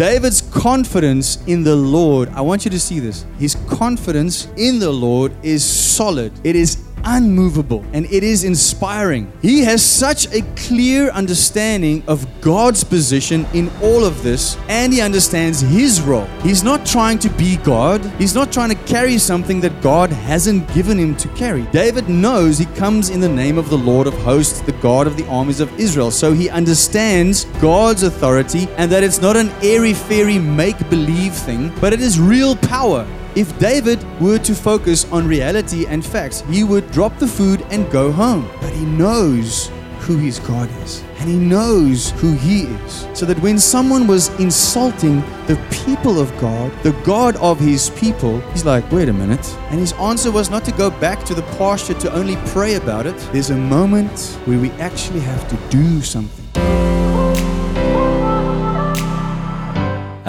David's 0.00 0.40
confidence 0.40 1.44
in 1.46 1.62
the 1.62 1.76
Lord, 1.76 2.30
I 2.30 2.40
want 2.40 2.64
you 2.64 2.70
to 2.70 2.80
see 2.80 3.00
this. 3.00 3.26
His 3.38 3.54
confidence 3.68 4.48
in 4.56 4.78
the 4.78 4.90
Lord 4.90 5.30
is 5.42 5.62
solid, 5.62 6.32
it 6.42 6.56
is 6.56 6.76
unmovable, 7.04 7.84
and 7.92 8.06
it 8.06 8.22
is 8.22 8.44
inspiring. 8.44 9.32
He 9.42 9.60
has 9.62 9.84
such 9.84 10.32
a 10.34 10.42
clear 10.56 11.10
understanding 11.10 12.02
of 12.06 12.26
God's 12.40 12.84
position 12.84 13.46
in 13.54 13.70
all 13.82 14.04
of 14.04 14.22
this, 14.22 14.56
and 14.68 14.92
he 14.92 15.00
understands 15.00 15.60
his 15.60 16.00
role. 16.00 16.26
He's 16.42 16.62
not 16.62 16.86
trying 16.86 17.18
to 17.20 17.30
be 17.30 17.56
God, 17.58 18.04
he's 18.18 18.34
not 18.34 18.52
trying 18.52 18.70
to 18.70 18.84
carry 18.84 19.18
something 19.18 19.60
that 19.60 19.80
God 19.82 20.10
hasn't 20.10 20.72
given 20.74 20.98
him 20.98 21.16
to 21.16 21.28
carry. 21.28 21.62
David 21.72 22.08
knows 22.08 22.58
he 22.58 22.66
comes 22.66 23.10
in 23.10 23.20
the 23.20 23.28
name 23.28 23.58
of 23.58 23.70
the 23.70 23.78
Lord 23.78 24.06
of 24.06 24.14
hosts, 24.22 24.60
the 24.60 24.72
God 24.72 25.06
of 25.06 25.16
the 25.16 25.26
armies 25.28 25.60
of 25.60 25.78
Israel, 25.78 26.10
so 26.10 26.32
he 26.32 26.48
understands 26.48 27.44
God's 27.60 28.02
authority 28.02 28.68
and 28.76 28.90
that 28.90 29.04
it's 29.04 29.20
not 29.20 29.36
an 29.36 29.50
airy 29.62 29.94
fairy 29.94 30.38
make 30.38 30.78
believe 30.90 31.34
thing, 31.34 31.72
but 31.80 31.92
it 31.92 32.00
is 32.00 32.20
real 32.20 32.56
power. 32.56 33.06
If 33.36 33.56
David 33.60 34.04
were 34.20 34.38
to 34.38 34.54
focus 34.56 35.10
on 35.12 35.28
reality 35.28 35.86
and 35.86 36.04
facts, 36.04 36.42
he 36.50 36.64
would 36.64 36.90
drop 36.90 37.16
the 37.18 37.28
food 37.28 37.64
and 37.70 37.88
go 37.90 38.10
home. 38.10 38.50
But 38.60 38.72
he 38.72 38.84
knows 38.84 39.70
who 40.00 40.16
his 40.16 40.40
God 40.40 40.68
is, 40.82 41.04
and 41.18 41.28
he 41.28 41.36
knows 41.36 42.10
who 42.12 42.32
he 42.32 42.62
is. 42.62 43.06
So 43.14 43.26
that 43.26 43.38
when 43.38 43.58
someone 43.60 44.08
was 44.08 44.28
insulting 44.40 45.20
the 45.46 45.64
people 45.70 46.18
of 46.18 46.36
God, 46.40 46.72
the 46.82 46.92
God 47.04 47.36
of 47.36 47.60
his 47.60 47.90
people, 47.90 48.40
he's 48.50 48.64
like, 48.64 48.90
wait 48.90 49.08
a 49.08 49.12
minute. 49.12 49.46
And 49.70 49.78
his 49.78 49.92
answer 49.92 50.32
was 50.32 50.50
not 50.50 50.64
to 50.64 50.72
go 50.72 50.90
back 50.90 51.24
to 51.26 51.34
the 51.34 51.42
pasture 51.56 51.94
to 51.94 52.12
only 52.12 52.36
pray 52.46 52.74
about 52.74 53.06
it. 53.06 53.16
There's 53.32 53.50
a 53.50 53.56
moment 53.56 54.18
where 54.46 54.58
we 54.58 54.70
actually 54.72 55.20
have 55.20 55.48
to 55.50 55.56
do 55.68 56.00
something. 56.02 56.39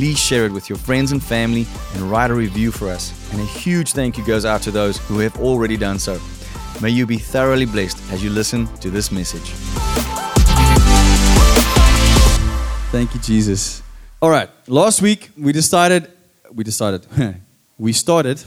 please 0.00 0.18
share 0.18 0.46
it 0.46 0.52
with 0.52 0.70
your 0.70 0.78
friends 0.78 1.12
and 1.12 1.22
family 1.22 1.66
and 1.92 2.10
write 2.10 2.30
a 2.30 2.34
review 2.34 2.72
for 2.72 2.88
us. 2.88 3.12
And 3.32 3.40
a 3.42 3.44
huge 3.44 3.92
thank 3.92 4.16
you 4.16 4.24
goes 4.24 4.46
out 4.46 4.62
to 4.62 4.70
those 4.70 4.96
who 4.96 5.18
have 5.18 5.38
already 5.38 5.76
done 5.76 5.98
so. 5.98 6.18
May 6.80 6.88
you 6.88 7.04
be 7.04 7.18
thoroughly 7.18 7.66
blessed 7.66 7.98
as 8.10 8.24
you 8.24 8.30
listen 8.30 8.66
to 8.78 8.88
this 8.88 9.12
message. 9.12 9.50
Thank 12.90 13.12
you, 13.12 13.20
Jesus. 13.20 13.82
All 14.22 14.30
right, 14.30 14.48
last 14.66 15.02
week 15.02 15.32
we 15.36 15.52
decided, 15.52 16.10
we 16.50 16.64
decided, 16.64 17.06
we 17.78 17.92
started, 17.92 18.42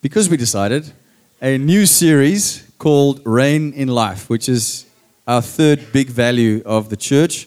because 0.00 0.28
we 0.28 0.36
decided, 0.36 0.92
a 1.40 1.58
new 1.58 1.86
series 1.86 2.68
called 2.78 3.20
Reign 3.24 3.72
in 3.74 3.86
Life, 3.86 4.28
which 4.28 4.48
is 4.48 4.84
our 5.28 5.42
third 5.42 5.92
big 5.92 6.08
value 6.08 6.60
of 6.66 6.88
the 6.88 6.96
church 6.96 7.46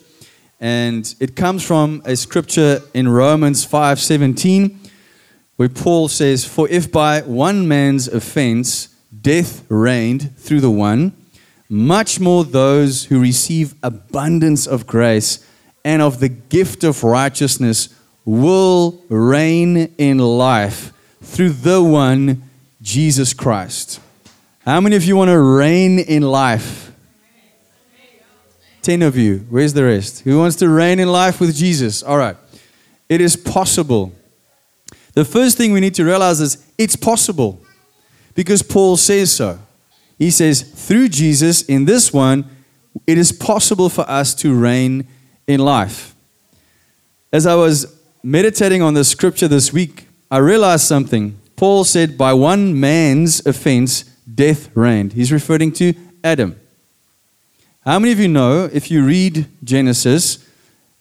and 0.66 1.14
it 1.20 1.36
comes 1.36 1.62
from 1.62 2.02
a 2.06 2.16
scripture 2.16 2.82
in 2.96 3.08
Romans 3.08 3.64
5:17 3.64 4.76
where 5.58 5.70
Paul 5.70 6.08
says 6.08 6.44
for 6.44 6.68
if 6.70 6.92
by 6.92 7.22
one 7.22 7.68
man's 7.68 8.08
offense 8.08 8.90
death 9.22 9.64
reigned 9.70 10.36
through 10.40 10.62
the 10.62 10.72
one 10.72 11.14
much 11.70 12.20
more 12.20 12.44
those 12.44 13.06
who 13.06 13.20
receive 13.20 13.76
abundance 13.84 14.66
of 14.66 14.88
grace 14.88 15.38
and 15.84 16.02
of 16.02 16.20
the 16.20 16.30
gift 16.30 16.84
of 16.84 17.04
righteousness 17.04 17.90
will 18.26 19.04
reign 19.08 19.94
in 20.00 20.18
life 20.18 20.92
through 21.22 21.50
the 21.50 21.84
one 21.84 22.42
Jesus 22.82 23.36
Christ. 23.36 24.00
How 24.66 24.82
many 24.82 24.96
of 24.96 25.04
you 25.04 25.16
want 25.16 25.30
to 25.30 25.40
reign 25.40 26.00
in 26.00 26.24
life? 26.24 26.92
10 28.86 29.02
of 29.02 29.18
you. 29.18 29.40
Where's 29.50 29.74
the 29.74 29.84
rest? 29.84 30.20
Who 30.20 30.38
wants 30.38 30.56
to 30.58 30.70
reign 30.70 31.00
in 31.00 31.12
life 31.12 31.40
with 31.40 31.56
Jesus? 31.56 32.04
All 32.04 32.20
right. 32.20 32.38
It 33.10 33.20
is 33.20 33.36
possible. 33.36 34.14
The 35.16 35.26
first 35.26 35.58
thing 35.58 35.74
we 35.74 35.80
need 35.80 35.96
to 35.96 36.06
realize 36.06 36.40
is 36.40 36.64
it's 36.78 36.96
possible 36.96 37.60
because 38.36 38.62
Paul 38.62 38.96
says 38.96 39.32
so. 39.32 39.58
He 40.20 40.30
says, 40.30 40.62
through 40.62 41.10
Jesus, 41.10 41.64
in 41.64 41.86
this 41.86 42.14
one, 42.14 42.46
it 43.08 43.18
is 43.18 43.32
possible 43.32 43.90
for 43.90 44.08
us 44.08 44.36
to 44.36 44.54
reign 44.54 45.08
in 45.48 45.62
life. 45.62 46.16
As 47.34 47.48
I 47.48 47.56
was 47.56 48.00
meditating 48.22 48.84
on 48.84 48.94
the 48.94 49.04
scripture 49.04 49.48
this 49.48 49.74
week, 49.74 50.08
I 50.30 50.38
realized 50.38 50.86
something. 50.86 51.40
Paul 51.56 51.86
said, 51.86 52.20
by 52.20 52.34
one 52.34 52.80
man's 52.80 53.44
offense, 53.48 54.04
death 54.32 54.70
reigned. 54.76 55.14
He's 55.14 55.32
referring 55.32 55.72
to 55.74 55.96
Adam. 56.24 56.60
How 57.86 58.00
many 58.00 58.12
of 58.12 58.20
you 58.20 58.28
know, 58.28 58.68
if 58.74 58.90
you 58.90 59.06
read 59.06 59.46
Genesis, 59.64 60.40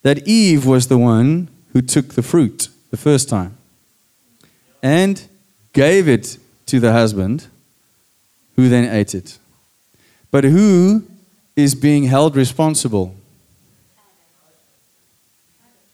that 0.03 0.27
Eve 0.27 0.67
was 0.67 0.87
the 0.87 0.99
one 0.99 1.49
who 1.73 1.81
took 1.81 2.13
the 2.13 2.21
fruit 2.21 2.69
the 2.91 2.97
first 2.97 3.27
time 3.27 3.57
and 4.83 5.23
gave 5.73 6.07
it 6.07 6.37
to 6.67 6.79
the 6.79 6.91
husband, 6.91 7.47
who 8.55 8.69
then 8.69 8.87
ate 8.87 9.15
it? 9.15 9.39
But 10.29 10.43
who 10.43 11.07
is 11.55 11.73
being 11.73 12.03
held 12.03 12.35
responsible? 12.35 13.15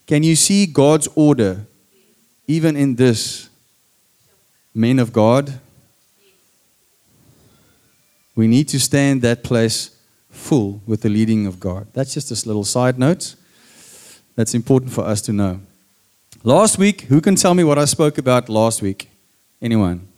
Can 0.06 0.22
you 0.22 0.36
see 0.36 0.66
God's 0.66 1.08
order 1.14 1.64
even 2.46 2.76
in 2.76 2.96
this? 2.96 3.48
Men 4.74 4.98
of 4.98 5.10
God, 5.10 5.58
we 8.34 8.46
need 8.46 8.68
to 8.68 8.78
stand 8.78 9.22
that 9.22 9.42
place 9.42 9.96
full 10.42 10.82
with 10.86 11.02
the 11.02 11.08
leading 11.08 11.46
of 11.46 11.60
God. 11.60 11.86
That's 11.92 12.12
just 12.12 12.28
this 12.28 12.46
little 12.46 12.64
side 12.64 12.98
note 12.98 13.36
that's 14.34 14.54
important 14.54 14.92
for 14.92 15.04
us 15.04 15.20
to 15.22 15.32
know. 15.32 15.60
Last 16.42 16.78
week, 16.78 17.02
who 17.02 17.20
can 17.20 17.36
tell 17.36 17.54
me 17.54 17.62
what 17.62 17.78
I 17.78 17.84
spoke 17.84 18.18
about 18.18 18.48
last 18.48 18.82
week? 18.82 19.08
Anyone? 19.60 20.08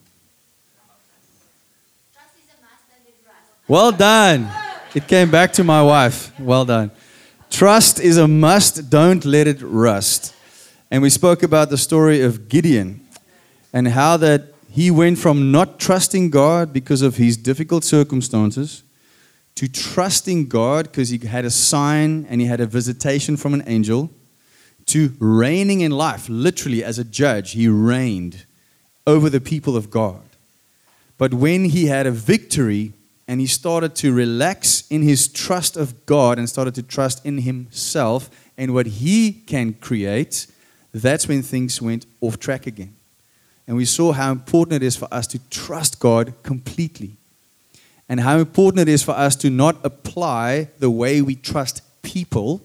Well 3.68 3.92
done. 3.92 4.48
It 4.94 5.08
came 5.08 5.30
back 5.30 5.52
to 5.54 5.64
my 5.64 5.82
wife. 5.82 6.38
Well 6.38 6.64
done. 6.64 6.90
Trust 7.50 8.00
is 8.00 8.16
a 8.16 8.28
must, 8.28 8.90
don't 8.90 9.24
let 9.24 9.46
it 9.46 9.58
rust. 9.60 10.34
And 10.90 11.02
we 11.02 11.10
spoke 11.10 11.42
about 11.42 11.70
the 11.70 11.78
story 11.78 12.20
of 12.22 12.48
Gideon 12.48 13.06
and 13.72 13.88
how 13.88 14.16
that 14.18 14.54
he 14.70 14.90
went 14.90 15.18
from 15.18 15.50
not 15.50 15.78
trusting 15.78 16.30
God 16.30 16.72
because 16.72 17.02
of 17.02 17.16
his 17.16 17.36
difficult 17.36 17.84
circumstances 17.84 18.83
to 19.56 19.68
trusting 19.68 20.48
God 20.48 20.86
because 20.86 21.10
he 21.10 21.18
had 21.18 21.44
a 21.44 21.50
sign 21.50 22.26
and 22.28 22.40
he 22.40 22.46
had 22.46 22.60
a 22.60 22.66
visitation 22.66 23.36
from 23.36 23.54
an 23.54 23.62
angel, 23.66 24.10
to 24.86 25.14
reigning 25.18 25.80
in 25.80 25.92
life, 25.92 26.28
literally 26.28 26.84
as 26.84 26.98
a 26.98 27.04
judge, 27.04 27.52
he 27.52 27.68
reigned 27.68 28.44
over 29.06 29.30
the 29.30 29.40
people 29.40 29.76
of 29.76 29.90
God. 29.90 30.22
But 31.16 31.32
when 31.32 31.66
he 31.66 31.86
had 31.86 32.06
a 32.06 32.10
victory 32.10 32.92
and 33.26 33.40
he 33.40 33.46
started 33.46 33.94
to 33.96 34.12
relax 34.12 34.84
in 34.90 35.02
his 35.02 35.28
trust 35.28 35.76
of 35.76 36.04
God 36.04 36.38
and 36.38 36.48
started 36.48 36.74
to 36.74 36.82
trust 36.82 37.24
in 37.24 37.38
himself 37.38 38.28
and 38.58 38.74
what 38.74 38.86
he 38.86 39.32
can 39.32 39.74
create, 39.74 40.46
that's 40.92 41.28
when 41.28 41.42
things 41.42 41.80
went 41.80 42.06
off 42.20 42.38
track 42.38 42.66
again. 42.66 42.94
And 43.66 43.76
we 43.76 43.86
saw 43.86 44.12
how 44.12 44.30
important 44.30 44.82
it 44.82 44.86
is 44.86 44.96
for 44.96 45.08
us 45.10 45.26
to 45.28 45.38
trust 45.48 45.98
God 45.98 46.34
completely 46.42 47.16
and 48.08 48.20
how 48.20 48.38
important 48.38 48.80
it 48.80 48.90
is 48.90 49.02
for 49.02 49.12
us 49.12 49.34
to 49.36 49.50
not 49.50 49.76
apply 49.84 50.68
the 50.78 50.90
way 50.90 51.22
we 51.22 51.34
trust 51.34 51.82
people 52.02 52.62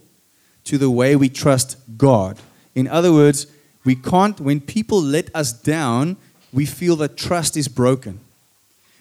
to 0.65 0.77
the 0.77 0.89
way 0.89 1.15
we 1.15 1.29
trust 1.29 1.77
God. 1.97 2.37
In 2.75 2.87
other 2.87 3.13
words, 3.13 3.47
we 3.83 3.95
can't, 3.95 4.39
when 4.39 4.59
people 4.59 5.01
let 5.01 5.33
us 5.35 5.53
down, 5.53 6.17
we 6.51 6.65
feel 6.65 6.95
that 6.97 7.17
trust 7.17 7.55
is 7.55 7.67
broken. 7.67 8.19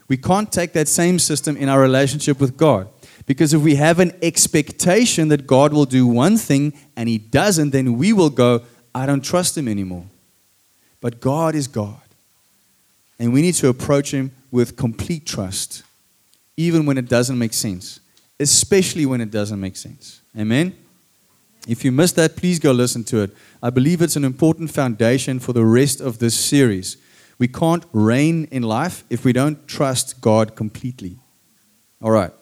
We 0.07 0.17
can't 0.17 0.51
take 0.51 0.73
that 0.73 0.89
same 0.89 1.19
system 1.19 1.57
in 1.57 1.69
our 1.69 1.81
relationship 1.81 2.41
with 2.41 2.57
God. 2.57 2.89
Because 3.27 3.53
if 3.53 3.61
we 3.61 3.75
have 3.75 3.99
an 3.99 4.13
expectation 4.23 5.29
that 5.29 5.47
God 5.47 5.75
will 5.75 5.85
do 5.85 6.07
one 6.07 6.39
thing 6.39 6.73
and 6.97 7.09
He 7.09 7.19
doesn't, 7.19 7.71
then 7.71 7.99
we 7.99 8.13
will 8.15 8.31
go, 8.31 8.63
I 8.95 9.05
don't 9.05 9.23
trust 9.23 9.59
Him 9.59 9.69
anymore. 9.69 10.07
But 11.01 11.21
God 11.21 11.55
is 11.55 11.69
God. 11.69 12.01
And 13.19 13.35
we 13.35 13.43
need 13.43 13.55
to 13.55 13.69
approach 13.69 14.13
Him 14.13 14.33
with 14.51 14.77
complete 14.77 15.27
trust 15.27 15.83
even 16.59 16.85
when 16.85 16.99
it 16.99 17.09
doesn't 17.09 17.39
make 17.39 17.55
sense, 17.55 18.01
especially 18.41 19.07
when 19.07 19.21
it 19.21 19.31
doesn't 19.31 19.61
make 19.61 19.77
sense. 19.77 20.21
Amen? 20.37 20.77
If 21.69 21.85
you 21.85 21.93
missed 21.93 22.17
that, 22.17 22.35
please 22.35 22.59
go 22.59 22.73
listen 22.73 23.05
to 23.05 23.21
it. 23.21 23.31
I 23.63 23.71
believe 23.71 24.03
it's 24.03 24.17
an 24.17 24.25
important 24.25 24.73
foundation 24.73 25.39
for 25.39 25.53
the 25.53 25.65
rest 25.65 26.01
of 26.01 26.19
this 26.19 26.35
series. 26.35 26.97
We 27.39 27.47
can't 27.47 27.85
reign 27.93 28.49
in 28.51 28.65
life 28.65 29.05
if 29.09 29.25
we 29.25 29.33
don't 29.33 29.69
trust 29.69 30.21
God 30.21 30.57
completely. 30.57 31.19
All 32.03 32.11
right. 32.11 32.33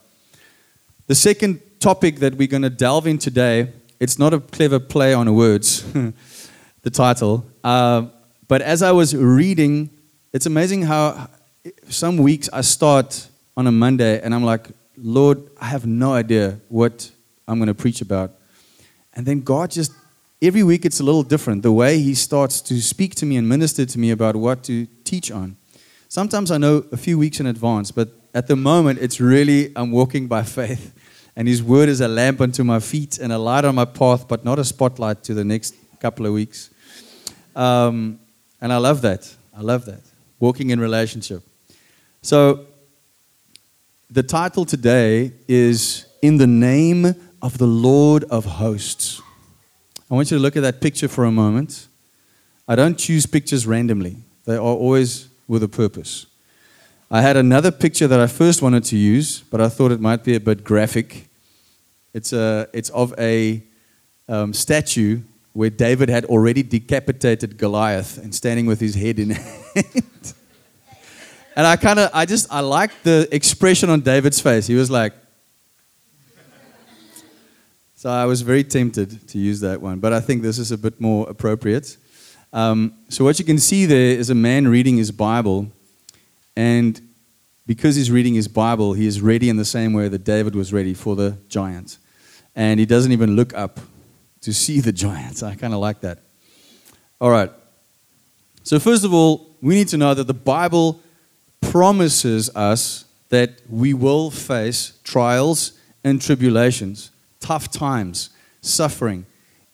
The 1.08 1.14
second 1.14 1.60
topic 1.78 2.16
that 2.20 2.36
we're 2.36 2.48
going 2.48 2.62
to 2.62 2.70
delve 2.70 3.06
in 3.06 3.18
today, 3.18 3.70
it's 4.00 4.18
not 4.18 4.32
a 4.32 4.40
clever 4.40 4.80
play 4.80 5.12
on 5.12 5.34
words, 5.34 5.84
the 6.82 6.90
title. 6.90 7.44
Uh, 7.62 8.06
but 8.48 8.62
as 8.62 8.80
I 8.80 8.92
was 8.92 9.14
reading, 9.14 9.90
it's 10.32 10.46
amazing 10.46 10.84
how 10.84 11.28
some 11.90 12.16
weeks 12.16 12.48
I 12.50 12.62
start 12.62 13.28
on 13.56 13.67
a 13.67 13.73
Monday 13.73 14.20
and 14.20 14.35
I'm 14.35 14.44
like, 14.44 14.69
Lord, 14.97 15.49
I 15.61 15.67
have 15.67 15.87
no 15.87 16.12
idea 16.12 16.61
what 16.69 17.11
I'm 17.49 17.58
going 17.58 17.69
to 17.69 17.75
preach 17.75 18.00
about. 18.00 18.32
And 19.14 19.25
then 19.25 19.41
God 19.41 19.70
just, 19.70 19.93
every 20.43 20.62
week 20.62 20.85
it's 20.85 21.00
a 21.00 21.03
little 21.03 21.23
different. 21.23 21.62
The 21.62 21.73
way 21.73 21.99
He 21.99 22.14
starts 22.14 22.61
to 22.62 22.81
speak 22.81 23.14
to 23.17 23.26
me 23.26 23.37
and 23.37 23.49
minister 23.49 23.87
to 23.87 23.99
me 23.99 24.11
about 24.11 24.37
what 24.37 24.62
to 24.64 24.87
teach 25.05 25.31
on. 25.31 25.56
Sometimes 26.08 26.50
I 26.50 26.58
know 26.58 26.85
a 26.93 26.97
few 26.97 27.19
weeks 27.19 27.41
in 27.41 27.47
advance, 27.47 27.91
but 27.91 28.08
at 28.35 28.47
the 28.47 28.56
moment 28.56 28.99
it's 29.00 29.20
really, 29.20 29.73
I'm 29.75 29.91
walking 29.91 30.26
by 30.26 30.43
faith. 30.43 30.93
And 31.38 31.47
His 31.47 31.62
word 31.62 31.91
is 31.91 32.00
a 32.00 32.09
lamp 32.09 32.41
unto 32.41 32.64
my 32.64 32.81
feet 32.81 33.19
and 33.19 33.31
a 33.31 33.37
light 33.37 33.67
on 33.67 33.75
my 33.75 33.85
path, 33.85 34.26
but 34.26 34.43
not 34.43 34.59
a 34.59 34.64
spotlight 34.64 35.23
to 35.25 35.35
the 35.35 35.44
next 35.44 35.75
couple 36.00 36.25
of 36.25 36.32
weeks. 36.32 36.70
Um, 37.55 38.19
and 38.59 38.73
I 38.73 38.79
love 38.79 39.02
that. 39.02 39.31
I 39.55 39.61
love 39.61 39.85
that. 39.85 40.00
Walking 40.41 40.70
in 40.70 40.81
relationship. 40.81 41.43
So, 42.23 42.67
the 44.08 44.23
title 44.23 44.64
today 44.64 45.32
is 45.49 46.06
In 46.23 46.37
the 46.37 46.47
Name 46.47 47.14
of 47.43 47.58
the 47.58 47.67
Lord 47.67 48.23
of 48.25 48.44
Hosts. 48.44 49.20
I 50.08 50.14
want 50.14 50.31
you 50.31 50.37
to 50.37 50.43
look 50.43 50.56
at 50.56 50.62
that 50.62 50.81
picture 50.81 51.08
for 51.08 51.25
a 51.25 51.32
moment. 51.32 51.88
I 52.69 52.76
don't 52.76 52.97
choose 52.97 53.26
pictures 53.26 53.67
randomly, 53.67 54.17
they 54.44 54.55
are 54.55 54.61
always 54.61 55.29
with 55.49 55.62
a 55.62 55.69
purpose. 55.69 56.26
I 57.11 57.23
had 57.23 57.37
another 57.37 57.70
picture 57.70 58.08
that 58.08 58.19
I 58.19 58.26
first 58.26 58.62
wanted 58.62 58.85
to 58.85 58.97
use, 58.97 59.41
but 59.41 59.61
I 59.61 59.69
thought 59.69 59.93
it 59.93 60.00
might 60.00 60.25
be 60.25 60.35
a 60.35 60.41
bit 60.41 60.64
graphic. 60.64 61.29
It's, 62.12 62.32
a, 62.32 62.69
it's 62.73 62.91
of 62.91 63.14
a 63.19 63.62
um, 64.29 64.52
statue 64.52 65.20
where 65.52 65.70
David 65.70 66.09
had 66.09 66.25
already 66.25 66.64
decapitated 66.64 67.59
Goliath 67.59 68.19
and 68.19 68.35
standing 68.35 68.67
with 68.67 68.81
his 68.81 68.97
head 68.97 69.20
in 69.20 69.31
hand. 69.75 70.35
And 71.56 71.67
I 71.67 71.76
kind 71.76 71.99
of, 71.99 72.11
I 72.12 72.26
just, 72.26 72.53
I 72.53 72.61
liked 72.61 73.03
the 73.03 73.26
expression 73.35 73.88
on 73.88 74.03
David's 74.03 74.41
face. 74.41 74.67
He 74.67 74.75
was 74.75 74.91
like, 74.91 75.14
so 77.94 78.11
I 78.11 78.26
was 78.26 78.43
very 78.43 78.62
tempted 78.62 79.26
to 79.29 79.38
use 79.38 79.61
that 79.61 79.81
one, 79.81 79.99
but 79.99 80.12
I 80.12 80.20
think 80.20 80.43
this 80.43 80.58
is 80.58 80.70
a 80.70 80.76
bit 80.76 81.00
more 81.00 81.29
appropriate. 81.31 81.97
Um, 82.53 82.94
so, 83.08 83.25
what 83.25 83.38
you 83.38 83.44
can 83.44 83.58
see 83.58 83.87
there 83.87 84.11
is 84.11 84.29
a 84.31 84.35
man 84.35 84.69
reading 84.69 84.99
his 84.99 85.11
Bible, 85.11 85.73
and 86.55 87.00
because 87.67 87.97
he's 87.97 88.11
reading 88.11 88.35
his 88.35 88.49
Bible, 88.49 88.93
he 88.93 89.06
is 89.06 89.20
ready 89.20 89.49
in 89.49 89.56
the 89.56 89.64
same 89.64 89.94
way 89.94 90.09
that 90.09 90.25
David 90.25 90.55
was 90.55 90.73
ready 90.73 90.94
for 90.94 91.17
the 91.17 91.38
giant. 91.49 91.99
And 92.55 92.79
he 92.79 92.87
doesn't 92.87 93.12
even 93.12 93.35
look 93.35 93.52
up 93.55 93.81
to 94.43 94.52
see 94.55 94.81
the 94.81 94.93
giants. 94.93 95.43
I 95.43 95.55
kind 95.55 95.75
of 95.75 95.81
like 95.81 96.02
that. 96.02 96.19
All 97.20 97.31
right. 97.31 97.50
So, 98.62 98.79
first 98.79 99.05
of 99.05 99.12
all, 99.12 99.56
we 99.61 99.75
need 99.75 99.88
to 99.88 99.97
know 99.97 100.14
that 100.14 100.26
the 100.26 100.35
Bible 100.35 101.00
promises 101.61 102.55
us 102.55 103.05
that 103.29 103.61
we 103.69 103.93
will 103.93 104.31
face 104.31 104.99
trials 105.03 105.73
and 106.05 106.20
tribulations 106.23 107.11
tough 107.41 107.70
times, 107.70 108.31
suffering. 108.61 109.26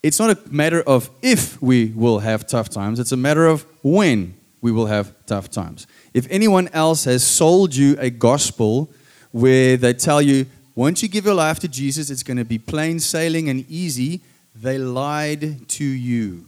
It's 0.02 0.18
not 0.18 0.30
a 0.30 0.50
matter 0.50 0.82
of 0.82 1.10
if 1.22 1.60
we 1.62 1.86
will 1.94 2.18
have 2.18 2.46
tough 2.46 2.68
times, 2.68 2.98
it's 2.98 3.12
a 3.12 3.16
matter 3.16 3.46
of 3.46 3.66
when 3.82 4.34
we 4.60 4.72
will 4.72 4.86
have 4.86 5.14
tough 5.26 5.50
times. 5.50 5.86
If 6.14 6.26
anyone 6.30 6.68
else 6.72 7.04
has 7.04 7.24
sold 7.24 7.74
you 7.74 7.96
a 7.98 8.10
gospel 8.10 8.90
where 9.30 9.76
they 9.76 9.92
tell 9.92 10.20
you, 10.20 10.46
once 10.74 11.02
you 11.02 11.08
give 11.08 11.24
your 11.24 11.34
life 11.34 11.58
to 11.60 11.68
Jesus, 11.68 12.10
it's 12.10 12.22
going 12.22 12.36
to 12.36 12.44
be 12.44 12.58
plain 12.58 12.98
sailing 12.98 13.48
and 13.48 13.68
easy, 13.68 14.20
they 14.54 14.78
lied 14.78 15.68
to 15.68 15.84
you. 15.84 16.46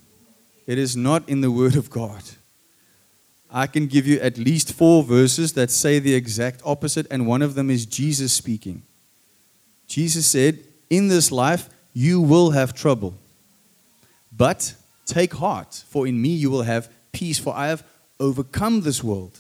It 0.67 0.79
is 0.79 0.97
not 0.97 1.29
in 1.29 1.41
the 1.41 1.51
Word 1.51 1.77
of 1.77 1.91
God. 1.91 2.23
I 3.57 3.69
can 3.69 3.87
give 3.87 4.05
you 4.05 4.19
at 4.19 4.37
least 4.37 4.73
four 4.73 5.05
verses 5.05 5.53
that 5.53 5.71
say 5.71 6.01
the 6.01 6.13
exact 6.13 6.61
opposite, 6.65 7.07
and 7.09 7.25
one 7.25 7.41
of 7.41 7.55
them 7.55 7.71
is 7.71 7.87
Jesus 7.87 8.33
speaking. 8.33 8.83
Jesus 9.87 10.27
said, 10.27 10.59
in 10.91 11.07
this 11.07 11.31
life 11.31 11.71
you 11.93 12.21
will 12.21 12.51
have 12.51 12.75
trouble. 12.75 13.15
But 14.37 14.75
take 15.07 15.35
heart, 15.35 15.85
for 15.87 16.05
in 16.05 16.21
me 16.21 16.31
you 16.31 16.51
will 16.51 16.65
have 16.65 16.91
peace, 17.13 17.39
for 17.39 17.55
I 17.55 17.69
have 17.69 17.85
overcome 18.19 18.81
this 18.81 19.05
world. 19.05 19.39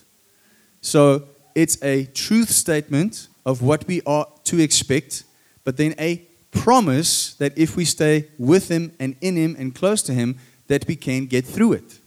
So 0.80 1.24
it's 1.56 1.82
a 1.82 2.04
truth 2.04 2.50
statement 2.50 3.26
of 3.44 3.62
what 3.62 3.84
we 3.88 4.00
are 4.06 4.28
to 4.44 4.60
expect, 4.60 5.24
but 5.64 5.76
then 5.76 5.92
a 5.98 6.22
promise 6.52 7.34
that 7.34 7.58
if 7.58 7.74
we 7.74 7.84
stay 7.84 8.28
with 8.38 8.68
Him 8.68 8.92
and 9.00 9.16
in 9.20 9.34
Him 9.34 9.56
and 9.58 9.74
close 9.74 10.02
to 10.02 10.14
Him, 10.14 10.38
that 10.68 10.86
we 10.86 10.94
can 10.94 11.26
get 11.26 11.44
through 11.44 11.72
it. 11.72 11.98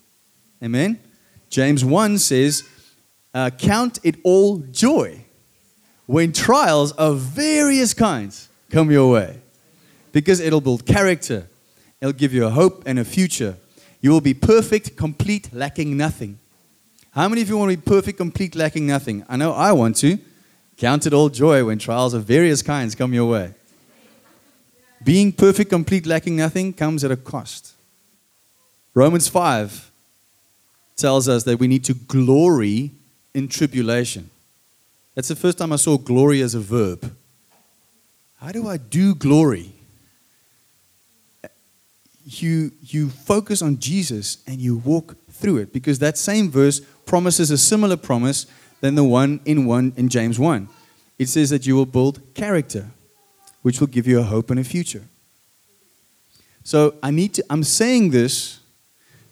Amen? 0.63 1.00
James 1.49 1.83
1 1.83 2.17
says, 2.17 2.67
uh, 3.33 3.49
Count 3.57 3.99
it 4.03 4.15
all 4.23 4.59
joy 4.71 5.25
when 6.05 6.33
trials 6.33 6.91
of 6.94 7.19
various 7.19 7.94
kinds 7.94 8.49
come 8.71 8.91
your 8.91 9.11
way. 9.11 9.39
Because 10.11 10.39
it'll 10.39 10.61
build 10.61 10.85
character, 10.85 11.47
it'll 12.01 12.13
give 12.13 12.33
you 12.33 12.45
a 12.45 12.49
hope 12.49 12.83
and 12.85 12.97
a 12.97 13.05
future. 13.05 13.55
You 14.01 14.11
will 14.11 14.21
be 14.21 14.33
perfect, 14.33 14.95
complete, 14.95 15.49
lacking 15.53 15.97
nothing. 15.97 16.39
How 17.11 17.27
many 17.27 17.41
of 17.41 17.49
you 17.49 17.57
want 17.57 17.71
to 17.71 17.77
be 17.77 17.83
perfect, 17.83 18.17
complete, 18.17 18.55
lacking 18.55 18.88
nothing? 18.88 19.25
I 19.27 19.38
know 19.38 19.51
I 19.51 19.71
want 19.71 19.95
to. 19.97 20.19
Count 20.77 21.07
it 21.07 21.13
all 21.13 21.29
joy 21.29 21.65
when 21.65 21.79
trials 21.79 22.13
of 22.13 22.23
various 22.23 22.61
kinds 22.61 22.94
come 22.94 23.13
your 23.13 23.29
way. 23.29 23.55
Being 25.03 25.31
perfect, 25.31 25.69
complete, 25.71 26.05
lacking 26.05 26.35
nothing 26.35 26.73
comes 26.73 27.03
at 27.03 27.11
a 27.11 27.17
cost. 27.17 27.73
Romans 28.94 29.27
5 29.27 29.91
tells 30.97 31.29
us 31.29 31.44
that 31.44 31.59
we 31.59 31.67
need 31.67 31.83
to 31.85 31.94
glory 31.94 32.91
in 33.33 33.47
tribulation. 33.47 34.29
That's 35.15 35.27
the 35.27 35.35
first 35.35 35.57
time 35.57 35.71
I 35.71 35.77
saw 35.77 35.97
glory 35.97 36.41
as 36.41 36.55
a 36.55 36.59
verb. 36.59 37.15
How 38.39 38.51
do 38.51 38.67
I 38.67 38.77
do 38.77 39.15
glory? 39.15 39.71
You, 42.25 42.71
you 42.81 43.09
focus 43.09 43.61
on 43.61 43.79
Jesus 43.79 44.44
and 44.45 44.59
you 44.59 44.77
walk 44.77 45.15
through 45.31 45.57
it 45.57 45.71
because 45.71 45.99
that 45.99 46.17
same 46.17 46.49
verse 46.49 46.81
promises 47.05 47.51
a 47.51 47.57
similar 47.57 47.95
promise 47.95 48.47
than 48.81 48.95
the 48.95 49.03
one 49.03 49.39
in 49.45 49.65
one 49.65 49.94
in 49.95 50.09
James 50.09 50.38
1. 50.38 50.68
It 51.18 51.30
says 51.30 51.49
that 51.49 51.66
you 51.66 51.75
will 51.75 51.85
build 51.85 52.21
character, 52.33 52.87
which 53.61 53.80
will 53.80 53.87
give 53.87 54.07
you 54.07 54.19
a 54.19 54.23
hope 54.23 54.51
and 54.51 54.59
a 54.59 54.63
future. 54.63 55.06
So 56.63 56.95
I 57.01 57.11
need 57.11 57.33
to 57.35 57.45
I'm 57.49 57.63
saying 57.63 58.11
this 58.11 58.59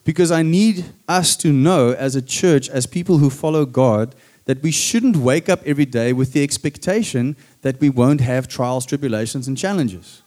because 0.05 0.31
I 0.31 0.43
need 0.43 0.85
us 1.07 1.35
to 1.38 1.51
know 1.51 1.91
as 1.91 2.15
a 2.15 2.21
church, 2.21 2.69
as 2.69 2.85
people 2.85 3.17
who 3.17 3.29
follow 3.29 3.65
God, 3.65 4.15
that 4.45 4.62
we 4.62 4.71
shouldn't 4.71 5.17
wake 5.17 5.50
up 5.50 5.62
every 5.65 5.85
day 5.85 6.13
with 6.13 6.31
the 6.31 6.43
expectation 6.43 7.35
that 7.63 7.81
we 7.81 7.89
won't 7.89 8.21
have 8.21 8.47
trials, 8.47 8.85
tribulations, 8.85 9.47
and 9.47 9.57
challenges. 9.57 10.21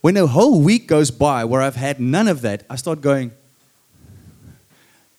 When 0.00 0.16
a 0.16 0.26
whole 0.26 0.60
week 0.60 0.88
goes 0.88 1.12
by 1.12 1.44
where 1.44 1.62
I've 1.62 1.76
had 1.76 2.00
none 2.00 2.26
of 2.26 2.42
that, 2.42 2.64
I 2.68 2.74
start 2.74 3.00
going, 3.00 3.30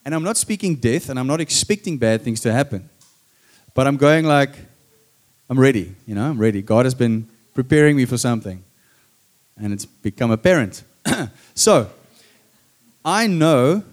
and 0.04 0.14
I'm 0.14 0.24
not 0.24 0.36
speaking 0.36 0.76
death 0.76 1.10
and 1.10 1.18
I'm 1.18 1.26
not 1.26 1.40
expecting 1.40 1.98
bad 1.98 2.22
things 2.22 2.42
to 2.42 2.52
happen, 2.52 2.90
but 3.74 3.88
I'm 3.88 3.98
going 3.98 4.26
like, 4.26 4.52
I'm 5.50 5.60
ready, 5.60 5.96
you 6.06 6.14
know, 6.14 6.30
I'm 6.30 6.38
ready. 6.38 6.62
God 6.62 6.86
has 6.86 6.94
been 6.94 7.28
preparing 7.54 7.96
me 7.96 8.04
for 8.04 8.18
something, 8.18 8.64
and 9.58 9.72
it's 9.72 9.86
become 9.86 10.32
apparent. 10.32 10.84
so, 11.56 11.90
I 13.06 13.28
know 13.28 13.84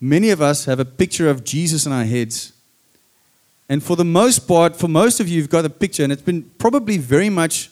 many 0.00 0.28
of 0.30 0.42
us 0.42 0.66
have 0.66 0.80
a 0.80 0.84
picture 0.84 1.30
of 1.30 1.44
Jesus 1.44 1.86
in 1.86 1.92
our 1.92 2.04
heads 2.04 2.52
and 3.68 3.82
for 3.82 3.96
the 3.96 4.04
most 4.04 4.46
part, 4.46 4.76
for 4.76 4.88
most 4.88 5.18
of 5.18 5.28
you, 5.28 5.36
you've 5.36 5.50
got 5.50 5.64
a 5.64 5.70
picture, 5.70 6.04
and 6.04 6.12
it's 6.12 6.22
been 6.22 6.42
probably 6.58 6.98
very 6.98 7.28
much 7.28 7.70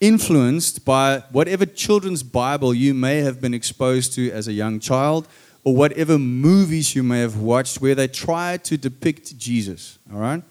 influenced 0.00 0.84
by 0.84 1.18
whatever 1.30 1.66
children's 1.66 2.22
Bible 2.22 2.72
you 2.72 2.94
may 2.94 3.18
have 3.18 3.40
been 3.40 3.54
exposed 3.54 4.12
to 4.14 4.30
as 4.30 4.46
a 4.46 4.52
young 4.52 4.78
child, 4.78 5.26
or 5.64 5.74
whatever 5.74 6.18
movies 6.18 6.94
you 6.94 7.02
may 7.02 7.20
have 7.20 7.38
watched 7.38 7.80
where 7.80 7.94
they 7.94 8.08
try 8.08 8.56
to 8.58 8.76
depict 8.76 9.36
Jesus. 9.36 9.98
All 10.12 10.20
right? 10.20 10.42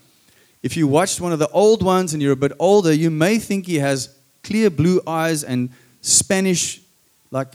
If 0.61 0.77
you 0.77 0.87
watched 0.87 1.21
one 1.21 1.31
of 1.31 1.39
the 1.39 1.49
old 1.49 1.83
ones 1.83 2.13
and 2.13 2.21
you're 2.21 2.33
a 2.33 2.37
bit 2.37 2.53
older, 2.59 2.93
you 2.93 3.09
may 3.09 3.39
think 3.39 3.65
he 3.65 3.79
has 3.79 4.13
clear 4.43 4.69
blue 4.69 5.01
eyes 5.07 5.43
and 5.43 5.69
Spanish, 6.01 6.81
like 7.29 7.53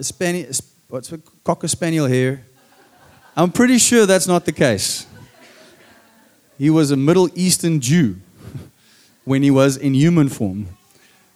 Spanish, 0.00 0.60
what's 0.88 1.12
a 1.12 1.18
cocker 1.44 1.68
spaniel 1.68 2.06
hair. 2.06 2.44
I'm 3.36 3.50
pretty 3.50 3.78
sure 3.78 4.06
that's 4.06 4.26
not 4.26 4.44
the 4.44 4.52
case. 4.52 5.06
He 6.58 6.70
was 6.70 6.90
a 6.90 6.96
Middle 6.96 7.28
Eastern 7.34 7.80
Jew 7.80 8.16
when 9.24 9.42
he 9.42 9.50
was 9.50 9.76
in 9.76 9.94
human 9.94 10.28
form. 10.28 10.68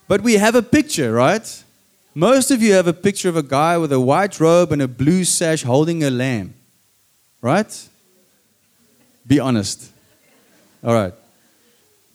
But 0.09 0.21
we 0.21 0.35
have 0.35 0.55
a 0.55 0.63
picture, 0.63 1.13
right? 1.13 1.65
Most 2.15 2.51
of 2.51 2.63
you 2.63 2.73
have 2.75 2.87
a 2.87 2.93
picture 2.93 3.29
of 3.29 3.37
a 3.37 3.43
guy 3.43 3.77
with 3.77 3.93
a 3.93 4.01
white 4.01 4.39
robe 4.39 4.73
and 4.73 4.81
a 4.81 4.89
blue 4.89 5.25
sash 5.25 5.63
holding 5.63 6.05
a 6.05 6.11
lamb, 6.11 6.55
right? 7.41 7.89
Be 9.27 9.41
honest. 9.41 9.91
All 10.85 10.95
right. 10.95 11.13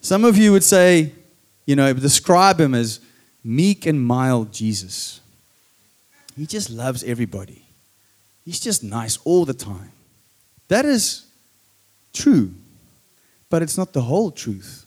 Some 0.00 0.24
of 0.24 0.36
you 0.36 0.52
would 0.52 0.64
say, 0.64 1.12
you 1.66 1.76
know, 1.76 1.92
describe 1.92 2.58
him 2.58 2.74
as 2.74 3.00
meek 3.44 3.86
and 3.86 4.04
mild 4.04 4.52
Jesus. 4.52 5.20
He 6.36 6.46
just 6.46 6.70
loves 6.70 7.04
everybody. 7.04 7.61
He's 8.44 8.60
just 8.60 8.82
nice 8.82 9.18
all 9.24 9.44
the 9.44 9.54
time. 9.54 9.92
That 10.68 10.84
is 10.84 11.26
true, 12.12 12.52
but 13.48 13.62
it's 13.62 13.76
not 13.76 13.92
the 13.92 14.02
whole 14.02 14.30
truth. 14.30 14.86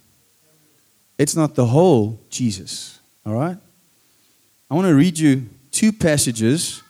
It's 1.17 1.35
not 1.35 1.55
the 1.55 1.65
whole 1.65 2.19
Jesus. 2.29 2.99
All 3.25 3.33
right? 3.33 3.57
I 4.69 4.73
want 4.73 4.87
to 4.87 4.95
read 4.95 5.17
you 5.17 5.47
two 5.71 5.91
passages 5.91 6.81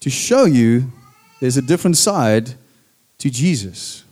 to 0.00 0.08
show 0.08 0.44
you 0.44 0.90
there's 1.40 1.56
a 1.56 1.62
different 1.62 1.96
side 1.96 2.54
to 3.18 3.30
Jesus. 3.30 4.04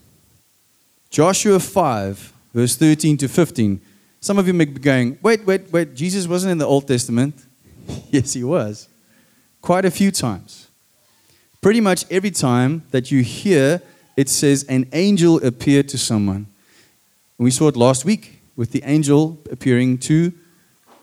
Joshua 1.11 1.59
5, 1.59 2.33
verse 2.52 2.76
13 2.76 3.17
to 3.19 3.28
15. 3.28 3.81
Some 4.21 4.38
of 4.38 4.47
you 4.47 4.52
may 4.52 4.64
be 4.64 4.81
going, 4.81 5.19
wait, 5.23 5.47
wait, 5.47 5.73
wait, 5.73 5.95
Jesus 5.95 6.26
wasn't 6.26 6.52
in 6.52 6.59
the 6.59 6.67
Old 6.67 6.87
Testament. 6.87 7.35
yes, 8.11 8.35
he 8.35 8.45
was. 8.45 8.88
Quite 9.62 9.85
a 9.85 9.90
few 9.90 10.11
times. 10.11 10.68
Pretty 11.61 11.81
much 11.81 12.05
every 12.11 12.31
time 12.31 12.85
that 12.91 13.11
you 13.11 13.23
hear 13.23 13.83
it 14.19 14.29
says 14.29 14.65
an 14.65 14.88
angel 14.93 15.37
appeared 15.47 15.88
to 15.91 15.97
someone. 15.97 16.49
We 17.38 17.53
saw 17.53 17.69
it 17.69 17.77
last 17.77 18.05
week 18.05 18.41
with 18.57 18.73
the 18.73 18.83
angel 18.85 19.38
appearing 19.49 19.99
to 19.99 20.33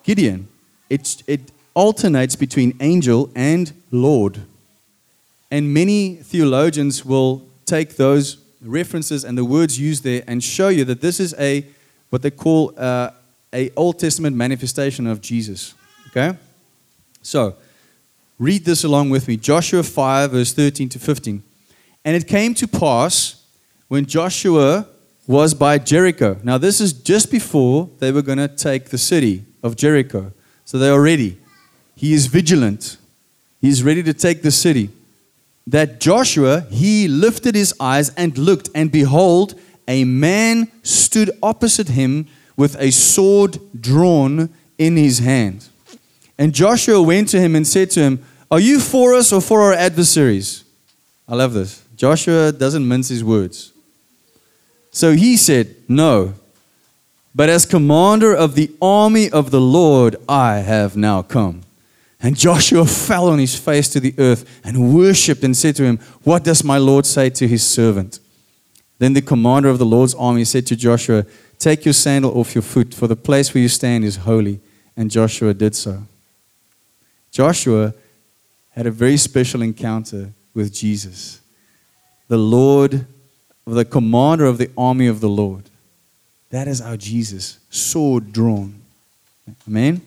Gideon. 0.04 0.50
It, 0.90 1.24
it 1.26 1.40
alternates 1.74 2.36
between 2.36 2.76
angel 2.82 3.32
and 3.34 3.72
Lord. 3.92 4.42
And 5.50 5.74
many 5.74 6.16
theologians 6.16 7.06
will 7.06 7.48
take 7.66 7.96
those 7.96 8.38
references 8.62 9.24
and 9.24 9.38
the 9.38 9.46
words 9.46 9.80
used 9.80 10.04
there 10.04 10.24
and 10.28 10.44
show 10.44 10.68
you 10.68 10.84
that 10.84 11.00
this 11.00 11.22
is 11.22 11.34
a 11.40 11.66
what 12.10 12.22
they 12.22 12.32
call 12.32 12.74
uh, 12.78 13.12
a 13.54 13.72
Old 13.78 14.00
Testament 14.00 14.36
manifestation 14.36 15.08
of 15.08 15.22
Jesus. 15.22 15.74
Okay, 16.08 16.38
so 17.22 17.56
read 18.38 18.66
this 18.66 18.84
along 18.84 19.10
with 19.10 19.28
me. 19.28 19.38
Joshua 19.38 19.84
five 19.84 20.32
verse 20.32 20.54
thirteen 20.54 20.90
to 20.90 21.00
fifteen. 21.00 21.44
And 22.04 22.16
it 22.16 22.28
came 22.28 22.54
to 22.56 22.68
pass 22.68 23.44
when 23.88 24.06
Joshua 24.06 24.88
was 25.28 25.54
by 25.54 25.78
Jericho. 25.78 26.40
Now 26.44 26.58
this 26.58 26.80
is 26.80 26.94
just 26.94 27.32
before 27.32 27.90
they 28.00 28.12
were 28.12 28.22
going 28.22 28.38
to 28.38 28.48
take 28.48 28.90
the 28.90 28.98
city 28.98 29.46
of 29.64 29.76
Jericho. 29.76 30.32
So 30.66 30.78
they 30.78 30.90
are 30.90 31.02
ready. 31.02 31.38
He 31.96 32.14
is 32.14 32.28
vigilant. 32.28 32.98
He 33.62 33.70
is 33.70 33.84
ready 33.84 34.04
to 34.04 34.14
take 34.14 34.42
the 34.42 34.52
city 34.52 34.90
that 35.66 36.00
Joshua, 36.00 36.62
he 36.70 37.08
lifted 37.08 37.56
his 37.56 37.74
eyes 37.80 38.10
and 38.16 38.38
looked, 38.38 38.70
and 38.76 38.92
behold, 38.92 39.60
a 39.88 40.04
man 40.04 40.72
stood 40.84 41.32
opposite 41.42 41.88
him 41.88 42.28
with 42.56 42.76
a 42.80 42.92
sword 42.92 43.58
drawn 43.80 44.50
in 44.78 44.96
his 44.96 45.20
hand. 45.20 45.68
And 46.38 46.54
Joshua 46.54 47.02
went 47.02 47.30
to 47.30 47.40
him 47.40 47.56
and 47.56 47.66
said 47.66 47.90
to 47.92 48.02
him, 48.02 48.26
Are 48.52 48.60
you 48.60 48.80
for 48.80 49.14
us 49.14 49.32
or 49.32 49.42
for 49.42 49.62
our 49.62 49.74
adversaries? 49.74 50.64
I 51.28 51.36
love 51.36 51.54
this. 51.54 51.84
Joshua 51.96 52.52
doesn't 52.52 52.88
mince 52.88 53.10
his 53.10 53.24
words. 53.24 53.72
So 54.92 55.14
he 55.14 55.38
said, 55.38 55.76
No, 55.88 56.34
but 57.34 57.50
as 57.50 57.66
commander 57.66 58.34
of 58.34 58.56
the 58.56 58.72
army 58.82 59.30
of 59.30 59.52
the 59.52 59.60
Lord, 59.60 60.16
I 60.28 60.58
have 60.60 60.96
now 60.96 61.22
come. 61.22 61.62
And 62.22 62.38
Joshua 62.38 62.86
fell 63.08 63.28
on 63.28 63.40
his 63.40 63.58
face 63.58 63.90
to 63.90 64.00
the 64.00 64.16
earth 64.18 64.62
and 64.64 64.96
worshipped 64.96 65.44
and 65.44 65.56
said 65.56 65.76
to 65.76 65.84
him, 65.84 66.00
What 66.24 66.46
does 66.46 66.64
my 66.64 66.78
Lord 66.78 67.06
say 67.06 67.30
to 67.32 67.48
his 67.48 67.68
servant? 67.68 68.20
Then 69.00 69.14
the 69.14 69.22
commander 69.22 69.68
of 69.68 69.80
the 69.80 69.86
Lord's 69.86 70.16
army 70.16 70.46
said 70.46 70.66
to 70.68 70.76
Joshua, 70.78 71.26
Take 71.60 71.84
your 71.84 71.94
sandal 71.94 72.38
off 72.38 72.56
your 72.56 72.62
foot, 72.62 72.94
for 72.94 73.08
the 73.08 73.16
place 73.16 73.54
where 73.54 73.62
you 73.62 73.70
stand 73.70 74.06
is 74.06 74.18
holy. 74.18 74.62
And 74.96 75.12
Joshua 75.12 75.54
did 75.54 75.76
so. 75.76 76.04
Joshua 77.36 77.94
had 78.70 78.88
a 78.88 78.92
very 78.92 79.18
special 79.18 79.62
encounter 79.62 80.32
with 80.54 80.74
Jesus, 80.74 81.42
the 82.30 82.38
Lord, 82.38 83.06
the 83.68 83.84
commander 83.84 84.46
of 84.46 84.58
the 84.58 84.72
army 84.78 85.08
of 85.08 85.20
the 85.20 85.28
Lord. 85.28 85.70
That 86.52 86.70
is 86.70 86.80
our 86.80 86.96
Jesus, 86.96 87.60
sword 87.70 88.32
drawn. 88.32 88.76
Amen. 89.68 90.00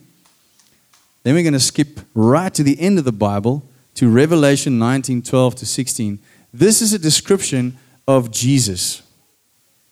Then 1.23 1.35
we're 1.35 1.43
going 1.43 1.53
to 1.53 1.61
skip 1.61 2.01
right 2.15 2.55
to 2.55 2.63
the 2.63 2.81
end 2.81 2.99
of 2.99 3.05
the 3.05 3.13
Bible 3.13 3.63
to 3.97 4.09
Revelation 4.09 4.79
19 4.79 5.21
12 5.21 5.55
to 5.57 5.67
16. 5.67 6.19
This 6.51 6.81
is 6.81 6.95
a 6.95 6.99
description 6.99 7.77
of 8.07 8.31
Jesus. 8.31 9.03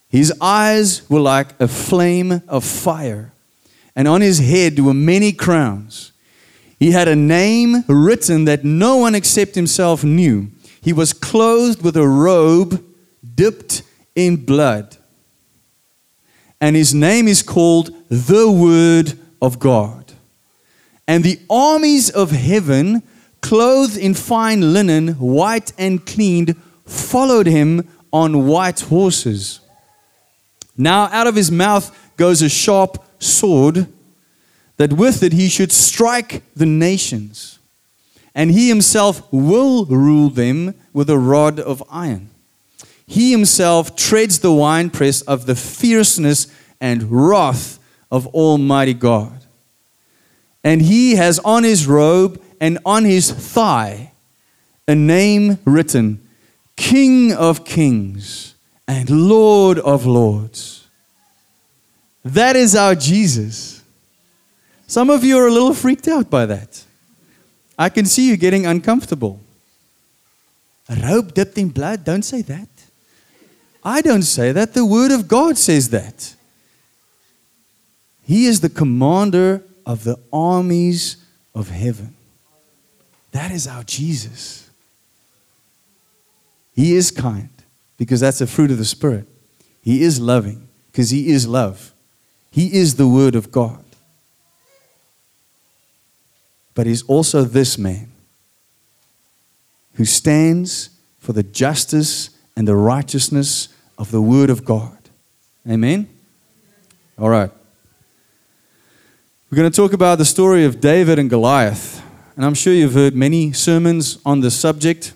His 0.09 0.33
eyes 0.41 1.03
were 1.11 1.21
like 1.21 1.49
a 1.61 1.69
flame 1.69 2.41
of 2.49 2.65
fire, 2.65 3.35
and 3.95 4.09
on 4.09 4.23
his 4.23 4.39
head 4.39 4.79
were 4.79 4.95
many 4.95 5.33
crowns. 5.33 6.13
He 6.79 6.91
had 6.91 7.09
a 7.09 7.17
name 7.17 7.85
written 7.89 8.45
that 8.45 8.65
no 8.65 8.97
one 8.97 9.15
except 9.15 9.55
himself 9.55 10.05
knew. 10.05 10.49
He 10.83 10.93
was 10.93 11.13
clothed 11.13 11.83
with 11.83 11.97
a 11.97 12.07
robe 12.07 12.85
dipped 13.35 13.83
in 14.15 14.45
blood. 14.45 14.97
And 16.61 16.77
his 16.77 16.95
name 16.95 17.29
is 17.29 17.43
called 17.43 17.91
the 18.09 18.51
Word 18.51 19.19
of 19.41 19.59
God. 19.59 20.13
And 21.09 21.23
the 21.23 21.39
armies 21.49 22.11
of 22.11 22.31
heaven, 22.31 23.03
clothed 23.41 23.97
in 23.97 24.15
fine 24.15 24.73
linen, 24.73 25.15
white 25.15 25.73
and 25.79 26.05
cleaned, 26.05 26.57
followed 26.85 27.47
him 27.47 27.89
on 28.13 28.47
white 28.47 28.81
horses. 28.81 29.61
Now 30.77 31.05
out 31.13 31.27
of 31.27 31.37
his 31.37 31.51
mouth 31.51 31.97
goes 32.17 32.43
a 32.43 32.49
sharp 32.49 33.03
sword, 33.19 33.87
that 34.77 34.93
with 34.93 35.23
it 35.23 35.33
he 35.33 35.49
should 35.49 35.73
strike 35.73 36.43
the 36.55 36.67
nations. 36.67 37.59
And 38.35 38.51
he 38.51 38.69
himself 38.69 39.27
will 39.33 39.87
rule 39.87 40.29
them 40.29 40.75
with 40.93 41.09
a 41.09 41.19
rod 41.19 41.59
of 41.59 41.83
iron. 41.91 42.31
He 43.07 43.31
himself 43.31 43.97
treads 43.97 44.41
the 44.41 44.53
winepress 44.53 45.23
of 45.23 45.47
the 45.47 45.55
fierceness 45.55 46.49
and 46.81 47.05
wrath 47.11 47.79
of 48.11 48.27
Almighty 48.29 48.95
God 48.95 49.37
and 50.67 50.83
he 50.83 51.15
has 51.15 51.39
on 51.45 51.63
his 51.63 51.87
robe 51.87 52.43
and 52.61 52.81
on 52.85 53.05
his 53.05 53.31
thigh 53.31 54.11
a 54.89 54.97
name 54.97 55.59
written 55.65 56.21
King 56.75 57.33
of 57.33 57.65
Kings 57.65 58.57
and 58.89 59.09
Lord 59.09 59.79
of 59.79 60.07
Lords. 60.07 60.89
That 62.25 62.57
is 62.57 62.75
our 62.75 62.97
Jesus. 62.97 63.76
Some 64.87 65.11
of 65.11 65.25
you 65.25 65.39
are 65.39 65.49
a 65.49 65.53
little 65.53 65.75
freaked 65.75 66.09
out 66.09 66.31
by 66.31 66.47
that. 66.47 66.85
I 67.79 67.89
can 67.89 68.07
see 68.07 68.29
you 68.29 68.37
getting 68.37 68.67
uncomfortable. 68.67 69.41
A 70.89 70.97
robe 70.97 71.35
dipped 71.35 71.59
in 71.59 71.71
blood, 71.71 72.05
don't 72.05 72.23
say 72.23 72.43
that. 72.43 72.69
I 73.85 74.01
don't 74.01 74.23
say 74.23 74.53
that. 74.53 74.75
The 74.75 74.85
Word 74.85 75.13
of 75.13 75.29
God 75.29 75.59
says 75.59 75.91
that. 75.91 76.35
He 78.25 78.47
is 78.47 78.61
the 78.61 78.69
commander 78.69 79.63
of 79.85 80.05
the 80.05 80.19
armies 80.33 81.17
of 81.55 81.71
heaven. 81.71 82.15
That 83.31 83.53
is 83.53 83.67
our 83.69 83.85
Jesus. 83.85 84.69
He 86.75 86.95
is 86.95 87.11
kind 87.11 87.51
because 87.97 88.21
that's 88.21 88.41
a 88.41 88.47
fruit 88.47 88.71
of 88.71 88.79
the 88.79 88.85
Spirit. 88.85 89.27
He 89.83 90.03
is 90.03 90.21
loving 90.21 90.67
because 90.91 91.11
He 91.11 91.29
is 91.29 91.47
love. 91.47 91.93
He 92.51 92.75
is 92.75 92.97
the 92.97 93.07
Word 93.07 93.35
of 93.35 93.53
God. 93.53 93.85
But 96.77 96.87
He's 96.87 97.03
also 97.05 97.43
this 97.43 97.77
man 97.77 98.13
who 99.95 100.05
stands 100.05 100.91
for 101.19 101.33
the 101.33 101.43
justice 101.43 102.31
and 102.55 102.69
the 102.69 102.77
righteousness 102.77 103.69
of 103.99 104.13
the 104.13 104.21
Word 104.21 104.51
of 104.51 104.65
God. 104.65 104.97
Amen? 105.69 106.07
All 107.19 107.31
right. 107.31 107.51
We're 109.51 109.57
going 109.57 109.71
to 109.71 109.75
talk 109.75 109.95
about 109.95 110.19
the 110.19 110.25
story 110.27 110.65
of 110.65 110.81
David 110.81 111.19
and 111.19 111.31
Goliath. 111.31 112.03
And 112.37 112.45
I'm 112.45 112.55
sure 112.55 112.75
you've 112.75 112.93
heard 112.93 113.17
many 113.17 113.53
sermons 113.53 114.19
on 114.27 114.41
this 114.41 114.55
subject. 114.55 115.15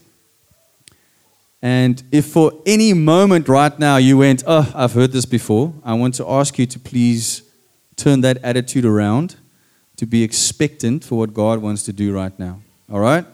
And 1.61 2.03
if 2.11 2.25
for 2.25 2.53
any 2.65 2.95
moment 2.95 3.49
right 3.51 3.79
now 3.79 3.99
you 3.99 4.17
went, 4.17 4.43
Oh, 4.47 4.73
I've 4.75 4.95
heard 4.95 5.13
this 5.13 5.27
before, 5.27 5.75
I 5.85 5.93
want 5.93 6.15
to 6.15 6.27
ask 6.27 6.59
you 6.59 6.65
to 6.65 6.79
please 6.79 7.43
turn 7.97 8.23
that 8.23 8.39
attitude 8.39 8.87
around 8.87 9.37
to 10.01 10.07
be 10.07 10.23
expectant 10.23 11.05
for 11.05 11.19
what 11.19 11.35
God 11.35 11.59
wants 11.59 11.83
to 11.83 11.93
do 11.93 12.11
right 12.11 12.33
now. 12.39 12.63
All 12.91 13.01
right? 13.01 13.27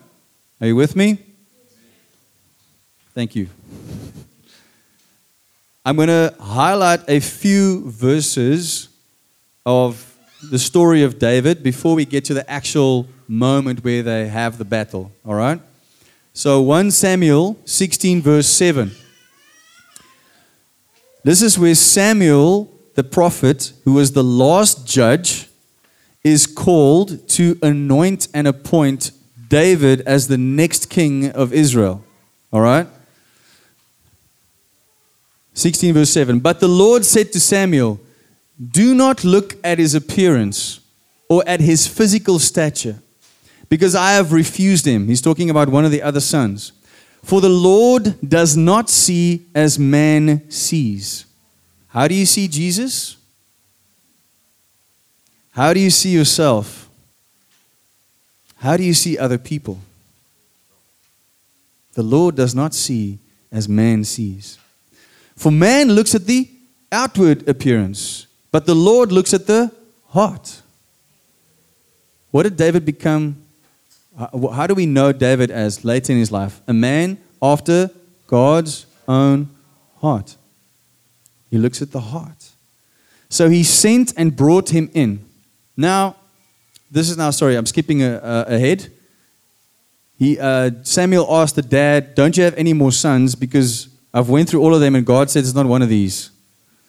Are 0.61 0.67
you 0.67 0.75
with 0.75 0.97
me? 0.97 1.19
Thank 3.15 3.37
you. 3.37 3.49
I'm 5.85 5.95
going 5.95 6.09
to 6.09 6.35
highlight 6.41 7.09
a 7.09 7.21
few 7.21 7.89
verses 7.89 8.89
of 9.65 10.13
the 10.43 10.59
story 10.59 11.05
of 11.05 11.21
David 11.21 11.63
before 11.63 11.95
we 11.95 12.05
get 12.05 12.25
to 12.25 12.35
the 12.35 12.51
actual 12.51 13.07
moment 13.29 13.85
where 13.85 14.03
they 14.03 14.27
have 14.27 14.59
the 14.59 14.65
battle. 14.65 15.13
All 15.25 15.37
right? 15.37 15.61
So 16.33 16.61
1 16.63 16.91
Samuel 16.91 17.57
16, 17.65 18.23
verse 18.23 18.49
7. 18.49 18.91
This 21.23 21.43
is 21.43 21.57
where 21.57 21.77
Samuel, 21.77 22.69
the 22.97 23.05
prophet, 23.05 23.73
who 23.85 23.93
was 23.93 24.11
the 24.11 24.25
last 24.25 24.85
judge, 24.85 25.47
is 26.27 26.45
called 26.45 27.29
to 27.29 27.57
anoint 27.63 28.27
and 28.35 28.49
appoint 28.49 29.13
David 29.49 30.01
as 30.01 30.27
the 30.27 30.37
next 30.37 30.91
king 30.91 31.31
of 31.31 31.53
Israel. 31.53 32.03
All 32.53 32.61
right? 32.61 32.89
16 35.55 35.95
verse 35.95 36.11
7. 36.11 36.41
But 36.41 36.59
the 36.59 36.67
Lord 36.67 37.05
said 37.05 37.31
to 37.33 37.39
Samuel, 37.39 38.01
Do 38.73 38.93
not 38.93 39.23
look 39.23 39.55
at 39.63 39.79
his 39.79 39.95
appearance 39.95 40.81
or 41.29 41.45
at 41.47 41.61
his 41.61 41.87
physical 41.87 42.41
stature, 42.41 42.99
because 43.69 43.95
I 43.95 44.15
have 44.15 44.33
refused 44.33 44.85
him. 44.85 45.07
He's 45.07 45.23
talking 45.23 45.49
about 45.49 45.69
one 45.69 45.85
of 45.85 45.93
the 45.93 46.03
other 46.03 46.21
sons. 46.21 46.73
For 47.23 47.41
the 47.41 47.49
Lord 47.49 48.17
does 48.29 48.57
not 48.57 48.91
see 48.91 49.47
as 49.55 49.79
man 49.79 50.51
sees. 50.51 51.25
How 51.89 52.09
do 52.09 52.17
you 52.17 52.27
see 52.27 52.49
Jesus? 52.49 53.16
How 55.57 55.73
do 55.73 55.81
you 55.81 55.89
see 55.89 56.11
yourself? 56.11 56.91
How 58.57 58.77
do 58.77 58.83
you 58.83 58.93
see 58.93 59.17
other 59.17 59.39
people? 59.39 59.79
The 61.95 62.03
Lord 62.03 62.37
does 62.37 62.55
not 62.55 62.75
see 62.75 63.19
as 63.51 63.67
man 63.67 64.05
sees. 64.05 64.59
For 65.35 65.51
man 65.51 65.89
looks 65.89 66.15
at 66.15 66.27
the 66.27 66.47
outward 66.93 67.49
appearance, 67.49 68.27
but 68.53 68.67
the 68.67 68.75
Lord 68.75 69.11
looks 69.11 69.33
at 69.33 69.47
the 69.47 69.73
heart. 70.09 70.61
What 72.33 72.43
did 72.43 72.59
David 72.59 72.85
become? 72.85 73.43
How 74.19 74.67
do 74.67 74.75
we 74.75 74.85
know 74.85 75.11
David 75.11 75.51
as 75.51 75.87
later 75.87 76.13
in 76.13 76.19
his 76.19 76.31
life? 76.31 76.61
A 76.69 76.75
man 76.75 77.17
after 77.41 77.91
God's 78.27 78.85
own 79.09 79.49
heart. 80.03 80.37
He 81.51 81.57
looks 81.57 81.81
at 81.81 81.93
the 81.93 82.01
heart. 82.01 82.51
So 83.31 83.49
he 83.49 83.63
sent 83.65 84.13
and 84.19 84.37
brought 84.37 84.69
him 84.69 84.91
in. 84.93 85.26
Now, 85.77 86.17
this 86.91 87.11
is 87.11 87.17
now, 87.17 87.31
sorry, 87.31 87.57
I'm 87.57 87.67
skipping 87.67 88.03
a, 88.03 88.21
a, 88.23 88.55
ahead. 88.55 88.93
He, 90.19 90.39
uh, 90.39 90.71
Samuel 90.83 91.27
asked 91.31 91.57
the 91.57 91.63
dad, 91.63 92.15
Don't 92.15 92.37
you 92.37 92.45
have 92.45 92.55
any 92.55 92.73
more 92.73 92.93
sons? 92.93 93.35
Because 93.35 93.89
I've 94.15 94.29
went 94.29 94.49
through 94.49 94.63
all 94.63 94.75
of 94.75 94.81
them 94.81 94.95
and 94.95 95.05
God 95.05 95.29
said 95.31 95.41
it's 95.41 95.55
not 95.55 95.67
one 95.67 95.83
of 95.83 95.89
these. 95.89 96.31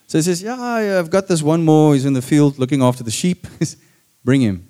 So 0.07 0.17
he 0.17 0.21
says, 0.21 0.41
Yeah, 0.41 0.55
I've 0.55 1.09
got 1.09 1.27
this 1.27 1.43
one 1.43 1.65
more. 1.65 1.93
He's 1.93 2.05
in 2.05 2.13
the 2.13 2.21
field 2.21 2.57
looking 2.57 2.81
after 2.81 3.03
the 3.03 3.11
sheep. 3.11 3.45
Bring 4.23 4.41
him. 4.41 4.67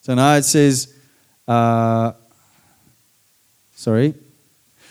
So 0.00 0.14
now 0.14 0.34
it 0.34 0.44
says, 0.44 0.94
uh, 1.46 2.12
Sorry. 3.72 4.14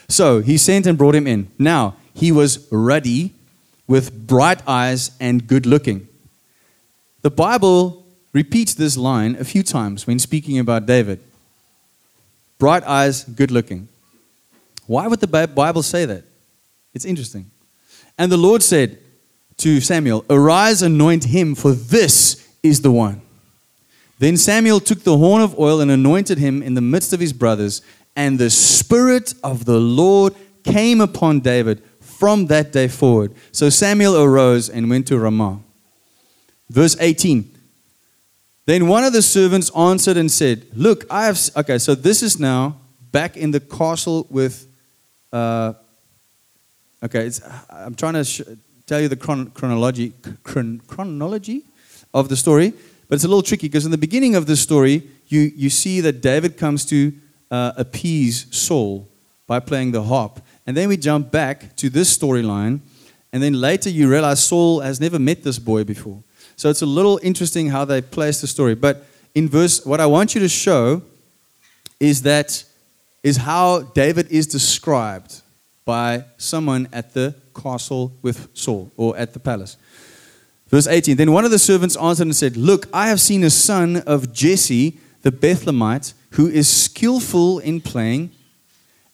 So 0.08 0.40
he 0.40 0.56
sent 0.56 0.86
and 0.86 0.96
brought 0.96 1.14
him 1.14 1.26
in. 1.26 1.50
Now, 1.58 1.96
he 2.14 2.32
was 2.32 2.66
ruddy 2.72 3.34
with 3.86 4.26
bright 4.26 4.62
eyes 4.66 5.10
and 5.20 5.46
good 5.46 5.66
looking. 5.66 6.08
The 7.20 7.30
Bible 7.30 8.06
repeats 8.32 8.74
this 8.74 8.96
line 8.96 9.36
a 9.36 9.44
few 9.44 9.62
times 9.62 10.06
when 10.06 10.18
speaking 10.18 10.58
about 10.58 10.86
David 10.86 11.20
bright 12.58 12.82
eyes, 12.84 13.24
good 13.24 13.50
looking. 13.50 13.88
Why 14.86 15.06
would 15.06 15.20
the 15.20 15.46
Bible 15.46 15.82
say 15.82 16.04
that? 16.06 16.24
It's 16.92 17.04
interesting. 17.04 17.50
And 18.18 18.32
the 18.32 18.36
Lord 18.36 18.62
said 18.62 18.98
to 19.58 19.80
Samuel, 19.80 20.24
Arise, 20.28 20.82
anoint 20.82 21.24
him, 21.24 21.54
for 21.54 21.72
this 21.72 22.48
is 22.62 22.80
the 22.80 22.90
one. 22.90 23.20
Then 24.18 24.36
Samuel 24.36 24.80
took 24.80 25.04
the 25.04 25.16
horn 25.16 25.42
of 25.42 25.58
oil 25.58 25.80
and 25.80 25.90
anointed 25.90 26.38
him 26.38 26.62
in 26.62 26.74
the 26.74 26.80
midst 26.80 27.12
of 27.12 27.20
his 27.20 27.32
brothers, 27.32 27.82
and 28.16 28.38
the 28.38 28.50
Spirit 28.50 29.34
of 29.44 29.64
the 29.64 29.78
Lord 29.78 30.34
came 30.64 31.00
upon 31.00 31.40
David 31.40 31.82
from 32.00 32.46
that 32.46 32.72
day 32.72 32.88
forward. 32.88 33.32
So 33.52 33.70
Samuel 33.70 34.20
arose 34.20 34.68
and 34.68 34.90
went 34.90 35.06
to 35.08 35.18
Ramah. 35.18 35.60
Verse 36.68 36.96
18. 36.98 37.57
Then 38.68 38.86
one 38.86 39.02
of 39.02 39.14
the 39.14 39.22
servants 39.22 39.70
answered 39.74 40.18
and 40.18 40.30
said, 40.30 40.66
Look, 40.74 41.06
I 41.08 41.24
have. 41.24 41.40
Okay, 41.56 41.78
so 41.78 41.94
this 41.94 42.22
is 42.22 42.38
now 42.38 42.76
back 43.10 43.34
in 43.34 43.50
the 43.50 43.60
castle 43.60 44.26
with. 44.28 44.66
Uh, 45.32 45.72
okay, 47.02 47.30
I'm 47.70 47.94
trying 47.94 48.12
to 48.12 48.24
sh- 48.24 48.42
tell 48.84 49.00
you 49.00 49.08
the 49.08 49.16
chron- 49.16 49.52
chronology, 49.52 50.12
chron- 50.42 50.82
chronology 50.86 51.62
of 52.12 52.28
the 52.28 52.36
story, 52.36 52.74
but 53.08 53.14
it's 53.14 53.24
a 53.24 53.28
little 53.28 53.42
tricky 53.42 53.68
because 53.68 53.86
in 53.86 53.90
the 53.90 53.96
beginning 53.96 54.36
of 54.36 54.44
the 54.44 54.54
story, 54.54 55.08
you, 55.28 55.50
you 55.56 55.70
see 55.70 56.02
that 56.02 56.20
David 56.20 56.58
comes 56.58 56.84
to 56.86 57.14
uh, 57.50 57.72
appease 57.78 58.54
Saul 58.54 59.08
by 59.46 59.60
playing 59.60 59.92
the 59.92 60.02
harp. 60.02 60.42
And 60.66 60.76
then 60.76 60.90
we 60.90 60.98
jump 60.98 61.30
back 61.30 61.74
to 61.76 61.88
this 61.88 62.14
storyline, 62.14 62.80
and 63.32 63.42
then 63.42 63.54
later 63.54 63.88
you 63.88 64.10
realize 64.10 64.44
Saul 64.44 64.80
has 64.80 65.00
never 65.00 65.18
met 65.18 65.42
this 65.42 65.58
boy 65.58 65.84
before. 65.84 66.22
So 66.58 66.68
it's 66.68 66.82
a 66.82 66.86
little 66.86 67.20
interesting 67.22 67.68
how 67.68 67.84
they 67.84 68.02
place 68.02 68.40
the 68.40 68.48
story. 68.48 68.74
But 68.74 69.06
in 69.32 69.48
verse, 69.48 69.86
what 69.86 70.00
I 70.00 70.06
want 70.06 70.34
you 70.34 70.40
to 70.40 70.48
show 70.48 71.02
is 72.00 72.22
that 72.22 72.64
is 73.22 73.36
how 73.36 73.82
David 73.94 74.26
is 74.32 74.48
described 74.48 75.42
by 75.84 76.24
someone 76.36 76.88
at 76.92 77.14
the 77.14 77.36
castle 77.54 78.12
with 78.22 78.48
Saul 78.54 78.90
or 78.96 79.16
at 79.16 79.34
the 79.34 79.38
palace. 79.38 79.76
Verse 80.66 80.88
18 80.88 81.16
Then 81.16 81.30
one 81.30 81.44
of 81.44 81.52
the 81.52 81.60
servants 81.60 81.96
answered 81.96 82.26
and 82.26 82.34
said, 82.34 82.56
Look, 82.56 82.88
I 82.92 83.06
have 83.06 83.20
seen 83.20 83.44
a 83.44 83.50
son 83.50 83.98
of 83.98 84.32
Jesse 84.32 84.98
the 85.22 85.30
Bethlehemite 85.30 86.12
who 86.32 86.48
is 86.48 86.68
skillful 86.68 87.60
in 87.60 87.80
playing, 87.80 88.32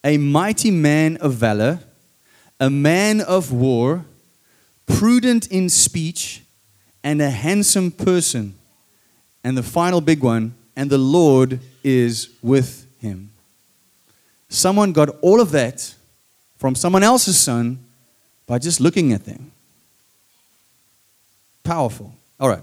a 0.02 0.16
mighty 0.16 0.70
man 0.70 1.18
of 1.18 1.34
valor, 1.34 1.80
a 2.58 2.70
man 2.70 3.20
of 3.20 3.52
war, 3.52 4.06
prudent 4.86 5.46
in 5.48 5.68
speech 5.68 6.40
and 7.04 7.20
a 7.20 7.30
handsome 7.30 7.90
person. 7.90 8.54
And 9.44 9.56
the 9.56 9.62
final 9.62 10.00
big 10.00 10.22
one, 10.22 10.54
and 10.74 10.88
the 10.88 10.98
Lord 10.98 11.60
is 11.84 12.30
with 12.42 12.86
him. 12.98 13.30
Someone 14.48 14.92
got 14.92 15.10
all 15.20 15.40
of 15.40 15.50
that 15.50 15.94
from 16.56 16.74
someone 16.74 17.02
else's 17.02 17.38
son 17.38 17.78
by 18.46 18.58
just 18.58 18.80
looking 18.80 19.12
at 19.12 19.26
them. 19.26 19.52
Powerful. 21.62 22.14
All 22.40 22.48
right. 22.48 22.62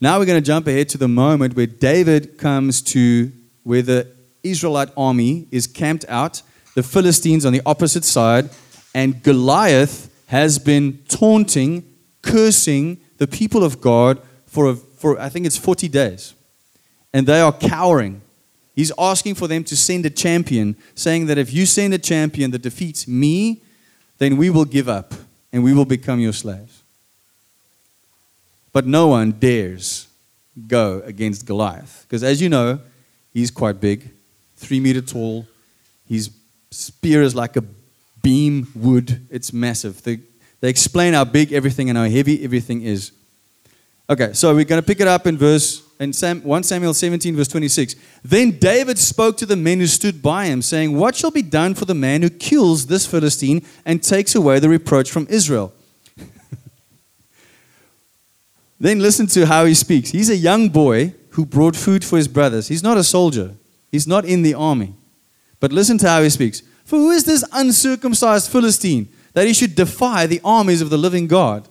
Now 0.00 0.18
we're 0.18 0.26
going 0.26 0.40
to 0.42 0.46
jump 0.46 0.66
ahead 0.66 0.88
to 0.90 0.98
the 0.98 1.08
moment 1.08 1.56
where 1.56 1.66
David 1.66 2.38
comes 2.38 2.80
to 2.82 3.32
where 3.64 3.82
the 3.82 4.06
Israelite 4.42 4.88
army 4.96 5.46
is 5.50 5.66
camped 5.66 6.04
out, 6.08 6.42
the 6.74 6.82
Philistines 6.82 7.44
on 7.44 7.52
the 7.52 7.62
opposite 7.66 8.04
side, 8.04 8.48
and 8.94 9.22
Goliath 9.22 10.09
has 10.30 10.60
been 10.60 10.96
taunting, 11.08 11.82
cursing 12.22 12.96
the 13.18 13.26
people 13.26 13.64
of 13.64 13.80
God 13.80 14.22
for, 14.46 14.70
a, 14.70 14.76
for 14.76 15.20
I 15.20 15.28
think 15.28 15.44
it's 15.44 15.56
40 15.56 15.88
days. 15.88 16.34
And 17.12 17.26
they 17.26 17.40
are 17.40 17.52
cowering. 17.52 18.22
He's 18.76 18.92
asking 18.96 19.34
for 19.34 19.48
them 19.48 19.64
to 19.64 19.76
send 19.76 20.06
a 20.06 20.10
champion, 20.10 20.76
saying 20.94 21.26
that 21.26 21.36
if 21.36 21.52
you 21.52 21.66
send 21.66 21.94
a 21.94 21.98
champion 21.98 22.52
that 22.52 22.62
defeats 22.62 23.08
me, 23.08 23.60
then 24.18 24.36
we 24.36 24.50
will 24.50 24.64
give 24.64 24.88
up 24.88 25.14
and 25.52 25.64
we 25.64 25.74
will 25.74 25.84
become 25.84 26.20
your 26.20 26.32
slaves. 26.32 26.84
But 28.72 28.86
no 28.86 29.08
one 29.08 29.32
dares 29.32 30.06
go 30.68 31.02
against 31.04 31.44
Goliath. 31.44 32.06
Because 32.06 32.22
as 32.22 32.40
you 32.40 32.48
know, 32.48 32.78
he's 33.34 33.50
quite 33.50 33.80
big, 33.80 34.08
three 34.54 34.78
meter 34.78 35.00
tall. 35.00 35.48
His 36.06 36.30
spear 36.70 37.20
is 37.22 37.34
like 37.34 37.56
a 37.56 37.64
beam 38.22 38.68
wood. 38.74 39.26
It's 39.30 39.52
massive. 39.52 40.02
They, 40.02 40.20
they 40.60 40.68
explain 40.68 41.14
how 41.14 41.24
big 41.24 41.52
everything 41.52 41.88
and 41.88 41.98
how 41.98 42.04
heavy 42.04 42.44
everything 42.44 42.82
is. 42.82 43.12
Okay, 44.08 44.32
so 44.32 44.54
we're 44.54 44.64
going 44.64 44.82
to 44.82 44.86
pick 44.86 45.00
it 45.00 45.06
up 45.06 45.26
in 45.26 45.38
verse 45.38 45.82
in 46.00 46.12
Sam, 46.12 46.42
1 46.42 46.62
Samuel 46.64 46.94
17, 46.94 47.36
verse 47.36 47.46
26. 47.46 47.94
Then 48.24 48.52
David 48.52 48.98
spoke 48.98 49.36
to 49.36 49.46
the 49.46 49.54
men 49.54 49.78
who 49.78 49.86
stood 49.86 50.22
by 50.22 50.46
him, 50.46 50.62
saying, 50.62 50.96
What 50.96 51.14
shall 51.14 51.30
be 51.30 51.42
done 51.42 51.74
for 51.74 51.84
the 51.84 51.94
man 51.94 52.22
who 52.22 52.30
kills 52.30 52.86
this 52.86 53.06
Philistine 53.06 53.64
and 53.84 54.02
takes 54.02 54.34
away 54.34 54.58
the 54.58 54.68
reproach 54.68 55.10
from 55.10 55.26
Israel? 55.28 55.72
then 58.80 58.98
listen 58.98 59.26
to 59.28 59.46
how 59.46 59.66
he 59.66 59.74
speaks. 59.74 60.10
He's 60.10 60.30
a 60.30 60.36
young 60.36 60.70
boy 60.70 61.14
who 61.30 61.46
brought 61.46 61.76
food 61.76 62.04
for 62.04 62.16
his 62.16 62.28
brothers. 62.28 62.68
He's 62.68 62.82
not 62.82 62.96
a 62.96 63.04
soldier, 63.04 63.54
he's 63.92 64.08
not 64.08 64.24
in 64.24 64.42
the 64.42 64.54
army. 64.54 64.94
But 65.60 65.72
listen 65.72 65.98
to 65.98 66.08
how 66.08 66.22
he 66.22 66.30
speaks. 66.30 66.62
For 66.90 66.96
who 66.96 67.12
is 67.12 67.22
this 67.22 67.44
uncircumcised 67.52 68.50
Philistine 68.50 69.08
that 69.32 69.46
he 69.46 69.54
should 69.54 69.76
defy 69.76 70.26
the 70.26 70.40
armies 70.42 70.82
of 70.82 70.90
the 70.90 70.98
living 70.98 71.28
God? 71.28 71.68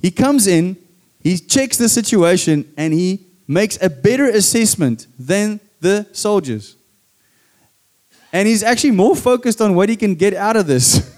He 0.00 0.10
comes 0.10 0.48
in, 0.48 0.76
he 1.20 1.38
checks 1.38 1.76
the 1.76 1.88
situation, 1.88 2.74
and 2.76 2.92
he 2.92 3.24
makes 3.46 3.80
a 3.80 3.88
better 3.88 4.26
assessment 4.26 5.06
than 5.16 5.60
the 5.78 6.08
soldiers. 6.10 6.74
And 8.32 8.48
he's 8.48 8.64
actually 8.64 8.90
more 8.90 9.14
focused 9.14 9.60
on 9.60 9.76
what 9.76 9.88
he 9.88 9.94
can 9.94 10.16
get 10.16 10.34
out 10.34 10.56
of 10.56 10.66
this 10.66 11.16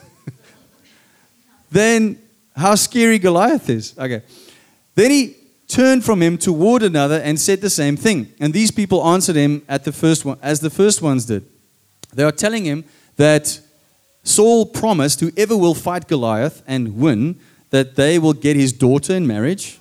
than 1.70 2.18
how 2.54 2.74
scary 2.74 3.18
Goliath 3.18 3.70
is. 3.70 3.98
Okay. 3.98 4.20
Then 4.94 5.10
he 5.10 5.36
turned 5.66 6.04
from 6.04 6.20
him 6.20 6.36
toward 6.36 6.82
another 6.82 7.22
and 7.24 7.40
said 7.40 7.62
the 7.62 7.70
same 7.70 7.96
thing. 7.96 8.34
And 8.38 8.52
these 8.52 8.70
people 8.70 9.02
answered 9.02 9.36
him 9.36 9.62
at 9.66 9.84
the 9.84 9.92
first 9.92 10.26
one, 10.26 10.36
as 10.42 10.60
the 10.60 10.68
first 10.68 11.00
ones 11.00 11.24
did. 11.24 11.46
They 12.12 12.24
are 12.24 12.32
telling 12.32 12.64
him 12.64 12.84
that 13.16 13.60
Saul 14.24 14.66
promised 14.66 15.20
whoever 15.20 15.56
will 15.56 15.74
fight 15.74 16.08
Goliath 16.08 16.62
and 16.66 16.96
win 16.96 17.40
that 17.70 17.96
they 17.96 18.18
will 18.18 18.34
get 18.34 18.56
his 18.56 18.72
daughter 18.72 19.14
in 19.14 19.26
marriage, 19.26 19.78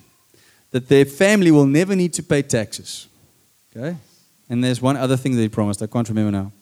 that 0.70 0.88
their 0.88 1.04
family 1.04 1.50
will 1.50 1.66
never 1.66 1.94
need 1.94 2.12
to 2.14 2.22
pay 2.22 2.42
taxes. 2.42 3.06
Okay? 3.76 3.96
And 4.48 4.64
there's 4.64 4.80
one 4.80 4.96
other 4.96 5.16
thing 5.16 5.36
that 5.36 5.42
he 5.42 5.48
promised. 5.48 5.82
I 5.82 5.86
can't 5.86 6.08
remember 6.08 6.32
now. 6.32 6.52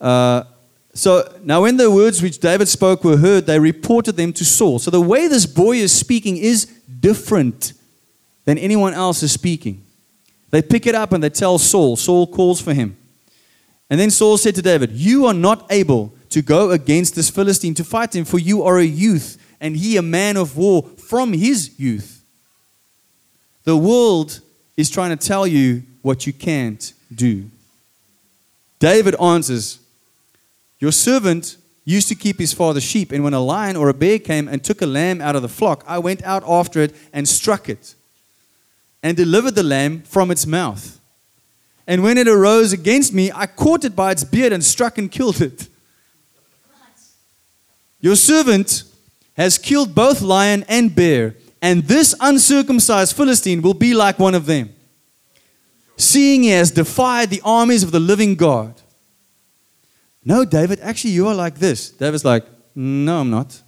Uh, 0.00 0.44
so 0.94 1.30
now, 1.42 1.62
when 1.62 1.76
the 1.76 1.90
words 1.90 2.22
which 2.22 2.38
David 2.38 2.68
spoke 2.68 3.04
were 3.04 3.18
heard, 3.18 3.46
they 3.46 3.58
reported 3.58 4.16
them 4.16 4.32
to 4.32 4.44
Saul. 4.46 4.78
So 4.78 4.90
the 4.90 5.00
way 5.00 5.28
this 5.28 5.44
boy 5.44 5.76
is 5.76 5.92
speaking 5.92 6.38
is 6.38 6.64
different 7.00 7.74
than 8.46 8.56
anyone 8.56 8.94
else 8.94 9.22
is 9.22 9.30
speaking. 9.30 9.84
They 10.50 10.62
pick 10.62 10.86
it 10.86 10.94
up 10.94 11.12
and 11.12 11.22
they 11.22 11.28
tell 11.28 11.58
Saul. 11.58 11.96
Saul 11.96 12.26
calls 12.26 12.62
for 12.62 12.72
him. 12.72 12.96
And 13.88 14.00
then 14.00 14.10
Saul 14.10 14.36
said 14.36 14.54
to 14.56 14.62
David, 14.62 14.92
You 14.92 15.26
are 15.26 15.34
not 15.34 15.66
able 15.70 16.12
to 16.30 16.42
go 16.42 16.70
against 16.70 17.14
this 17.14 17.30
Philistine 17.30 17.74
to 17.74 17.84
fight 17.84 18.14
him, 18.14 18.24
for 18.24 18.38
you 18.38 18.62
are 18.62 18.78
a 18.78 18.84
youth, 18.84 19.38
and 19.60 19.76
he 19.76 19.96
a 19.96 20.02
man 20.02 20.36
of 20.36 20.56
war 20.56 20.82
from 20.82 21.32
his 21.32 21.78
youth. 21.78 22.22
The 23.64 23.76
world 23.76 24.40
is 24.76 24.90
trying 24.90 25.16
to 25.16 25.26
tell 25.26 25.46
you 25.46 25.82
what 26.02 26.26
you 26.26 26.32
can't 26.32 26.92
do. 27.14 27.50
David 28.78 29.14
answers, 29.20 29.78
Your 30.78 30.92
servant 30.92 31.56
used 31.84 32.08
to 32.08 32.14
keep 32.14 32.38
his 32.38 32.52
father's 32.52 32.82
sheep, 32.82 33.12
and 33.12 33.24
when 33.24 33.32
a 33.32 33.40
lion 33.40 33.76
or 33.76 33.88
a 33.88 33.94
bear 33.94 34.18
came 34.18 34.48
and 34.48 34.62
took 34.62 34.82
a 34.82 34.86
lamb 34.86 35.20
out 35.20 35.36
of 35.36 35.42
the 35.42 35.48
flock, 35.48 35.84
I 35.86 35.98
went 35.98 36.22
out 36.24 36.42
after 36.46 36.80
it 36.80 36.94
and 37.12 37.28
struck 37.28 37.68
it, 37.68 37.94
and 39.02 39.16
delivered 39.16 39.54
the 39.54 39.62
lamb 39.62 40.02
from 40.02 40.30
its 40.30 40.46
mouth. 40.46 41.00
And 41.86 42.02
when 42.02 42.18
it 42.18 42.26
arose 42.26 42.72
against 42.72 43.12
me, 43.14 43.30
I 43.32 43.46
caught 43.46 43.84
it 43.84 43.94
by 43.94 44.12
its 44.12 44.24
beard 44.24 44.52
and 44.52 44.64
struck 44.64 44.98
and 44.98 45.10
killed 45.10 45.40
it. 45.40 45.68
Your 48.00 48.16
servant 48.16 48.84
has 49.34 49.58
killed 49.58 49.94
both 49.94 50.20
lion 50.20 50.64
and 50.68 50.94
bear, 50.94 51.34
and 51.62 51.84
this 51.84 52.14
uncircumcised 52.20 53.16
Philistine 53.16 53.62
will 53.62 53.74
be 53.74 53.94
like 53.94 54.18
one 54.18 54.34
of 54.34 54.46
them, 54.46 54.74
seeing 55.96 56.42
he 56.42 56.50
has 56.50 56.70
defied 56.70 57.30
the 57.30 57.42
armies 57.44 57.82
of 57.82 57.92
the 57.92 58.00
living 58.00 58.34
God. 58.34 58.74
No, 60.24 60.44
David, 60.44 60.80
actually, 60.80 61.12
you 61.12 61.28
are 61.28 61.34
like 61.34 61.56
this. 61.56 61.90
David's 61.90 62.24
like, 62.24 62.44
No, 62.74 63.20
I'm 63.20 63.30
not. 63.30 63.62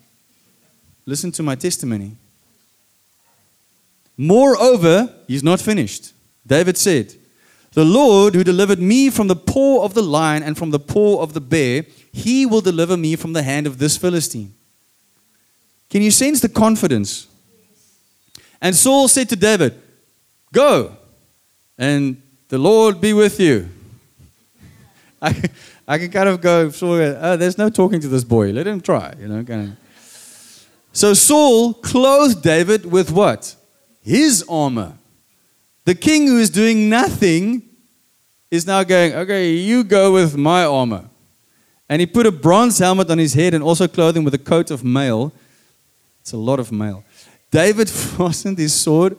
Listen 1.07 1.31
to 1.33 1.43
my 1.43 1.55
testimony. 1.55 2.17
Moreover, 4.17 5.15
he's 5.29 5.45
not 5.45 5.61
finished. 5.61 6.13
David 6.47 6.77
said, 6.77 7.15
The 7.79 7.85
Lord 7.85 8.35
who 8.35 8.43
delivered 8.43 8.81
me 8.81 9.09
from 9.09 9.29
the 9.29 9.37
paw 9.37 9.85
of 9.85 9.95
the 9.95 10.03
lion 10.03 10.43
and 10.43 10.59
from 10.59 10.73
the 10.73 10.81
paw 10.81 11.23
of 11.23 11.33
the 11.33 11.41
bear, 11.41 11.85
he 12.11 12.45
will 12.45 12.61
deliver 12.61 12.97
me 12.97 13.15
from 13.15 13.35
the 13.35 13.45
hand 13.45 13.69
of 13.69 13.79
this 13.79 13.97
Philistine. 13.97 14.53
Can 15.89 16.03
you 16.03 16.11
sense 16.11 16.41
the 16.41 16.49
confidence? 16.49 17.29
And 18.61 18.75
Saul 18.75 19.07
said 19.07 19.29
to 19.29 19.37
David, 19.37 19.81
Go, 20.53 20.97
and 21.79 22.21
the 22.49 22.59
Lord 22.59 23.01
be 23.01 23.13
with 23.13 23.39
you. 23.39 23.69
I, 25.23 25.41
I 25.87 25.99
can 25.99 26.11
kind 26.11 26.29
of 26.29 26.41
go, 26.41 26.73
oh, 26.83 27.37
there's 27.37 27.59
no 27.59 27.71
talking 27.71 28.01
to 28.01 28.09
this 28.09 28.25
boy. 28.25 28.51
Let 28.51 28.67
him 28.67 28.81
try, 28.81 29.15
you 29.21 29.29
know. 29.29 29.45
Kind 29.45 29.69
of. 29.69 30.67
So 30.93 31.15
Saul 31.15 31.75
clothed 31.75 32.43
David 32.43 32.87
with 32.87 33.13
what? 33.13 33.55
His 34.03 34.45
armor. 34.49 34.95
The 35.85 35.95
king 35.95 36.27
who 36.27 36.39
is 36.39 36.51
doing 36.51 36.91
nothing 36.91 37.68
is 38.51 38.67
now 38.67 38.83
going, 38.83 39.13
okay, 39.13 39.53
you 39.53 39.85
go 39.85 40.13
with 40.13 40.37
my 40.37 40.65
armor. 40.65 41.09
And 41.89 42.01
he 42.01 42.07
put 42.07 42.27
a 42.27 42.33
bronze 42.33 42.79
helmet 42.79 43.11
on 43.11 43.19
his 43.19 43.35
head 43.35 43.55
and 43.55 43.63
also 43.63 43.89
clothed 43.89 44.17
him 44.17 44.25
with 44.25 44.35
a 44.35 44.39
coat 44.39 44.71
of 44.71 44.85
mail. 44.85 45.33
It's 46.21 46.33
a 46.33 46.37
lot 46.37 46.61
of 46.61 46.71
mail. 46.71 47.05
David 47.51 47.89
fastened 48.17 48.59
his 48.59 48.75
sword. 48.75 49.17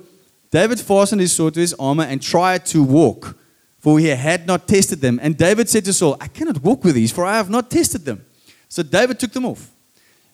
David 0.51 0.79
fastened 0.79 1.21
his 1.21 1.31
sword 1.31 1.55
to 1.55 1.59
his 1.59 1.73
armor 1.79 2.03
and 2.03 2.21
tried 2.21 2.65
to 2.67 2.83
walk, 2.83 3.37
for 3.79 3.99
he 3.99 4.07
had 4.07 4.47
not 4.47 4.67
tested 4.67 5.01
them. 5.01 5.19
And 5.21 5.37
David 5.37 5.69
said 5.69 5.85
to 5.85 5.93
Saul, 5.93 6.17
I 6.19 6.27
cannot 6.27 6.61
walk 6.63 6.83
with 6.83 6.95
these, 6.95 7.11
for 7.11 7.25
I 7.25 7.37
have 7.37 7.49
not 7.49 7.69
tested 7.69 8.05
them. 8.05 8.25
So 8.67 8.83
David 8.83 9.19
took 9.19 9.31
them 9.31 9.45
off. 9.45 9.71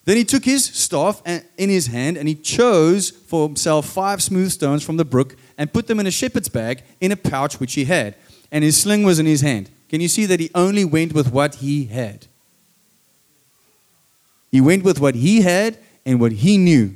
Then 0.05 0.17
he 0.17 0.23
took 0.23 0.45
his 0.45 0.63
staff 0.63 1.21
in 1.25 1.69
his 1.69 1.87
hand 1.87 2.15
and 2.15 2.27
he 2.27 2.35
chose 2.35 3.09
for 3.09 3.47
himself 3.47 3.87
five 3.87 4.21
smooth 4.21 4.51
stones 4.51 4.83
from 4.83 4.97
the 4.97 5.05
brook 5.05 5.35
and 5.57 5.73
put 5.73 5.87
them 5.87 5.99
in 5.99 6.05
a 6.05 6.11
shepherd's 6.11 6.47
bag 6.47 6.83
in 7.01 7.11
a 7.11 7.15
pouch 7.15 7.59
which 7.59 7.73
he 7.73 7.85
had. 7.85 8.15
And 8.51 8.63
his 8.63 8.81
sling 8.81 9.03
was 9.03 9.19
in 9.19 9.25
his 9.25 9.41
hand. 9.41 9.69
Can 9.89 10.01
you 10.01 10.07
see 10.07 10.25
that 10.25 10.39
he 10.39 10.49
only 10.55 10.85
went 10.85 11.13
with 11.13 11.31
what 11.31 11.55
he 11.55 11.85
had? 11.85 12.27
He 14.51 14.61
went 14.61 14.83
with 14.83 14.99
what 14.99 15.15
he 15.15 15.41
had 15.41 15.77
and 16.05 16.19
what 16.19 16.31
he 16.31 16.57
knew, 16.57 16.95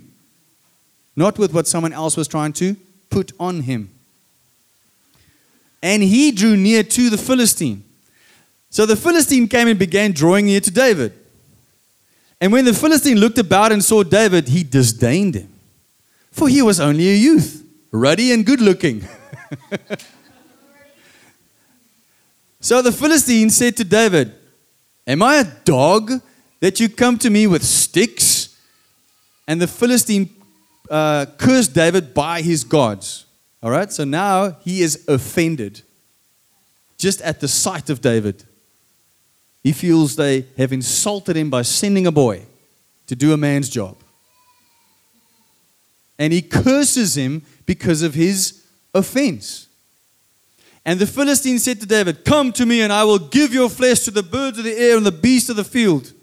not 1.16 1.38
with 1.38 1.54
what 1.54 1.68
someone 1.68 1.94
else 1.94 2.16
was 2.16 2.28
trying 2.28 2.54
to 2.54 2.78
put 3.10 3.32
on 3.40 3.62
him. 3.62 3.90
And 5.82 6.04
he 6.04 6.32
drew 6.32 6.56
near 6.56 6.84
to 6.84 7.10
the 7.10 7.18
Philistine. 7.18 7.84
So 8.70 8.86
the 8.86 8.96
Philistine 8.96 9.48
came 9.48 9.68
and 9.68 9.80
began 9.80 10.12
drawing 10.12 10.46
near 10.46 10.60
to 10.60 10.72
David. 10.72 11.14
And 12.40 12.54
when 12.54 12.66
the 12.66 12.74
Philistine 12.74 13.18
looked 13.18 13.38
about 13.38 13.72
and 13.72 13.84
saw 13.84 14.04
David, 14.04 14.48
he 14.48 14.64
disdained 14.64 15.36
him, 15.36 15.52
for 16.32 16.48
he 16.48 16.62
was 16.62 16.80
only 16.80 17.10
a 17.10 17.16
youth, 17.16 17.66
ruddy 17.92 18.32
and 18.32 18.46
good 18.46 18.62
looking. 18.62 19.06
So 22.62 22.82
the 22.82 22.91
Philistine 22.91 23.50
said 23.50 23.78
to 23.78 23.84
David, 23.84 24.34
Am 25.08 25.24
I 25.24 25.38
a 25.38 25.45
dog 25.63 26.12
that 26.60 26.80
you 26.80 26.89
come 26.89 27.17
to 27.19 27.30
me 27.30 27.48
with 27.48 27.63
sticks? 27.63 28.58
And 29.48 29.62
the 29.62 29.67
Philistine 29.67 30.30
uh, 30.89 31.26
cursed 31.38 31.74
David 31.74 32.13
by 32.13 32.41
his 32.41 32.63
gods. 32.63 33.26
All 33.63 33.72
right, 33.72 33.91
so 33.91 34.04
now 34.04 34.58
he 34.63 34.82
is 34.82 35.06
offended 35.08 35.82
just 36.98 37.22
at 37.22 37.39
the 37.39 37.48
sight 37.48 37.89
of 37.89 38.02
David. 38.02 38.43
He 39.63 39.72
feels 39.72 40.15
they 40.15 40.45
have 40.58 40.72
insulted 40.72 41.36
him 41.36 41.50
by 41.50 41.63
sending 41.63 42.06
a 42.06 42.12
boy 42.12 42.45
to 43.08 43.15
do 43.15 43.34
a 43.34 43.38
man's 43.38 43.69
job. 43.69 43.98
And 46.17 46.34
he 46.34 46.41
curses 46.41 47.15
him 47.15 47.43
because 47.65 48.02
of 48.02 48.13
his 48.13 48.65
offense. 48.93 49.69
And 50.86 51.00
the 51.00 51.08
Philistine 51.08 51.60
said 51.60 51.80
to 51.82 51.86
David, 51.86 52.26
Come 52.26 52.52
to 52.54 52.65
me, 52.65 52.82
and 52.82 52.92
I 52.92 53.04
will 53.04 53.20
give 53.20 53.54
your 53.54 53.70
flesh 53.70 54.02
to 54.02 54.12
the 54.12 54.24
birds 54.24 54.58
of 54.58 54.63
the 54.63 54.78
air 54.78 54.98
and 54.98 55.06
the 55.06 55.12
beasts 55.12 55.50
of 55.50 55.56
the 55.56 55.63
field. 55.63 56.13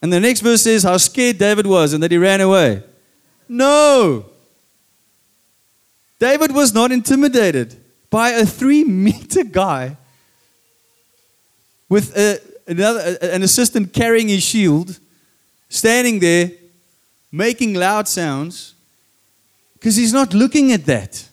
And 0.00 0.12
the 0.12 0.18
next 0.18 0.40
verse 0.40 0.62
says 0.62 0.82
how 0.82 0.96
scared 0.96 1.38
David 1.38 1.66
was 1.66 1.92
and 1.92 2.02
that 2.02 2.10
he 2.10 2.18
ran 2.18 2.40
away. 2.40 2.82
No. 3.48 4.26
David 6.18 6.52
was 6.52 6.74
not 6.74 6.90
intimidated 6.90 7.76
by 8.10 8.30
a 8.30 8.44
three 8.44 8.84
meter 8.84 9.44
guy 9.44 9.96
with 11.88 12.16
a, 12.16 12.40
another, 12.66 13.18
an 13.22 13.42
assistant 13.42 13.92
carrying 13.92 14.28
his 14.28 14.42
shield, 14.42 14.98
standing 15.68 16.18
there, 16.18 16.50
making 17.30 17.74
loud 17.74 18.08
sounds, 18.08 18.74
because 19.74 19.96
he's 19.96 20.12
not 20.12 20.32
looking 20.34 20.72
at 20.72 20.84
that. 20.86 21.28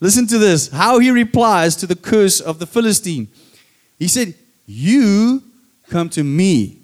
Listen 0.00 0.26
to 0.26 0.38
this 0.38 0.68
how 0.68 0.98
he 0.98 1.10
replies 1.10 1.76
to 1.76 1.86
the 1.86 1.96
curse 1.96 2.40
of 2.40 2.58
the 2.58 2.66
Philistine. 2.66 3.28
He 3.98 4.08
said, 4.08 4.34
You 4.66 5.42
come 5.88 6.08
to 6.10 6.22
me 6.22 6.80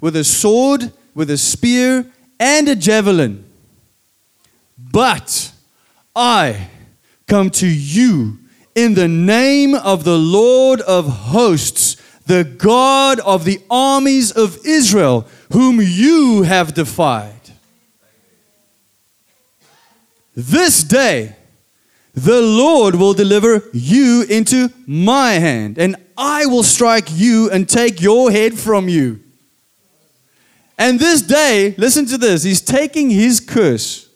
with 0.00 0.16
a 0.16 0.24
sword, 0.24 0.92
with 1.14 1.30
a 1.30 1.38
spear, 1.38 2.06
and 2.38 2.68
a 2.68 2.76
javelin. 2.76 3.44
But 4.78 5.52
I 6.14 6.68
come 7.26 7.50
to 7.50 7.66
you 7.66 8.38
in 8.74 8.94
the 8.94 9.08
name 9.08 9.74
of 9.74 10.04
the 10.04 10.18
Lord 10.18 10.82
of 10.82 11.08
hosts, 11.08 11.96
the 12.26 12.44
God 12.44 13.20
of 13.20 13.44
the 13.44 13.60
armies 13.70 14.32
of 14.32 14.58
Israel, 14.66 15.26
whom 15.52 15.80
you 15.80 16.42
have 16.42 16.74
defied. 16.74 17.32
This 20.34 20.84
day, 20.84 21.34
the 22.16 22.40
Lord 22.40 22.94
will 22.94 23.12
deliver 23.12 23.62
you 23.74 24.24
into 24.28 24.70
my 24.86 25.32
hand, 25.32 25.76
and 25.78 25.96
I 26.16 26.46
will 26.46 26.62
strike 26.62 27.08
you 27.12 27.50
and 27.50 27.68
take 27.68 28.00
your 28.00 28.30
head 28.30 28.58
from 28.58 28.88
you. 28.88 29.20
And 30.78 30.98
this 30.98 31.20
day, 31.20 31.74
listen 31.76 32.06
to 32.06 32.16
this, 32.16 32.42
he's 32.42 32.62
taking 32.62 33.10
his 33.10 33.38
curse, 33.38 34.08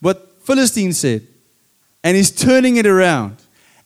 what 0.00 0.42
Philistine 0.42 0.94
said, 0.94 1.26
and 2.02 2.16
he's 2.16 2.30
turning 2.30 2.76
it 2.76 2.86
around. 2.86 3.36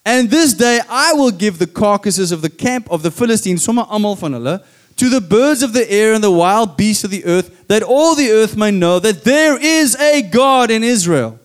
And 0.05 0.29
this 0.29 0.53
day 0.53 0.79
I 0.89 1.11
will 1.11 1.31
give 1.31 1.59
the 1.59 1.67
carcasses 1.67 2.31
of 2.31 2.41
the 2.41 2.49
camp 2.49 2.89
of 2.89 3.03
the 3.03 3.11
Philistines, 3.11 3.65
to 3.65 5.09
the 5.09 5.21
birds 5.21 5.63
of 5.63 5.73
the 5.73 5.89
air 5.89 6.13
and 6.13 6.23
the 6.23 6.31
wild 6.31 6.77
beasts 6.77 7.03
of 7.03 7.11
the 7.11 7.25
earth, 7.25 7.67
that 7.67 7.83
all 7.83 8.15
the 8.15 8.31
earth 8.31 8.55
may 8.55 8.71
know 8.71 8.99
that 8.99 9.23
there 9.23 9.57
is 9.61 9.95
a 9.97 10.21
God 10.21 10.71
in 10.71 10.83
Israel. 10.83 11.38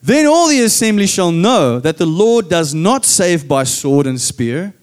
Then 0.00 0.26
all 0.26 0.48
the 0.48 0.62
assembly 0.62 1.06
shall 1.06 1.32
know 1.32 1.80
that 1.80 1.98
the 1.98 2.06
Lord 2.06 2.48
does 2.48 2.72
not 2.72 3.04
save 3.04 3.48
by 3.48 3.64
sword 3.64 4.06
and 4.06 4.20
spear, 4.20 4.74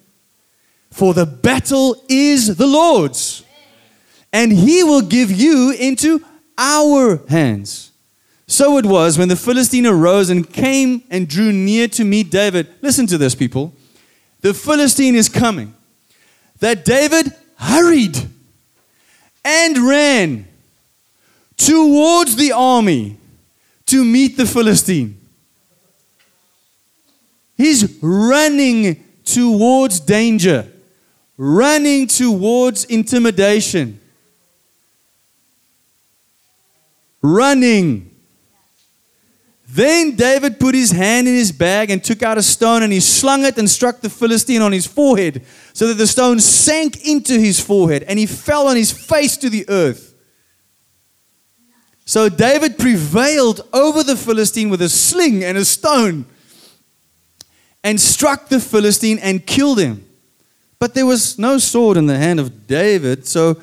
For 0.92 1.14
the 1.14 1.26
battle 1.26 2.04
is 2.10 2.58
the 2.58 2.68
Lord's, 2.68 3.44
and 4.34 4.52
he 4.52 4.84
will 4.84 5.02
give 5.02 5.32
you 5.32 5.72
into 5.72 6.24
our 6.58 7.22
hands. 7.28 7.92
So 8.48 8.78
it 8.78 8.86
was 8.86 9.18
when 9.18 9.30
the 9.30 9.36
Philistine 9.36 9.88
arose 9.88 10.30
and 10.30 10.52
came 10.52 11.04
and 11.10 11.28
drew 11.28 11.52
near 11.52 11.88
to 11.90 12.04
meet 12.04 12.30
David. 12.30 12.68
Listen 12.82 13.08
to 13.08 13.18
this, 13.18 13.34
people. 13.34 13.74
The 14.42 14.54
Philistine 14.54 15.16
is 15.16 15.30
coming. 15.30 15.74
That 16.60 16.86
David 16.86 17.34
hurried 17.58 18.18
and 19.44 19.78
ran 19.78 20.48
towards 21.58 22.36
the 22.36 22.52
army 22.52 23.18
to 23.88 24.04
meet 24.04 24.38
the 24.38 24.46
Philistine. 24.46 25.22
He's 27.58 27.98
running 28.02 29.04
towards 29.24 30.00
danger, 30.00 30.72
running 31.38 32.08
towards 32.08 32.86
intimidation, 32.86 34.00
running. 37.22 38.12
Then 39.68 40.16
David 40.16 40.60
put 40.60 40.76
his 40.76 40.92
hand 40.92 41.28
in 41.28 41.34
his 41.34 41.52
bag 41.52 41.90
and 41.90 42.04
took 42.04 42.24
out 42.24 42.38
a 42.38 42.44
stone 42.44 42.84
and 42.84 42.94
he 42.94 43.00
slung 43.00 43.46
it 43.46 43.58
and 43.58 43.70
struck 43.70 44.00
the 44.00 44.10
Philistine 44.10 44.62
on 44.62 44.72
his 44.72 44.86
forehead 44.86 45.44
so 45.74 45.88
that 45.88 45.96
the 45.96 46.08
stone 46.08 46.40
sank 46.40 47.06
into 47.06 47.38
his 47.40 47.60
forehead 47.60 48.04
and 48.04 48.18
he 48.20 48.26
fell 48.26 48.68
on 48.68 48.76
his 48.76 48.92
face 48.92 49.38
to 49.38 49.50
the 49.50 49.66
earth. 49.70 50.15
So 52.06 52.30
David 52.30 52.78
prevailed 52.78 53.68
over 53.74 54.04
the 54.04 54.16
Philistine 54.16 54.70
with 54.70 54.82
a 54.82 54.90
sling 54.90 55.44
and 55.44 55.58
a 55.58 55.66
stone 55.66 56.26
and 57.84 58.00
struck 58.00 58.48
the 58.48 58.60
Philistine 58.60 59.18
and 59.20 59.46
killed 59.46 59.80
him. 59.80 60.06
But 60.78 60.94
there 60.94 61.06
was 61.06 61.40
no 61.40 61.58
sword 61.58 61.98
in 61.98 62.06
the 62.06 62.18
hand 62.18 62.40
of 62.40 62.68
David, 62.68 63.28
so 63.28 63.62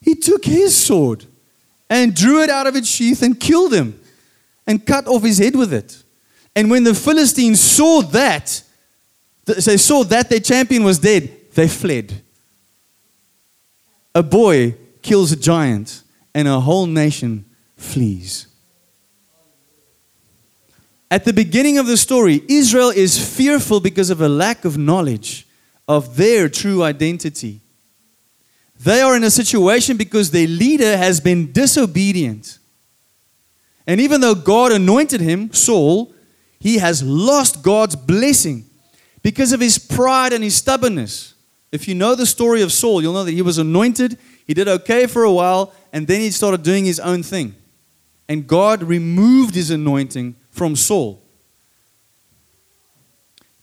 he 0.00 0.14
took 0.14 0.44
his 0.44 0.76
sword 0.76 1.24
and 1.88 2.14
drew 2.14 2.42
it 2.42 2.50
out 2.50 2.68
of 2.68 2.76
its 2.76 2.88
sheath 2.88 3.22
and 3.22 3.38
killed 3.38 3.74
him 3.74 3.98
and 4.66 4.86
cut 4.86 5.08
off 5.08 5.24
his 5.24 5.38
head 5.38 5.56
with 5.56 5.72
it. 5.72 6.02
And 6.54 6.70
when 6.70 6.84
the 6.84 6.94
Philistines 6.94 7.60
saw 7.60 8.02
that, 8.02 8.62
they 9.44 9.76
saw 9.76 10.04
that 10.04 10.28
their 10.28 10.40
champion 10.40 10.84
was 10.84 11.00
dead, 11.00 11.30
they 11.54 11.66
fled. 11.66 12.22
A 14.14 14.22
boy 14.22 14.76
kills 15.02 15.32
a 15.32 15.36
giant, 15.36 16.02
and 16.34 16.46
a 16.46 16.60
whole 16.60 16.86
nation 16.86 17.44
flees. 17.80 18.46
At 21.10 21.24
the 21.24 21.32
beginning 21.32 21.78
of 21.78 21.86
the 21.86 21.96
story, 21.96 22.42
Israel 22.48 22.90
is 22.90 23.18
fearful 23.36 23.80
because 23.80 24.10
of 24.10 24.20
a 24.20 24.28
lack 24.28 24.64
of 24.64 24.78
knowledge 24.78 25.46
of 25.88 26.16
their 26.16 26.48
true 26.48 26.84
identity. 26.84 27.60
They 28.78 29.00
are 29.00 29.16
in 29.16 29.24
a 29.24 29.30
situation 29.30 29.96
because 29.96 30.30
their 30.30 30.46
leader 30.46 30.96
has 30.96 31.20
been 31.20 31.50
disobedient. 31.50 32.58
And 33.86 34.00
even 34.00 34.20
though 34.20 34.36
God 34.36 34.70
anointed 34.70 35.20
him, 35.20 35.52
Saul, 35.52 36.14
he 36.60 36.78
has 36.78 37.02
lost 37.02 37.62
God's 37.62 37.96
blessing 37.96 38.66
because 39.22 39.52
of 39.52 39.60
his 39.60 39.78
pride 39.78 40.32
and 40.32 40.44
his 40.44 40.54
stubbornness. 40.54 41.34
If 41.72 41.88
you 41.88 41.94
know 41.96 42.14
the 42.14 42.26
story 42.26 42.62
of 42.62 42.72
Saul, 42.72 43.02
you'll 43.02 43.14
know 43.14 43.24
that 43.24 43.32
he 43.32 43.42
was 43.42 43.58
anointed, 43.58 44.16
he 44.46 44.54
did 44.54 44.68
okay 44.68 45.06
for 45.06 45.24
a 45.24 45.32
while, 45.32 45.72
and 45.92 46.06
then 46.06 46.20
he 46.20 46.30
started 46.30 46.62
doing 46.62 46.84
his 46.84 47.00
own 47.00 47.24
thing 47.24 47.56
and 48.30 48.46
God 48.46 48.84
removed 48.84 49.56
his 49.56 49.72
anointing 49.72 50.36
from 50.52 50.76
Saul. 50.76 51.20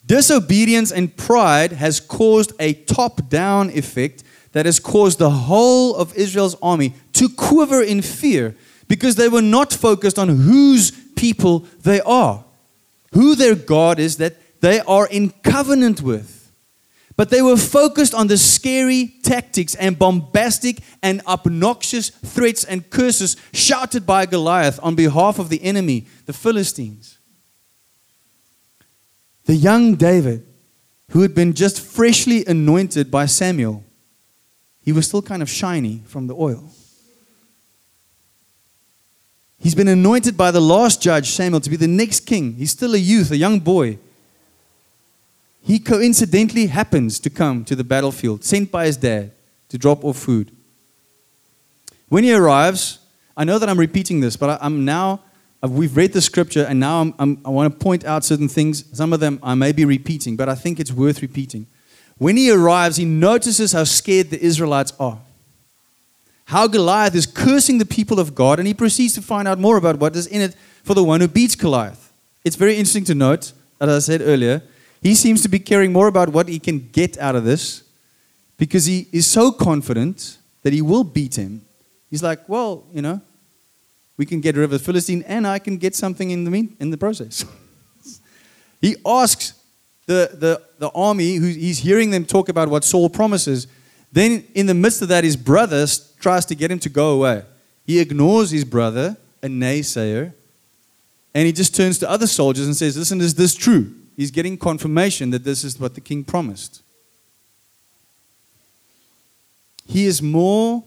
Disobedience 0.05 0.91
and 0.91 1.15
pride 1.15 1.71
has 1.71 2.01
caused 2.01 2.51
a 2.59 2.73
top 2.73 3.29
down 3.29 3.69
effect 3.69 4.25
that 4.51 4.65
has 4.65 4.77
caused 4.77 5.19
the 5.19 5.29
whole 5.29 5.95
of 5.95 6.13
Israel's 6.17 6.57
army 6.61 6.93
to 7.13 7.29
quiver 7.29 7.81
in 7.81 8.01
fear 8.01 8.57
because 8.89 9.15
they 9.15 9.29
were 9.29 9.41
not 9.41 9.71
focused 9.71 10.19
on 10.19 10.27
whose 10.27 10.91
people 11.15 11.59
they 11.83 12.01
are, 12.01 12.43
who 13.13 13.35
their 13.35 13.55
God 13.55 13.99
is 13.99 14.17
that 14.17 14.35
they 14.59 14.81
are 14.81 15.07
in 15.07 15.29
covenant 15.43 16.01
with. 16.01 16.36
But 17.17 17.31
they 17.31 17.41
were 17.41 17.57
focused 17.57 18.13
on 18.13 18.27
the 18.27 18.37
scary 18.37 19.15
tactics 19.23 19.73
and 19.73 19.97
bombastic 19.97 20.81
and 21.01 21.21
obnoxious 21.25 22.09
threats 22.09 22.63
and 22.63 22.87
curses 22.91 23.35
shouted 23.51 24.05
by 24.05 24.27
Goliath 24.27 24.79
on 24.83 24.93
behalf 24.93 25.39
of 25.39 25.49
the 25.49 25.61
enemy, 25.63 26.05
the 26.27 26.33
Philistines. 26.33 27.17
The 29.45 29.55
young 29.55 29.95
David, 29.95 30.45
who 31.09 31.21
had 31.21 31.33
been 31.33 31.53
just 31.53 31.81
freshly 31.81 32.45
anointed 32.45 33.09
by 33.09 33.25
Samuel, 33.25 33.83
he 34.81 34.91
was 34.91 35.07
still 35.07 35.23
kind 35.23 35.41
of 35.41 35.49
shiny 35.49 36.03
from 36.05 36.27
the 36.27 36.35
oil. 36.35 36.69
He's 39.57 39.73
been 39.73 39.87
anointed 39.87 40.37
by 40.37 40.51
the 40.51 40.61
last 40.61 41.01
judge, 41.01 41.31
Samuel, 41.31 41.61
to 41.61 41.69
be 41.69 41.77
the 41.77 41.87
next 41.87 42.27
king. 42.27 42.53
He's 42.53 42.71
still 42.71 42.93
a 42.93 42.99
youth, 42.99 43.31
a 43.31 43.37
young 43.37 43.59
boy 43.59 43.97
he 45.67 45.79
coincidentally 45.79 46.67
happens 46.67 47.19
to 47.19 47.29
come 47.29 47.65
to 47.65 47.75
the 47.75 47.83
battlefield, 47.83 48.45
sent 48.45 48.71
by 48.71 48.85
his 48.85 48.95
dad 48.95 49.33
to 49.67 49.77
drop 49.77 50.05
off 50.05 50.15
food. 50.15 50.55
When 52.07 52.23
he 52.23 52.33
arrives, 52.33 52.99
I 53.35 53.43
know 53.43 53.59
that 53.59 53.67
I'm 53.67 53.77
repeating 53.77 54.21
this, 54.21 54.37
but 54.37 54.61
I, 54.61 54.65
am 54.65 54.85
now, 54.85 55.23
we've 55.61 55.97
read 55.97 56.13
the 56.13 56.21
scripture, 56.21 56.63
and 56.63 56.79
now 56.79 57.01
I'm, 57.01 57.13
I'm, 57.19 57.41
i 57.43 57.49
want 57.49 57.73
to 57.73 57.83
point 57.83 58.05
out 58.05 58.23
certain 58.23 58.47
things. 58.47 58.85
Some 58.97 59.11
of 59.11 59.19
them 59.19 59.41
I 59.43 59.55
may 59.55 59.73
be 59.73 59.83
repeating, 59.83 60.37
but 60.37 60.47
I 60.47 60.55
think 60.55 60.79
it's 60.79 60.93
worth 60.93 61.21
repeating. 61.21 61.67
When 62.17 62.37
he 62.37 62.49
arrives, 62.49 62.95
he 62.95 63.03
notices 63.03 63.73
how 63.73 63.83
scared 63.83 64.29
the 64.29 64.41
Israelites 64.41 64.93
are. 65.01 65.19
How 66.45 66.67
Goliath 66.67 67.13
is 67.13 67.25
cursing 67.25 67.77
the 67.77 67.85
people 67.85 68.21
of 68.21 68.35
God, 68.35 68.59
and 68.59 68.69
he 68.69 68.73
proceeds 68.73 69.15
to 69.15 69.21
find 69.21 69.49
out 69.49 69.59
more 69.59 69.75
about 69.75 69.99
what 69.99 70.15
is 70.15 70.27
in 70.27 70.39
it 70.39 70.55
for 70.85 70.93
the 70.93 71.03
one 71.03 71.19
who 71.19 71.27
beats 71.27 71.55
Goliath. 71.55 72.13
It's 72.45 72.55
very 72.55 72.77
interesting 72.77 73.03
to 73.03 73.15
note, 73.15 73.51
as 73.81 73.89
I 73.89 73.99
said 73.99 74.21
earlier, 74.21 74.61
he 75.01 75.15
seems 75.15 75.41
to 75.43 75.49
be 75.49 75.59
caring 75.59 75.93
more 75.93 76.07
about 76.07 76.29
what 76.29 76.47
he 76.47 76.59
can 76.59 76.89
get 76.91 77.17
out 77.17 77.35
of 77.35 77.43
this 77.43 77.83
because 78.57 78.85
he 78.85 79.07
is 79.11 79.27
so 79.27 79.51
confident 79.51 80.37
that 80.63 80.73
he 80.73 80.81
will 80.81 81.03
beat 81.03 81.37
him. 81.37 81.61
He's 82.09 82.23
like, 82.23 82.47
well, 82.49 82.85
you 82.93 83.01
know, 83.01 83.21
we 84.17 84.25
can 84.25 84.41
get 84.41 84.55
rid 84.55 84.63
of 84.63 84.71
the 84.71 84.79
Philistine 84.79 85.23
and 85.27 85.45
I 85.45 85.59
can 85.59 85.77
get 85.77 85.95
something 85.95 86.31
in 86.31 86.43
the, 86.43 86.51
mean, 86.51 86.75
in 86.79 86.89
the 86.89 86.97
process. 86.97 87.45
he 88.81 88.95
asks 89.05 89.53
the, 90.07 90.31
the, 90.33 90.61
the 90.79 90.89
army, 90.89 91.35
who 91.35 91.45
he's 91.47 91.79
hearing 91.79 92.09
them 92.09 92.25
talk 92.25 92.49
about 92.49 92.69
what 92.69 92.83
Saul 92.83 93.09
promises. 93.09 93.67
Then, 94.11 94.45
in 94.55 94.65
the 94.65 94.73
midst 94.73 95.01
of 95.01 95.09
that, 95.09 95.23
his 95.23 95.35
brother 95.35 95.85
tries 96.19 96.45
to 96.45 96.55
get 96.55 96.71
him 96.71 96.79
to 96.79 96.89
go 96.89 97.11
away. 97.11 97.43
He 97.85 97.99
ignores 97.99 98.51
his 98.51 98.63
brother, 98.63 99.17
a 99.43 99.47
naysayer, 99.47 100.33
and 101.33 101.45
he 101.45 101.51
just 101.51 101.75
turns 101.75 101.99
to 101.99 102.09
other 102.09 102.25
soldiers 102.25 102.65
and 102.65 102.75
says, 102.75 102.97
Listen, 102.97 103.21
is 103.21 103.35
this 103.35 103.53
true? 103.53 103.93
He's 104.17 104.31
getting 104.31 104.57
confirmation 104.57 105.29
that 105.29 105.43
this 105.43 105.63
is 105.63 105.79
what 105.79 105.93
the 105.93 106.01
king 106.01 106.23
promised. 106.23 106.81
He 109.85 110.07
is 110.07 110.21
more 110.23 110.83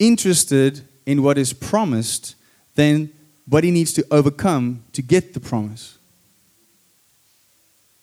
interested 0.00 0.82
in 1.06 1.22
what 1.22 1.38
is 1.38 1.52
promised 1.52 2.34
than 2.74 3.10
what 3.48 3.62
he 3.62 3.70
needs 3.70 3.92
to 3.94 4.04
overcome 4.10 4.82
to 4.92 5.00
get 5.00 5.32
the 5.32 5.40
promise. 5.40 5.96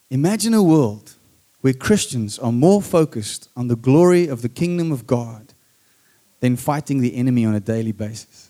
Imagine 0.10 0.54
a 0.54 0.64
world 0.64 1.14
where 1.60 1.74
Christians 1.74 2.40
are 2.40 2.52
more 2.52 2.82
focused 2.82 3.50
on 3.58 3.68
the 3.68 3.76
glory 3.76 4.28
of 4.28 4.42
the 4.42 4.50
kingdom 4.50 4.94
of 4.94 5.06
God 5.06 5.54
than 6.40 6.56
fighting 6.56 7.02
the 7.02 7.16
enemy 7.16 7.46
on 7.46 7.54
a 7.54 7.60
daily 7.60 7.92
basis. 7.92 8.50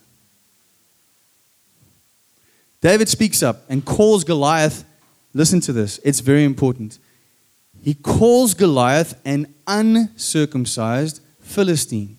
David 2.82 3.10
speaks 3.10 3.42
up 3.42 3.64
and 3.70 3.84
calls 3.84 4.24
Goliath 4.24 4.86
Listen 5.34 5.60
to 5.62 5.74
this, 5.74 6.00
it's 6.04 6.20
very 6.20 6.44
important. 6.44 7.00
He 7.82 7.94
calls 7.94 8.54
Goliath 8.54 9.20
an 9.26 9.54
uncircumcised 9.68 11.22
Philistine 11.42 12.18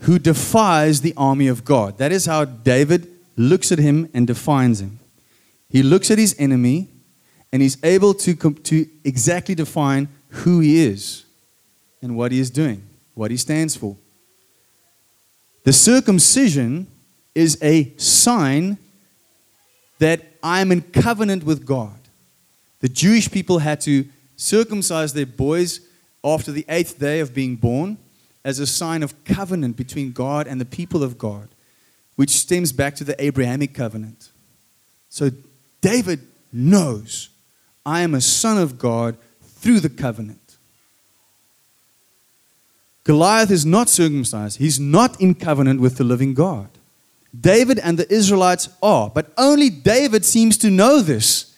who 0.00 0.18
defies 0.18 1.00
the 1.00 1.14
army 1.16 1.46
of 1.46 1.64
God. 1.64 1.98
That 1.98 2.12
is 2.12 2.26
how 2.26 2.44
David 2.44 3.08
looks 3.36 3.70
at 3.70 3.78
him 3.78 4.08
and 4.12 4.26
defines 4.26 4.80
him. 4.80 4.98
He 5.68 5.82
looks 5.82 6.10
at 6.10 6.18
his 6.18 6.34
enemy 6.38 6.88
and 7.52 7.62
he's 7.62 7.82
able 7.84 8.14
to, 8.14 8.34
to 8.34 8.86
exactly 9.04 9.54
define 9.54 10.08
who 10.28 10.60
he 10.60 10.82
is 10.82 11.24
and 12.02 12.16
what 12.16 12.32
he 12.32 12.40
is 12.40 12.50
doing, 12.50 12.82
what 13.14 13.30
he 13.30 13.36
stands 13.36 13.76
for. 13.76 13.96
The 15.64 15.72
circumcision 15.72 16.86
is 17.34 17.58
a 17.62 17.92
sign 17.96 18.78
that 20.00 20.22
I 20.42 20.60
am 20.60 20.72
in 20.72 20.82
covenant 20.82 21.44
with 21.44 21.64
God. 21.64 21.98
The 22.80 22.88
Jewish 22.88 23.30
people 23.30 23.58
had 23.58 23.80
to 23.82 24.06
circumcise 24.36 25.12
their 25.12 25.26
boys 25.26 25.80
after 26.24 26.50
the 26.50 26.64
eighth 26.68 26.98
day 26.98 27.20
of 27.20 27.34
being 27.34 27.56
born 27.56 27.98
as 28.42 28.58
a 28.58 28.66
sign 28.66 29.02
of 29.02 29.24
covenant 29.24 29.76
between 29.76 30.12
God 30.12 30.46
and 30.46 30.60
the 30.60 30.64
people 30.64 31.02
of 31.02 31.18
God, 31.18 31.48
which 32.16 32.30
stems 32.30 32.72
back 32.72 32.94
to 32.96 33.04
the 33.04 33.22
Abrahamic 33.22 33.74
covenant. 33.74 34.30
So 35.10 35.30
David 35.82 36.20
knows 36.50 37.28
I 37.84 38.00
am 38.00 38.14
a 38.14 38.20
son 38.22 38.56
of 38.56 38.78
God 38.78 39.18
through 39.42 39.80
the 39.80 39.90
covenant. 39.90 40.56
Goliath 43.04 43.50
is 43.50 43.66
not 43.66 43.90
circumcised, 43.90 44.58
he's 44.58 44.80
not 44.80 45.20
in 45.20 45.34
covenant 45.34 45.80
with 45.80 45.96
the 45.96 46.04
living 46.04 46.32
God. 46.32 46.70
David 47.38 47.78
and 47.78 47.98
the 47.98 48.12
Israelites 48.12 48.68
are, 48.82 49.10
but 49.10 49.32
only 49.36 49.70
David 49.70 50.24
seems 50.24 50.56
to 50.58 50.70
know 50.70 51.00
this 51.00 51.56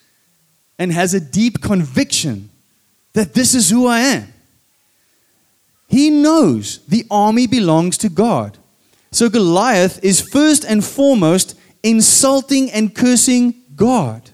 and 0.78 0.92
has 0.92 1.14
a 1.14 1.20
deep 1.20 1.62
conviction 1.62 2.50
that 3.12 3.34
this 3.34 3.54
is 3.54 3.70
who 3.70 3.86
I 3.86 4.00
am. 4.00 4.32
He 5.88 6.10
knows 6.10 6.78
the 6.86 7.04
army 7.10 7.46
belongs 7.46 7.98
to 7.98 8.08
God. 8.08 8.58
So 9.10 9.28
Goliath 9.28 10.02
is 10.02 10.20
first 10.20 10.64
and 10.64 10.84
foremost 10.84 11.54
insulting 11.82 12.70
and 12.70 12.94
cursing 12.94 13.54
God. 13.76 14.30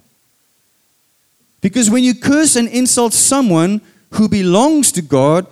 Because 1.60 1.90
when 1.90 2.04
you 2.04 2.14
curse 2.14 2.54
and 2.54 2.68
insult 2.68 3.12
someone 3.12 3.80
who 4.12 4.28
belongs 4.28 4.92
to 4.92 5.02
God, 5.02 5.46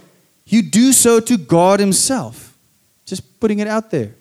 you 0.46 0.62
do 0.62 0.92
so 0.92 1.18
to 1.20 1.36
God 1.36 1.80
Himself. 1.80 2.56
Just 3.04 3.40
putting 3.40 3.58
it 3.58 3.66
out 3.66 3.90
there. 3.90 4.14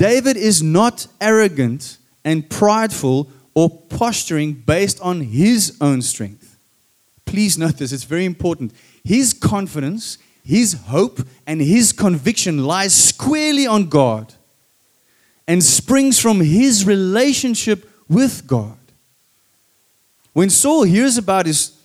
David 0.00 0.38
is 0.38 0.62
not 0.62 1.06
arrogant 1.20 1.98
and 2.24 2.48
prideful 2.48 3.28
or 3.52 3.68
posturing 3.68 4.54
based 4.54 4.98
on 5.02 5.20
his 5.20 5.76
own 5.78 6.00
strength. 6.00 6.56
Please 7.26 7.58
note 7.58 7.76
this, 7.76 7.92
it's 7.92 8.04
very 8.04 8.24
important. 8.24 8.72
His 9.04 9.34
confidence, 9.34 10.16
his 10.42 10.72
hope, 10.72 11.20
and 11.46 11.60
his 11.60 11.92
conviction 11.92 12.64
lies 12.64 12.94
squarely 12.94 13.66
on 13.66 13.90
God 13.90 14.32
and 15.46 15.62
springs 15.62 16.18
from 16.18 16.40
his 16.40 16.86
relationship 16.86 17.86
with 18.08 18.46
God. 18.46 18.78
When 20.32 20.48
Saul 20.48 20.84
hears 20.84 21.18
about 21.18 21.44
his, 21.44 21.78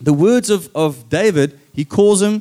the 0.00 0.14
words 0.14 0.48
of, 0.48 0.74
of 0.74 1.10
David, 1.10 1.60
he 1.74 1.84
calls 1.84 2.22
him, 2.22 2.40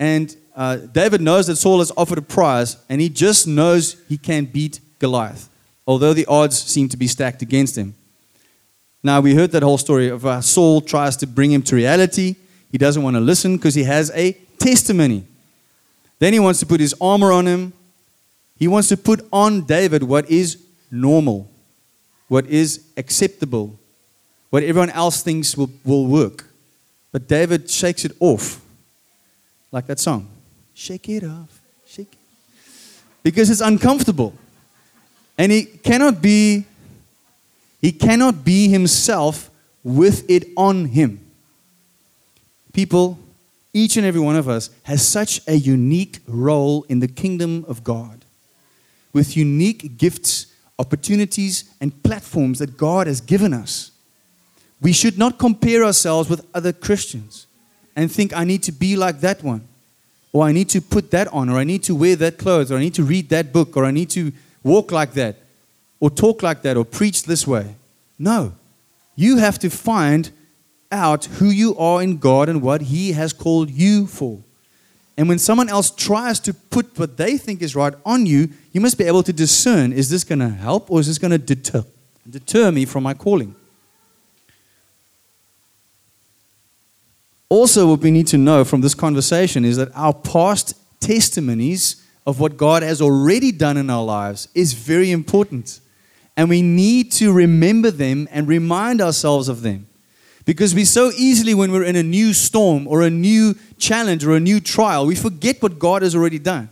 and 0.00 0.34
uh, 0.54 0.76
David 0.76 1.20
knows 1.20 1.46
that 1.46 1.56
Saul 1.56 1.78
has 1.78 1.92
offered 1.96 2.18
a 2.18 2.22
prize, 2.22 2.76
and 2.88 3.00
he 3.00 3.08
just 3.08 3.46
knows 3.46 3.96
he 4.08 4.18
can 4.18 4.44
beat 4.44 4.80
Goliath, 4.98 5.48
although 5.86 6.12
the 6.12 6.26
odds 6.26 6.58
seem 6.58 6.88
to 6.88 6.96
be 6.96 7.06
stacked 7.06 7.42
against 7.42 7.76
him. 7.76 7.94
Now, 9.02 9.20
we 9.20 9.34
heard 9.34 9.52
that 9.52 9.62
whole 9.62 9.78
story 9.78 10.08
of 10.08 10.22
how 10.22 10.40
Saul 10.40 10.80
tries 10.80 11.16
to 11.18 11.26
bring 11.26 11.52
him 11.52 11.62
to 11.62 11.76
reality. 11.76 12.36
He 12.70 12.78
doesn't 12.78 13.02
want 13.02 13.16
to 13.16 13.20
listen 13.20 13.56
because 13.56 13.74
he 13.74 13.84
has 13.84 14.10
a 14.14 14.32
testimony. 14.58 15.24
Then 16.18 16.32
he 16.32 16.38
wants 16.38 16.60
to 16.60 16.66
put 16.66 16.80
his 16.80 16.94
armor 17.00 17.32
on 17.32 17.46
him. 17.46 17.72
He 18.58 18.68
wants 18.68 18.88
to 18.88 18.96
put 18.96 19.26
on 19.32 19.62
David 19.62 20.02
what 20.02 20.30
is 20.30 20.62
normal, 20.90 21.50
what 22.28 22.44
is 22.46 22.84
acceptable, 22.98 23.78
what 24.50 24.62
everyone 24.62 24.90
else 24.90 25.22
thinks 25.22 25.56
will, 25.56 25.70
will 25.84 26.06
work. 26.06 26.44
But 27.10 27.26
David 27.26 27.70
shakes 27.70 28.04
it 28.04 28.12
off, 28.20 28.60
like 29.72 29.86
that 29.86 29.98
song 29.98 30.28
Shake 30.80 31.10
it 31.10 31.24
off, 31.24 31.60
shake 31.86 32.10
it. 32.10 32.18
Because 33.22 33.50
it's 33.50 33.60
uncomfortable. 33.60 34.32
And 35.36 35.52
he 35.52 35.66
cannot 35.66 36.22
be 36.22 36.64
he 37.82 37.92
cannot 37.92 38.46
be 38.46 38.66
himself 38.68 39.50
with 39.84 40.24
it 40.30 40.48
on 40.56 40.86
him. 40.86 41.20
People, 42.72 43.18
each 43.74 43.98
and 43.98 44.06
every 44.06 44.22
one 44.22 44.36
of 44.36 44.48
us 44.48 44.70
has 44.84 45.06
such 45.06 45.42
a 45.46 45.52
unique 45.52 46.20
role 46.26 46.86
in 46.88 47.00
the 47.00 47.08
kingdom 47.08 47.66
of 47.68 47.84
God 47.84 48.24
with 49.12 49.36
unique 49.36 49.98
gifts, 49.98 50.46
opportunities, 50.78 51.64
and 51.82 52.02
platforms 52.02 52.58
that 52.58 52.78
God 52.78 53.06
has 53.06 53.20
given 53.20 53.52
us. 53.52 53.90
We 54.80 54.92
should 54.94 55.18
not 55.18 55.38
compare 55.38 55.84
ourselves 55.84 56.30
with 56.30 56.46
other 56.54 56.72
Christians 56.72 57.46
and 57.94 58.10
think, 58.10 58.34
I 58.34 58.44
need 58.44 58.62
to 58.62 58.72
be 58.72 58.96
like 58.96 59.20
that 59.20 59.42
one, 59.42 59.66
or 60.32 60.44
I 60.44 60.52
need 60.52 60.68
to 60.70 60.80
put 60.80 61.10
that 61.10 61.28
on, 61.28 61.48
or 61.48 61.58
I 61.58 61.64
need 61.64 61.82
to 61.84 61.94
wear 61.94 62.16
that 62.16 62.38
clothes, 62.38 62.70
or 62.70 62.76
I 62.76 62.80
need 62.80 62.94
to 62.94 63.02
read 63.02 63.28
that 63.30 63.52
book, 63.52 63.76
or 63.76 63.84
I 63.84 63.90
need 63.90 64.10
to 64.10 64.32
walk 64.62 64.92
like 64.92 65.14
that, 65.14 65.36
or 65.98 66.10
talk 66.10 66.42
like 66.42 66.62
that, 66.62 66.76
or 66.76 66.84
preach 66.84 67.24
this 67.24 67.46
way. 67.46 67.74
No. 68.18 68.52
You 69.16 69.38
have 69.38 69.58
to 69.60 69.70
find 69.70 70.30
out 70.92 71.24
who 71.26 71.46
you 71.46 71.76
are 71.76 72.02
in 72.02 72.18
God 72.18 72.48
and 72.48 72.62
what 72.62 72.82
He 72.82 73.12
has 73.12 73.32
called 73.32 73.70
you 73.70 74.06
for. 74.06 74.40
And 75.16 75.28
when 75.28 75.38
someone 75.38 75.68
else 75.68 75.90
tries 75.90 76.40
to 76.40 76.54
put 76.54 76.98
what 76.98 77.16
they 77.16 77.36
think 77.36 77.60
is 77.60 77.76
right 77.76 77.92
on 78.06 78.24
you, 78.24 78.48
you 78.72 78.80
must 78.80 78.96
be 78.96 79.04
able 79.04 79.22
to 79.24 79.32
discern 79.32 79.92
is 79.92 80.08
this 80.08 80.24
going 80.24 80.38
to 80.38 80.48
help 80.48 80.90
or 80.90 81.00
is 81.00 81.08
this 81.08 81.18
going 81.18 81.32
to 81.32 81.38
deter, 81.38 81.84
deter 82.28 82.72
me 82.72 82.86
from 82.86 83.02
my 83.02 83.14
calling? 83.14 83.54
Also, 87.50 87.88
what 87.88 87.98
we 87.98 88.12
need 88.12 88.28
to 88.28 88.38
know 88.38 88.64
from 88.64 88.80
this 88.80 88.94
conversation 88.94 89.64
is 89.64 89.76
that 89.76 89.90
our 89.96 90.14
past 90.14 90.74
testimonies 91.00 92.06
of 92.24 92.38
what 92.38 92.56
God 92.56 92.84
has 92.84 93.02
already 93.02 93.50
done 93.50 93.76
in 93.76 93.90
our 93.90 94.04
lives 94.04 94.48
is 94.54 94.72
very 94.72 95.10
important. 95.10 95.80
And 96.36 96.48
we 96.48 96.62
need 96.62 97.10
to 97.12 97.32
remember 97.32 97.90
them 97.90 98.28
and 98.30 98.46
remind 98.46 99.00
ourselves 99.00 99.48
of 99.48 99.62
them. 99.62 99.88
Because 100.44 100.76
we 100.76 100.84
so 100.84 101.10
easily, 101.16 101.52
when 101.52 101.72
we're 101.72 101.84
in 101.84 101.96
a 101.96 102.04
new 102.04 102.32
storm 102.32 102.86
or 102.86 103.02
a 103.02 103.10
new 103.10 103.56
challenge 103.78 104.24
or 104.24 104.36
a 104.36 104.40
new 104.40 104.60
trial, 104.60 105.04
we 105.04 105.16
forget 105.16 105.60
what 105.60 105.80
God 105.80 106.02
has 106.02 106.14
already 106.14 106.38
done. 106.38 106.70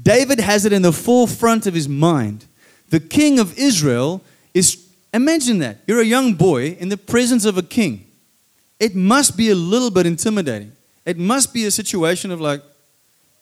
David 0.00 0.40
has 0.40 0.66
it 0.66 0.74
in 0.74 0.82
the 0.82 0.92
forefront 0.92 1.66
of 1.66 1.72
his 1.72 1.88
mind. 1.88 2.44
The 2.90 3.00
king 3.00 3.38
of 3.38 3.56
Israel 3.56 4.20
is, 4.52 4.86
imagine 5.14 5.58
that. 5.60 5.78
You're 5.86 6.02
a 6.02 6.04
young 6.04 6.34
boy 6.34 6.76
in 6.78 6.90
the 6.90 6.98
presence 6.98 7.46
of 7.46 7.56
a 7.56 7.62
king 7.62 8.10
it 8.78 8.94
must 8.94 9.36
be 9.36 9.50
a 9.50 9.54
little 9.54 9.90
bit 9.90 10.06
intimidating. 10.06 10.72
It 11.04 11.18
must 11.18 11.52
be 11.52 11.66
a 11.66 11.70
situation 11.70 12.30
of 12.30 12.40
like, 12.40 12.62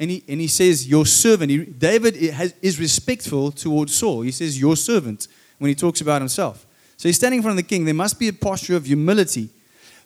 and 0.00 0.10
he, 0.10 0.24
and 0.28 0.40
he 0.40 0.48
says, 0.48 0.88
Your 0.88 1.06
servant. 1.06 1.50
He, 1.50 1.58
David 1.58 2.16
has, 2.32 2.54
is 2.60 2.80
respectful 2.80 3.52
towards 3.52 3.94
Saul. 3.94 4.22
He 4.22 4.32
says, 4.32 4.60
Your 4.60 4.76
servant, 4.76 5.28
when 5.58 5.68
he 5.68 5.74
talks 5.74 6.00
about 6.00 6.20
himself. 6.20 6.66
So 6.96 7.08
he's 7.08 7.16
standing 7.16 7.38
in 7.38 7.42
front 7.42 7.58
of 7.58 7.64
the 7.64 7.68
king. 7.68 7.84
There 7.84 7.94
must 7.94 8.18
be 8.18 8.28
a 8.28 8.32
posture 8.32 8.76
of 8.76 8.86
humility. 8.86 9.48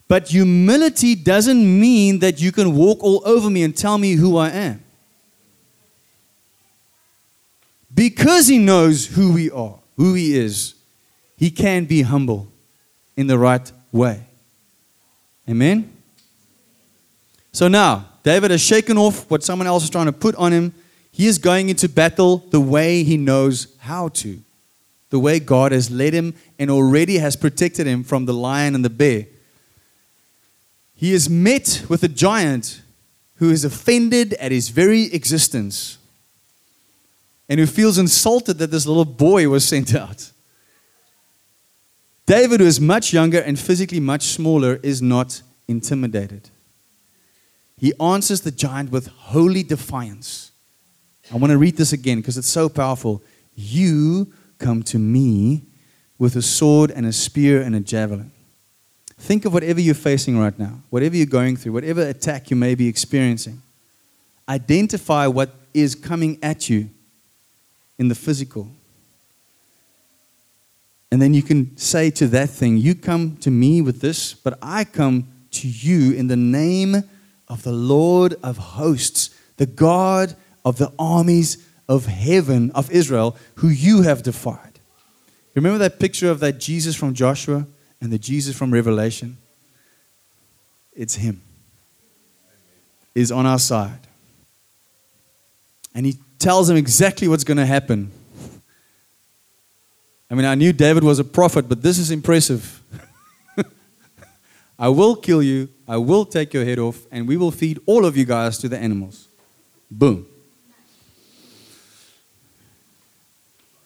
But 0.08 0.28
humility 0.28 1.14
doesn't 1.14 1.80
mean 1.80 2.20
that 2.20 2.40
you 2.40 2.52
can 2.52 2.76
walk 2.76 3.02
all 3.02 3.22
over 3.24 3.50
me 3.50 3.62
and 3.62 3.76
tell 3.76 3.98
me 3.98 4.12
who 4.12 4.36
I 4.36 4.50
am. 4.50 4.82
Because 7.92 8.46
he 8.46 8.58
knows 8.58 9.06
who 9.06 9.32
we 9.32 9.50
are, 9.50 9.78
who 9.96 10.14
he 10.14 10.36
is, 10.36 10.74
he 11.36 11.50
can 11.50 11.86
be 11.86 12.02
humble 12.02 12.48
in 13.16 13.26
the 13.26 13.38
right 13.38 13.72
way. 13.90 14.26
Amen? 15.48 15.92
So 17.52 17.68
now, 17.68 18.06
David 18.22 18.50
has 18.50 18.60
shaken 18.60 18.98
off 18.98 19.30
what 19.30 19.44
someone 19.44 19.66
else 19.66 19.84
is 19.84 19.90
trying 19.90 20.06
to 20.06 20.12
put 20.12 20.34
on 20.36 20.52
him. 20.52 20.74
He 21.10 21.26
is 21.26 21.38
going 21.38 21.68
into 21.68 21.88
battle 21.88 22.38
the 22.50 22.60
way 22.60 23.02
he 23.02 23.16
knows 23.16 23.74
how 23.78 24.08
to, 24.08 24.38
the 25.10 25.18
way 25.18 25.38
God 25.38 25.72
has 25.72 25.90
led 25.90 26.12
him 26.12 26.34
and 26.58 26.70
already 26.70 27.18
has 27.18 27.36
protected 27.36 27.86
him 27.86 28.04
from 28.04 28.26
the 28.26 28.34
lion 28.34 28.74
and 28.74 28.84
the 28.84 28.90
bear. 28.90 29.26
He 30.94 31.12
is 31.12 31.30
met 31.30 31.84
with 31.88 32.02
a 32.02 32.08
giant 32.08 32.82
who 33.36 33.50
is 33.50 33.64
offended 33.64 34.34
at 34.34 34.50
his 34.50 34.70
very 34.70 35.04
existence 35.12 35.98
and 37.48 37.60
who 37.60 37.66
feels 37.66 37.96
insulted 37.98 38.58
that 38.58 38.70
this 38.70 38.86
little 38.86 39.04
boy 39.04 39.48
was 39.48 39.66
sent 39.66 39.94
out. 39.94 40.32
David, 42.26 42.60
who 42.60 42.66
is 42.66 42.80
much 42.80 43.12
younger 43.12 43.38
and 43.38 43.58
physically 43.58 44.00
much 44.00 44.24
smaller, 44.26 44.80
is 44.82 45.00
not 45.00 45.42
intimidated. 45.68 46.50
He 47.76 47.92
answers 48.00 48.40
the 48.40 48.50
giant 48.50 48.90
with 48.90 49.06
holy 49.06 49.62
defiance. 49.62 50.50
I 51.32 51.36
want 51.36 51.52
to 51.52 51.58
read 51.58 51.76
this 51.76 51.92
again 51.92 52.18
because 52.18 52.36
it's 52.36 52.48
so 52.48 52.68
powerful. 52.68 53.22
You 53.54 54.32
come 54.58 54.82
to 54.84 54.98
me 54.98 55.62
with 56.18 56.36
a 56.36 56.42
sword 56.42 56.90
and 56.90 57.06
a 57.06 57.12
spear 57.12 57.60
and 57.60 57.76
a 57.76 57.80
javelin. 57.80 58.32
Think 59.18 59.44
of 59.44 59.52
whatever 59.52 59.80
you're 59.80 59.94
facing 59.94 60.38
right 60.38 60.56
now, 60.58 60.82
whatever 60.90 61.16
you're 61.16 61.26
going 61.26 61.56
through, 61.56 61.72
whatever 61.72 62.02
attack 62.02 62.50
you 62.50 62.56
may 62.56 62.74
be 62.74 62.88
experiencing. 62.88 63.62
Identify 64.48 65.26
what 65.26 65.50
is 65.72 65.94
coming 65.94 66.38
at 66.42 66.68
you 66.68 66.90
in 67.98 68.08
the 68.08 68.14
physical. 68.14 68.70
And 71.16 71.22
then 71.22 71.32
you 71.32 71.42
can 71.42 71.74
say 71.78 72.10
to 72.10 72.28
that 72.28 72.50
thing, 72.50 72.76
You 72.76 72.94
come 72.94 73.38
to 73.38 73.50
me 73.50 73.80
with 73.80 74.02
this, 74.02 74.34
but 74.34 74.58
I 74.60 74.84
come 74.84 75.28
to 75.52 75.66
you 75.66 76.12
in 76.12 76.26
the 76.26 76.36
name 76.36 77.04
of 77.48 77.62
the 77.62 77.72
Lord 77.72 78.34
of 78.42 78.58
hosts, 78.58 79.30
the 79.56 79.64
God 79.64 80.36
of 80.62 80.76
the 80.76 80.92
armies 80.98 81.66
of 81.88 82.04
heaven 82.04 82.70
of 82.72 82.90
Israel, 82.90 83.34
who 83.54 83.68
you 83.68 84.02
have 84.02 84.24
defied. 84.24 84.78
Remember 85.54 85.78
that 85.78 85.98
picture 85.98 86.30
of 86.30 86.40
that 86.40 86.60
Jesus 86.60 86.94
from 86.94 87.14
Joshua 87.14 87.66
and 87.98 88.12
the 88.12 88.18
Jesus 88.18 88.54
from 88.54 88.70
Revelation? 88.70 89.38
It's 90.94 91.14
Him. 91.14 91.40
Is 93.14 93.32
on 93.32 93.46
our 93.46 93.58
side. 93.58 94.06
And 95.94 96.04
He 96.04 96.18
tells 96.38 96.68
him 96.68 96.76
exactly 96.76 97.26
what's 97.26 97.44
going 97.44 97.56
to 97.56 97.64
happen 97.64 98.12
I 100.30 100.34
mean, 100.34 100.44
I 100.44 100.54
knew 100.54 100.72
David 100.72 101.04
was 101.04 101.18
a 101.18 101.24
prophet, 101.24 101.68
but 101.68 101.82
this 101.82 101.98
is 101.98 102.10
impressive. 102.10 102.82
I 104.78 104.88
will 104.88 105.14
kill 105.14 105.42
you, 105.42 105.68
I 105.86 105.96
will 105.98 106.24
take 106.24 106.52
your 106.52 106.64
head 106.64 106.78
off, 106.78 107.06
and 107.12 107.28
we 107.28 107.36
will 107.36 107.52
feed 107.52 107.78
all 107.86 108.04
of 108.04 108.16
you 108.16 108.24
guys 108.24 108.58
to 108.58 108.68
the 108.68 108.78
animals. 108.78 109.28
Boom. 109.90 110.26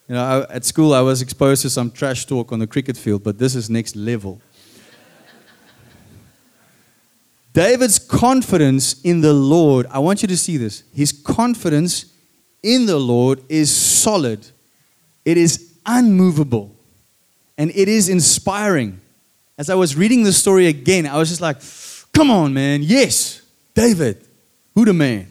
You 0.09 0.15
know, 0.15 0.47
I, 0.51 0.55
at 0.55 0.65
school 0.65 0.95
I 0.95 1.03
was 1.03 1.23
exposed 1.23 1.63
to 1.63 1.71
some 1.71 1.91
trash 1.91 2.25
talk 2.25 2.53
on 2.53 2.59
the 2.59 2.67
cricket 2.67 2.97
field, 2.97 3.23
but 3.23 3.39
this 3.39 3.55
is 3.55 3.69
next 3.69 3.95
level. 3.95 4.41
David's 7.53 7.99
confidence 7.99 9.01
in 9.03 9.21
the 9.21 9.33
Lord, 9.33 9.87
I 9.91 9.99
want 9.99 10.23
you 10.23 10.29
to 10.29 10.37
see 10.37 10.57
this. 10.57 10.85
His 10.95 11.13
confidence 11.13 12.07
in 12.63 12.87
the 12.87 12.99
Lord 12.99 13.43
is 13.49 13.75
solid, 13.75 14.47
it 15.25 15.37
is 15.37 15.70
unmovable, 15.87 16.75
and 17.59 17.71
it 17.71 17.89
is 17.89 18.09
inspiring. 18.09 19.01
As 19.59 19.69
I 19.69 19.75
was 19.75 19.95
reading 19.97 20.23
the 20.23 20.33
story 20.33 20.67
again, 20.67 21.07
I 21.07 21.19
was 21.19 21.29
just 21.29 21.41
like, 21.41 21.59
come 22.13 22.31
on, 22.31 22.55
man, 22.55 22.83
yes, 22.83 23.43
David, 23.75 24.27
who 24.75 24.85
the 24.85 24.93
man? 24.93 25.31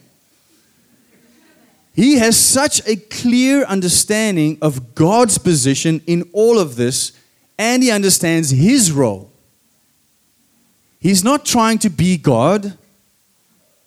He 1.94 2.18
has 2.18 2.38
such 2.38 2.86
a 2.86 2.96
clear 2.96 3.64
understanding 3.64 4.58
of 4.62 4.94
God's 4.94 5.38
position 5.38 6.00
in 6.06 6.28
all 6.32 6.58
of 6.58 6.76
this, 6.76 7.12
and 7.58 7.82
he 7.82 7.90
understands 7.90 8.50
his 8.50 8.92
role. 8.92 9.30
He's 11.00 11.24
not 11.24 11.44
trying 11.44 11.78
to 11.78 11.90
be 11.90 12.16
God. 12.16 12.76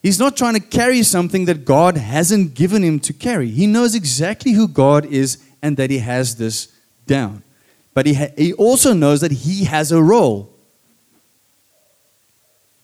He's 0.02 0.20
not 0.20 0.36
trying 0.36 0.56
to 0.56 0.60
carry 0.60 1.02
something 1.04 1.46
that 1.46 1.64
God 1.64 1.96
hasn't 1.96 2.56
given 2.56 2.84
him 2.84 3.00
to 3.00 3.14
carry. 3.14 3.50
He 3.50 3.68
knows 3.68 3.96
exactly 3.96 4.52
who 4.52 4.68
God 4.68 5.06
is 5.06 5.38
and 5.64 5.78
that 5.78 5.90
he 5.90 5.98
has 5.98 6.36
this 6.36 6.68
down. 7.08 7.42
But 7.96 8.06
he, 8.06 8.14
he 8.38 8.54
also 8.54 8.94
knows 8.94 9.22
that 9.22 9.32
he 9.32 9.64
has 9.64 9.92
a 9.92 10.04
role. 10.04 10.52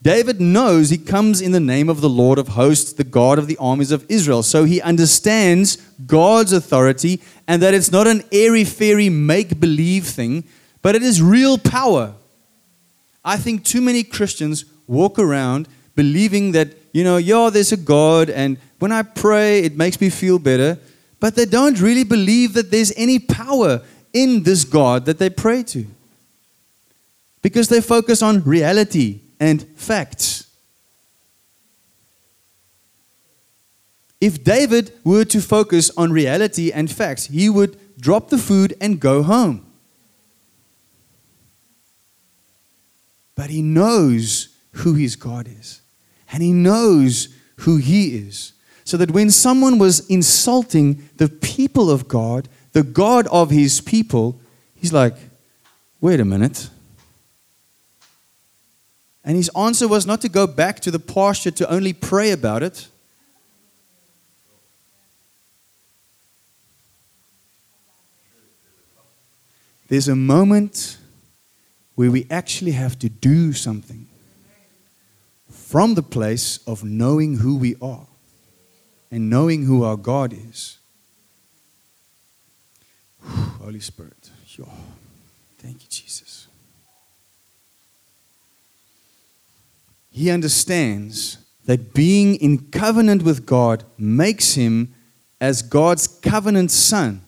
David 0.01 0.39
knows 0.39 0.89
he 0.89 0.97
comes 0.97 1.41
in 1.41 1.51
the 1.51 1.59
name 1.59 1.89
of 1.89 1.99
the 1.99 2.09
Lord 2.09 2.39
of 2.39 2.49
hosts, 2.49 2.93
the 2.93 3.03
God 3.03 3.37
of 3.37 3.47
the 3.47 3.57
armies 3.57 3.91
of 3.91 4.05
Israel. 4.07 4.43
So 4.43 4.63
he 4.63 4.81
understands 4.81 5.75
God's 6.07 6.53
authority 6.53 7.21
and 7.47 7.61
that 7.61 7.73
it's 7.73 7.91
not 7.91 8.07
an 8.07 8.23
airy 8.31 8.63
fairy 8.63 9.09
make 9.09 9.59
believe 9.59 10.05
thing, 10.05 10.45
but 10.81 10.95
it 10.95 11.03
is 11.03 11.21
real 11.21 11.57
power. 11.57 12.13
I 13.25 13.35
think 13.35 13.65
too 13.65 13.81
many 13.81 14.03
Christians 14.03 14.63
walk 14.87 15.19
around 15.19 15.67
believing 15.95 16.53
that, 16.53 16.69
you 16.93 17.03
know, 17.03 17.17
yeah, 17.17 17.49
there's 17.51 17.73
a 17.73 17.77
God, 17.77 18.29
and 18.29 18.57
when 18.79 18.93
I 18.93 19.01
pray, 19.01 19.59
it 19.59 19.75
makes 19.75 19.99
me 19.99 20.09
feel 20.09 20.39
better, 20.39 20.79
but 21.19 21.35
they 21.35 21.45
don't 21.45 21.79
really 21.81 22.03
believe 22.03 22.53
that 22.53 22.71
there's 22.71 22.93
any 22.95 23.19
power 23.19 23.81
in 24.13 24.43
this 24.43 24.63
God 24.63 25.05
that 25.05 25.19
they 25.19 25.29
pray 25.29 25.63
to. 25.63 25.85
Because 27.41 27.67
they 27.67 27.81
focus 27.81 28.21
on 28.21 28.43
reality 28.43 29.21
and 29.39 29.63
facts. 29.75 30.47
If 34.21 34.43
David 34.43 34.91
were 35.03 35.23
to 35.25 35.39
focus 35.39 35.89
on 35.95 36.11
reality 36.11 36.71
and 36.71 36.91
facts, 36.91 37.25
he 37.27 37.49
would 37.49 37.77
drop 37.99 38.29
the 38.29 38.37
food 38.37 38.75
and 38.81 38.99
go 38.99 39.23
home. 39.23 39.65
But 43.35 43.49
he 43.49 43.61
knows 43.61 44.49
who 44.71 44.95
his 44.95 45.15
God 45.15 45.47
is, 45.47 45.81
and 46.31 46.43
he 46.43 46.51
knows 46.51 47.29
who 47.57 47.77
he 47.77 48.17
is. 48.17 48.51
So 48.89 48.97
that 48.97 49.11
when 49.11 49.29
someone 49.29 49.77
was 49.77 49.99
insulting 50.09 51.07
the 51.17 51.29
people 51.29 51.91
of 51.91 52.07
God, 52.07 52.49
the 52.71 52.81
God 52.81 53.27
of 53.27 53.51
his 53.51 53.81
people, 53.81 54.41
he's 54.73 54.91
like, 54.91 55.15
wait 56.01 56.19
a 56.19 56.25
minute. 56.25 56.71
And 59.23 59.37
his 59.37 59.51
answer 59.55 59.87
was 59.87 60.07
not 60.07 60.21
to 60.21 60.27
go 60.27 60.47
back 60.47 60.79
to 60.79 60.89
the 60.89 60.97
pasture 60.97 61.51
to 61.51 61.71
only 61.71 61.93
pray 61.93 62.31
about 62.31 62.63
it. 62.63 62.87
There's 69.87 70.07
a 70.07 70.15
moment 70.15 70.97
where 71.93 72.09
we 72.09 72.25
actually 72.31 72.71
have 72.71 72.97
to 72.97 73.07
do 73.07 73.53
something 73.53 74.07
from 75.51 75.93
the 75.93 76.01
place 76.01 76.57
of 76.65 76.83
knowing 76.83 77.37
who 77.37 77.55
we 77.55 77.75
are 77.83 78.08
and 79.11 79.29
knowing 79.29 79.65
who 79.65 79.83
our 79.83 79.97
God 79.97 80.33
is. 80.33 80.77
Holy 83.21 83.79
Spirit. 83.79 84.29
Thank 85.57 85.83
you, 85.83 85.89
Jesus. 85.89 86.47
He 90.11 90.31
understands 90.31 91.37
that 91.65 91.93
being 91.93 92.35
in 92.35 92.69
covenant 92.71 93.23
with 93.23 93.45
God 93.45 93.83
makes 93.97 94.55
him, 94.55 94.93
as 95.39 95.61
God's 95.61 96.07
covenant 96.07 96.71
son, 96.71 97.21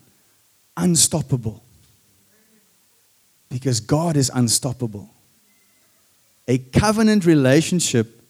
unstoppable 0.76 1.64
because 3.50 3.82
God 3.82 4.18
is 4.18 4.32
unstoppable. 4.34 5.10
A 6.48 6.58
covenant 6.58 7.26
relationship 7.26 8.22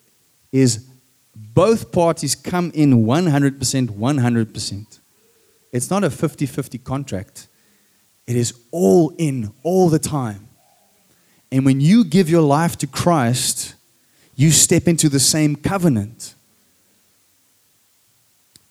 is 0.52 0.86
both 1.54 1.92
parties 1.92 2.36
come 2.36 2.72
in 2.74 3.06
100%, 3.06 3.88
100%. 3.90 5.00
It's 5.72 5.90
not 5.90 6.04
a 6.04 6.10
50 6.10 6.46
50 6.46 6.78
contract, 6.80 7.48
it 8.28 8.36
is 8.36 8.54
all 8.72 9.14
in 9.18 9.52
all 9.64 9.90
the 9.90 10.00
time. 10.00 10.48
And 11.52 11.66
when 11.66 11.82
you 11.82 12.06
give 12.06 12.30
your 12.30 12.42
life 12.42 12.78
to 12.78 12.88
Christ, 12.88 13.76
you 14.36 14.52
step 14.52 14.88
into 14.88 15.10
the 15.10 15.20
same 15.20 15.56
covenant. 15.56 16.34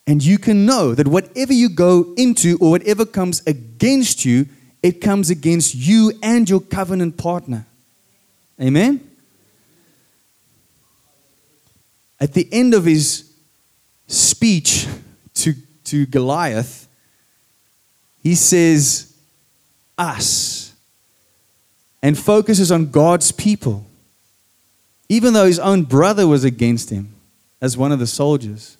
And 0.06 0.24
you 0.24 0.38
can 0.38 0.64
know 0.64 0.94
that 0.94 1.06
whatever 1.06 1.52
you 1.52 1.68
go 1.68 2.14
into 2.16 2.56
or 2.60 2.70
whatever 2.70 3.04
comes 3.04 3.46
against 3.46 4.24
you, 4.24 4.46
it 4.82 5.00
comes 5.00 5.28
against 5.28 5.74
you 5.74 6.12
and 6.22 6.48
your 6.48 6.60
covenant 6.60 7.18
partner. 7.18 7.66
Amen? 8.60 9.09
At 12.20 12.34
the 12.34 12.48
end 12.52 12.74
of 12.74 12.84
his 12.84 13.30
speech 14.06 14.86
to, 15.34 15.54
to 15.84 16.06
Goliath, 16.06 16.86
he 18.22 18.34
says, 18.34 19.14
Us, 19.96 20.74
and 22.02 22.18
focuses 22.18 22.70
on 22.70 22.90
God's 22.90 23.32
people, 23.32 23.86
even 25.08 25.32
though 25.32 25.46
his 25.46 25.58
own 25.58 25.84
brother 25.84 26.26
was 26.26 26.44
against 26.44 26.90
him 26.90 27.14
as 27.60 27.76
one 27.76 27.92
of 27.92 27.98
the 27.98 28.06
soldiers. 28.06 28.76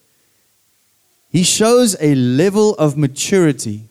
He 1.31 1.43
shows 1.43 1.97
a 2.01 2.15
level 2.15 2.75
of 2.75 2.97
maturity 2.97 3.85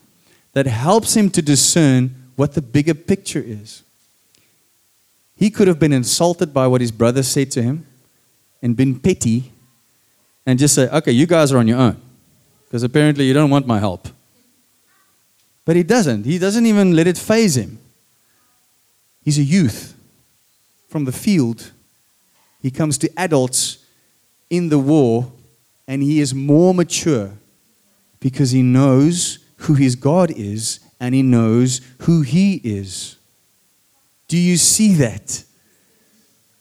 that 0.53 0.65
helps 0.67 1.15
him 1.15 1.29
to 1.31 1.41
discern 1.41 2.15
what 2.35 2.53
the 2.53 2.61
bigger 2.61 2.93
picture 2.93 3.43
is. 3.45 3.83
He 5.35 5.49
could 5.49 5.67
have 5.67 5.79
been 5.79 5.93
insulted 5.93 6.53
by 6.53 6.67
what 6.67 6.81
his 6.81 6.91
brother 6.91 7.23
said 7.23 7.49
to 7.51 7.61
him 7.61 7.85
and 8.61 8.75
been 8.75 8.99
petty 8.99 9.51
and 10.45 10.57
just 10.59 10.75
say, 10.75 10.89
okay, 10.89 11.11
you 11.11 11.25
guys 11.25 11.51
are 11.51 11.57
on 11.57 11.67
your 11.67 11.77
own 11.77 12.01
because 12.65 12.83
apparently 12.83 13.25
you 13.25 13.33
don't 13.33 13.49
want 13.49 13.65
my 13.65 13.79
help. 13.79 14.07
But 15.65 15.75
he 15.75 15.83
doesn't. 15.83 16.25
He 16.25 16.39
doesn't 16.39 16.65
even 16.65 16.95
let 16.95 17.07
it 17.07 17.17
faze 17.17 17.57
him. 17.57 17.79
He's 19.23 19.37
a 19.37 19.43
youth 19.43 19.95
from 20.87 21.05
the 21.05 21.11
field. 21.11 21.71
He 22.61 22.71
comes 22.71 22.97
to 22.99 23.09
adults 23.17 23.85
in 24.49 24.69
the 24.69 24.79
war 24.79 25.31
and 25.87 26.01
he 26.01 26.19
is 26.19 26.33
more 26.33 26.73
mature 26.73 27.31
because 28.19 28.51
he 28.51 28.61
knows 28.61 29.39
who 29.57 29.75
his 29.75 29.95
God 29.95 30.31
is 30.31 30.79
and 30.99 31.13
he 31.15 31.21
knows 31.21 31.81
who 31.99 32.21
he 32.21 32.55
is. 32.63 33.17
Do 34.27 34.37
you 34.37 34.57
see 34.57 34.93
that? 34.95 35.43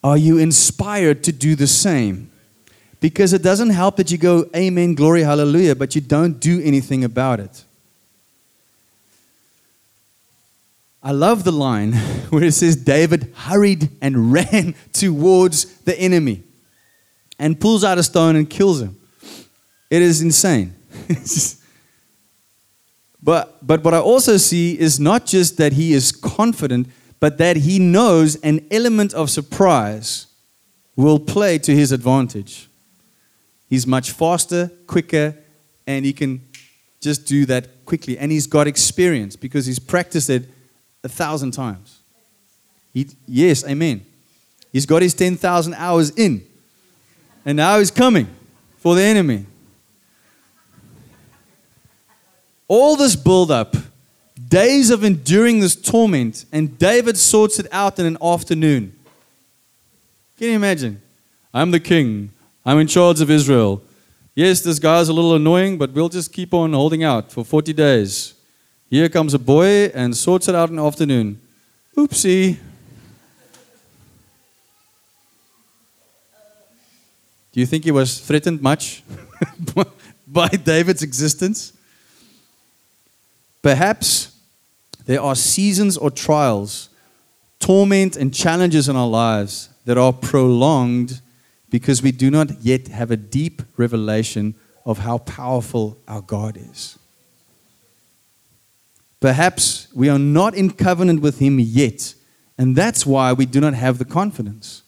Are 0.03 0.17
you 0.17 0.39
inspired 0.39 1.25
to 1.25 1.33
do 1.33 1.55
the 1.55 1.67
same? 1.67 2.31
Because 3.01 3.33
it 3.33 3.43
doesn't 3.43 3.71
help 3.71 3.97
that 3.97 4.11
you 4.11 4.19
go, 4.19 4.47
Amen, 4.55 4.95
glory, 4.95 5.23
hallelujah, 5.23 5.75
but 5.75 5.95
you 5.95 6.01
don't 6.01 6.41
do 6.41 6.61
anything 6.63 7.05
about 7.05 7.41
it. 7.41 7.65
I 11.03 11.13
love 11.13 11.45
the 11.45 11.53
line 11.53 11.93
where 12.31 12.45
it 12.45 12.53
says 12.53 12.77
David 12.77 13.33
hurried 13.35 13.91
and 14.01 14.33
ran 14.33 14.75
towards 14.93 15.65
the 15.81 15.99
enemy 15.99 16.43
and 17.39 17.61
pulls 17.61 17.85
out 17.85 17.99
a 17.99 18.03
stone 18.03 18.37
and 18.37 18.49
kills 18.49 18.81
him. 18.81 18.97
It 19.91 20.03
is 20.03 20.23
insane. 20.23 20.75
But, 23.23 23.67
but 23.67 23.85
what 23.85 23.95
I 23.95 23.99
also 23.99 24.37
see 24.37 24.79
is 24.79 25.01
not 25.01 25.27
just 25.27 25.59
that 25.59 25.75
he 25.75 25.93
is 25.93 26.13
confident, 26.13 26.87
but 27.21 27.39
that 27.39 27.57
he 27.59 27.79
knows 27.79 28.37
an 28.37 28.67
element 28.71 29.13
of 29.15 29.31
surprise 29.31 30.27
will 30.97 31.19
play 31.19 31.59
to 31.59 31.75
his 31.75 31.93
advantage. 31.93 32.69
He's 33.69 33.87
much 33.87 34.11
faster, 34.13 34.71
quicker, 34.87 35.37
and 35.87 36.05
he 36.05 36.13
can 36.13 36.41
just 37.01 37.27
do 37.27 37.47
that 37.47 37.85
quickly. 37.85 38.19
And 38.19 38.33
he's 38.33 38.47
got 38.47 38.67
experience 38.67 39.37
because 39.37 39.67
he's 39.67 39.79
practiced 39.79 40.31
it 40.31 40.49
a 41.05 41.09
thousand 41.09 41.53
times. 41.53 42.01
He, 42.93 43.09
yes, 43.27 43.65
amen. 43.67 44.05
He's 44.73 44.87
got 44.87 45.03
his 45.03 45.15
10,000 45.15 45.75
hours 45.75 46.11
in. 46.11 46.45
And 47.45 47.57
now 47.57 47.79
he's 47.79 47.91
coming 47.91 48.29
for 48.79 48.95
the 48.95 49.03
enemy. 49.03 49.47
All 52.67 52.97
this 52.97 53.17
build 53.17 53.51
up, 53.51 53.77
days 54.39 54.91
of 54.91 55.03
enduring 55.03 55.61
this 55.61 55.75
torment, 55.75 56.45
and 56.53 56.79
David 56.79 57.17
sorts 57.17 57.59
it 57.59 57.67
out 57.73 57.99
in 57.99 58.07
an 58.07 58.19
afternoon. 58.23 58.93
Can 60.37 60.49
you 60.49 60.55
imagine? 60.55 61.01
I'm 61.53 61.71
the 61.71 61.81
king. 61.81 62.31
I'm 62.65 62.79
in 62.79 62.87
charge 62.87 63.21
of 63.21 63.31
Israel. 63.31 63.83
Yes, 64.35 64.61
this 64.61 64.79
guy's 64.79 65.09
a 65.09 65.13
little 65.13 65.35
annoying, 65.35 65.79
but 65.79 65.93
we'll 65.93 66.09
just 66.09 66.33
keep 66.33 66.55
on 66.55 66.73
holding 66.73 67.03
out 67.03 67.33
for 67.33 67.45
40 67.45 67.73
days. 67.73 68.35
Here 68.89 69.09
comes 69.09 69.35
a 69.35 69.39
boy 69.39 69.87
and 69.95 70.17
sorts 70.17 70.49
it 70.49 70.55
out 70.55 70.71
in 70.71 70.77
the 70.77 70.85
afternoon. 70.85 71.41
Oopsie. 71.97 72.59
Do 77.53 77.61
you 77.61 77.67
think 77.67 77.85
he 77.85 77.91
was 77.91 78.21
threatened 78.21 78.63
much 78.63 79.03
by 80.27 80.49
David's 80.49 81.03
existence? 81.03 81.73
Perhaps 83.69 84.35
there 85.05 85.21
are 85.21 85.35
seasons 85.35 85.99
or 85.99 86.11
trials, 86.11 86.89
torment 87.59 88.17
and 88.17 88.33
challenges 88.33 88.89
in 88.89 88.97
our 88.97 89.07
lives 89.07 89.69
that 89.85 89.99
are 89.99 90.11
prolonged 90.11 91.21
because 91.69 92.03
we 92.03 92.11
do 92.11 92.31
not 92.31 92.63
yet 92.63 92.89
have 92.89 93.11
a 93.11 93.17
deep 93.19 93.61
revelation 93.77 94.55
of 94.87 95.01
how 95.01 95.19
powerful 95.19 95.99
our 96.09 96.23
God 96.23 96.57
is. 96.57 96.99
Perhaps 99.21 99.89
we 99.95 100.09
are 100.09 100.19
not 100.19 100.55
in 100.55 100.71
covenant 100.71 101.21
with 101.21 101.39
Him 101.39 101.59
yet, 101.61 102.15
and 102.57 102.75
that's 102.75 103.05
why 103.05 103.35
we 103.35 103.45
do 103.45 103.61
not 103.61 103.75
have 103.75 103.99
the 103.99 104.07
confidence. 104.07 104.83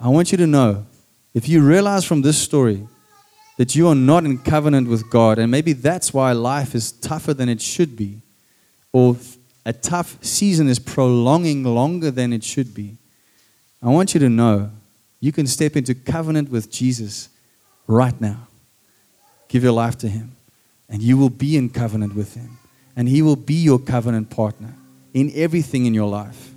I 0.00 0.08
want 0.08 0.32
you 0.32 0.38
to 0.38 0.46
know 0.46 0.86
if 1.34 1.46
you 1.46 1.60
realize 1.60 2.06
from 2.06 2.22
this 2.22 2.38
story 2.38 2.88
that 3.62 3.76
you 3.76 3.86
are 3.86 3.94
not 3.94 4.24
in 4.24 4.38
covenant 4.38 4.88
with 4.88 5.08
God, 5.08 5.38
and 5.38 5.48
maybe 5.48 5.72
that's 5.72 6.12
why 6.12 6.32
life 6.32 6.74
is 6.74 6.90
tougher 6.90 7.32
than 7.32 7.48
it 7.48 7.60
should 7.60 7.94
be, 7.94 8.20
or 8.92 9.16
a 9.64 9.72
tough 9.72 10.18
season 10.20 10.66
is 10.66 10.80
prolonging 10.80 11.62
longer 11.62 12.10
than 12.10 12.32
it 12.32 12.42
should 12.42 12.74
be, 12.74 12.96
I 13.80 13.86
want 13.90 14.14
you 14.14 14.18
to 14.18 14.28
know 14.28 14.72
you 15.20 15.30
can 15.30 15.46
step 15.46 15.76
into 15.76 15.94
covenant 15.94 16.50
with 16.50 16.72
Jesus 16.72 17.28
right 17.86 18.20
now. 18.20 18.48
Give 19.46 19.62
your 19.62 19.74
life 19.74 19.96
to 19.98 20.08
Him, 20.08 20.32
and 20.88 21.00
you 21.00 21.16
will 21.16 21.30
be 21.30 21.56
in 21.56 21.70
covenant 21.70 22.16
with 22.16 22.34
Him, 22.34 22.58
and 22.96 23.08
He 23.08 23.22
will 23.22 23.36
be 23.36 23.54
your 23.62 23.78
covenant 23.78 24.28
partner 24.28 24.74
in 25.14 25.30
everything 25.36 25.86
in 25.86 25.94
your 25.94 26.08
life. 26.08 26.50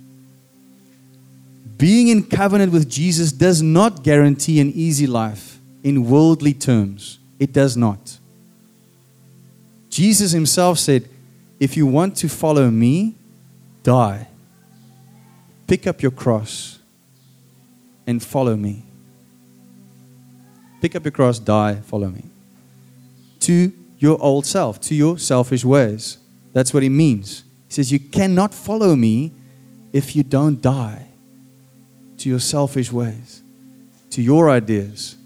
Being 1.78 2.08
in 2.08 2.24
covenant 2.24 2.72
with 2.72 2.90
Jesus 2.90 3.30
does 3.30 3.62
not 3.62 4.02
guarantee 4.02 4.58
an 4.58 4.72
easy 4.72 5.06
life 5.06 5.55
in 5.82 6.08
worldly 6.08 6.54
terms. 6.54 7.18
It 7.38 7.52
does 7.52 7.76
not. 7.76 8.18
Jesus 9.90 10.32
Himself 10.32 10.78
said, 10.78 11.08
If 11.60 11.76
you 11.76 11.86
want 11.86 12.16
to 12.16 12.28
follow 12.28 12.70
me, 12.70 13.14
die. 13.82 14.28
Pick 15.66 15.86
up 15.86 16.02
your 16.02 16.12
cross 16.12 16.78
and 18.06 18.22
follow 18.22 18.56
me. 18.56 18.84
Pick 20.80 20.94
up 20.94 21.04
your 21.04 21.12
cross, 21.12 21.38
die, 21.38 21.76
follow 21.76 22.08
me. 22.08 22.24
To 23.40 23.72
your 23.98 24.20
old 24.22 24.46
self, 24.46 24.80
to 24.82 24.94
your 24.94 25.18
selfish 25.18 25.64
ways. 25.64 26.18
That's 26.52 26.72
what 26.72 26.82
he 26.82 26.88
means. 26.88 27.44
He 27.68 27.74
says, 27.74 27.90
You 27.90 27.98
cannot 27.98 28.54
follow 28.54 28.94
me 28.94 29.32
if 29.92 30.14
you 30.14 30.22
don't 30.22 30.60
die 30.60 31.06
to 32.18 32.28
your 32.28 32.38
selfish 32.38 32.92
ways, 32.92 33.42
to 34.10 34.22
your 34.22 34.50
ideas. 34.50 35.16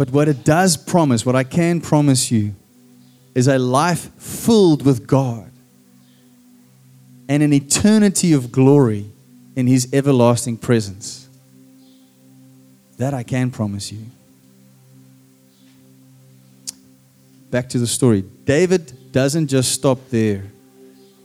But 0.00 0.12
what 0.12 0.28
it 0.28 0.44
does 0.44 0.78
promise, 0.78 1.26
what 1.26 1.36
I 1.36 1.44
can 1.44 1.82
promise 1.82 2.30
you, 2.30 2.54
is 3.34 3.48
a 3.48 3.58
life 3.58 4.10
filled 4.14 4.82
with 4.82 5.06
God 5.06 5.50
and 7.28 7.42
an 7.42 7.52
eternity 7.52 8.32
of 8.32 8.50
glory 8.50 9.10
in 9.54 9.66
His 9.66 9.92
everlasting 9.92 10.56
presence. 10.56 11.28
That 12.96 13.12
I 13.12 13.22
can 13.22 13.50
promise 13.50 13.92
you. 13.92 14.06
Back 17.50 17.68
to 17.68 17.78
the 17.78 17.86
story. 17.86 18.24
David 18.46 19.12
doesn't 19.12 19.48
just 19.48 19.70
stop 19.70 19.98
there 20.08 20.44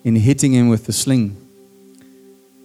in 0.04 0.18
hitting 0.18 0.52
him 0.52 0.68
with 0.68 0.86
the 0.86 0.92
sling. 0.92 1.38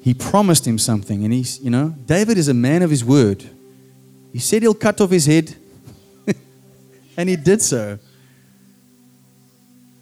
He 0.03 0.13
promised 0.13 0.67
him 0.67 0.77
something, 0.77 1.23
and 1.23 1.33
he's, 1.33 1.61
you 1.61 1.71
know, 1.71 1.95
David 2.05 2.37
is 2.37 2.49
a 2.49 2.55
man 2.55 2.83
of 2.83 2.91
his 2.91 3.05
word. 3.05 3.49
He 4.33 4.41
said 4.41 4.63
he'll 4.63 4.75
cut 4.75 5.01
off 5.01 5.11
his 5.11 5.27
head, 5.27 5.55
and 7.21 7.29
he 7.29 7.37
did 7.37 7.61
so. 7.61 7.99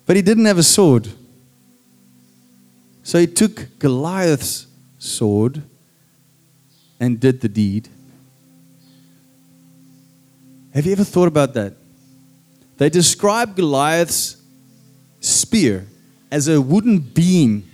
But 0.06 0.14
he 0.14 0.22
didn't 0.22 0.44
have 0.44 0.58
a 0.58 0.62
sword. 0.62 1.08
So 3.02 3.18
he 3.18 3.26
took 3.26 3.78
Goliath's 3.80 4.68
sword 4.98 5.62
and 7.00 7.18
did 7.18 7.40
the 7.40 7.48
deed. 7.48 7.88
Have 10.72 10.86
you 10.86 10.92
ever 10.92 11.02
thought 11.02 11.26
about 11.26 11.54
that? 11.54 11.74
They 12.76 12.88
describe 12.88 13.56
Goliath's 13.56 14.36
spear 15.20 15.88
as 16.30 16.46
a 16.46 16.60
wooden 16.60 17.00
beam. 17.00 17.68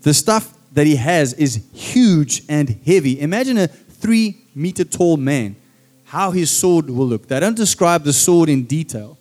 The 0.00 0.14
stuff 0.14 0.54
that 0.72 0.86
he 0.86 0.96
has 0.96 1.34
is 1.34 1.62
huge 1.74 2.42
and 2.48 2.80
heavy. 2.86 3.20
Imagine 3.20 3.58
a 3.58 3.66
three 3.66 4.38
meter 4.54 4.84
tall 4.84 5.18
man, 5.18 5.56
how 6.04 6.30
his 6.30 6.50
sword 6.50 6.88
will 6.88 7.06
look. 7.06 7.28
They 7.28 7.40
don't 7.40 7.56
describe 7.56 8.04
the 8.04 8.12
sword 8.12 8.48
in 8.48 8.64
detail. 8.64 9.18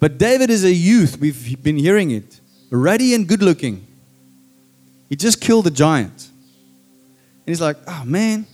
But 0.00 0.18
David 0.18 0.50
is 0.50 0.64
a 0.64 0.72
youth, 0.72 1.18
we've 1.18 1.62
been 1.62 1.76
hearing 1.76 2.10
it, 2.10 2.40
ruddy 2.70 3.14
and 3.14 3.26
good 3.26 3.42
looking. 3.42 3.86
He 5.08 5.16
just 5.16 5.40
killed 5.40 5.66
a 5.66 5.70
giant. 5.70 6.28
And 7.46 7.52
he's 7.52 7.60
like, 7.60 7.76
oh 7.86 8.02
man, 8.04 8.46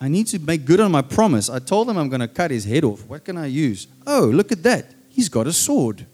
I 0.00 0.08
need 0.08 0.26
to 0.28 0.38
make 0.38 0.64
good 0.64 0.80
on 0.80 0.90
my 0.90 1.02
promise. 1.02 1.48
I 1.48 1.60
told 1.60 1.88
him 1.88 1.96
I'm 1.96 2.08
going 2.08 2.20
to 2.20 2.28
cut 2.28 2.50
his 2.50 2.64
head 2.64 2.82
off. 2.82 3.06
What 3.06 3.24
can 3.24 3.36
I 3.36 3.46
use? 3.46 3.86
Oh, 4.06 4.24
look 4.24 4.50
at 4.50 4.62
that. 4.64 4.86
He's 5.08 5.28
got 5.28 5.46
a 5.46 5.52
sword. 5.52 6.06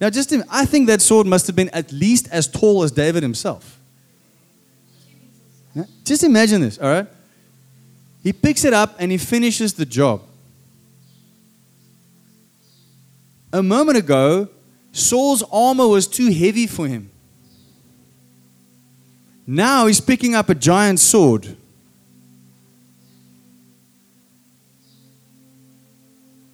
Now, 0.00 0.10
just 0.10 0.34
I 0.50 0.64
think 0.64 0.88
that 0.88 1.00
sword 1.00 1.28
must 1.28 1.46
have 1.46 1.54
been 1.54 1.68
at 1.68 1.92
least 1.92 2.26
as 2.32 2.48
tall 2.48 2.82
as 2.82 2.90
David 2.90 3.22
himself. 3.22 3.78
Just 6.04 6.24
imagine 6.24 6.60
this, 6.60 6.78
all 6.78 6.88
right? 6.88 7.06
He 8.22 8.32
picks 8.32 8.64
it 8.64 8.72
up 8.72 8.96
and 8.98 9.10
he 9.10 9.18
finishes 9.18 9.74
the 9.74 9.86
job. 9.86 10.22
A 13.52 13.62
moment 13.62 13.98
ago, 13.98 14.48
Saul's 14.92 15.42
armor 15.50 15.88
was 15.88 16.06
too 16.06 16.30
heavy 16.30 16.66
for 16.66 16.86
him. 16.86 17.10
Now 19.46 19.86
he's 19.86 20.00
picking 20.00 20.34
up 20.34 20.48
a 20.48 20.54
giant 20.54 21.00
sword. 21.00 21.56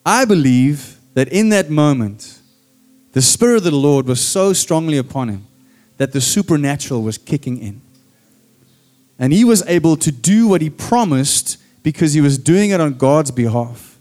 I 0.07 0.25
believe 0.25 0.97
that 1.15 1.29
in 1.29 1.51
that 1.51 1.69
moment, 1.69 2.39
the 3.13 3.21
Spirit 3.21 3.59
of 3.59 3.65
the 3.65 3.71
Lord 3.73 4.07
was 4.07 4.25
so 4.25 4.53
strongly 4.53 4.97
upon 4.97 5.29
him 5.29 5.47
that 5.99 6.13
the 6.13 6.21
supernatural 6.21 7.03
was 7.03 7.19
kicking 7.19 7.59
in. 7.59 7.81
And 9.19 9.33
he 9.33 9.45
was 9.45 9.63
able 9.67 9.97
to 9.97 10.13
do 10.13 10.47
what 10.47 10.61
he 10.61 10.71
promised 10.71 11.59
because 11.83 12.13
he 12.13 12.21
was 12.21 12.39
doing 12.39 12.71
it 12.71 12.81
on 12.81 12.95
God's 12.95 13.31
behalf, 13.31 13.99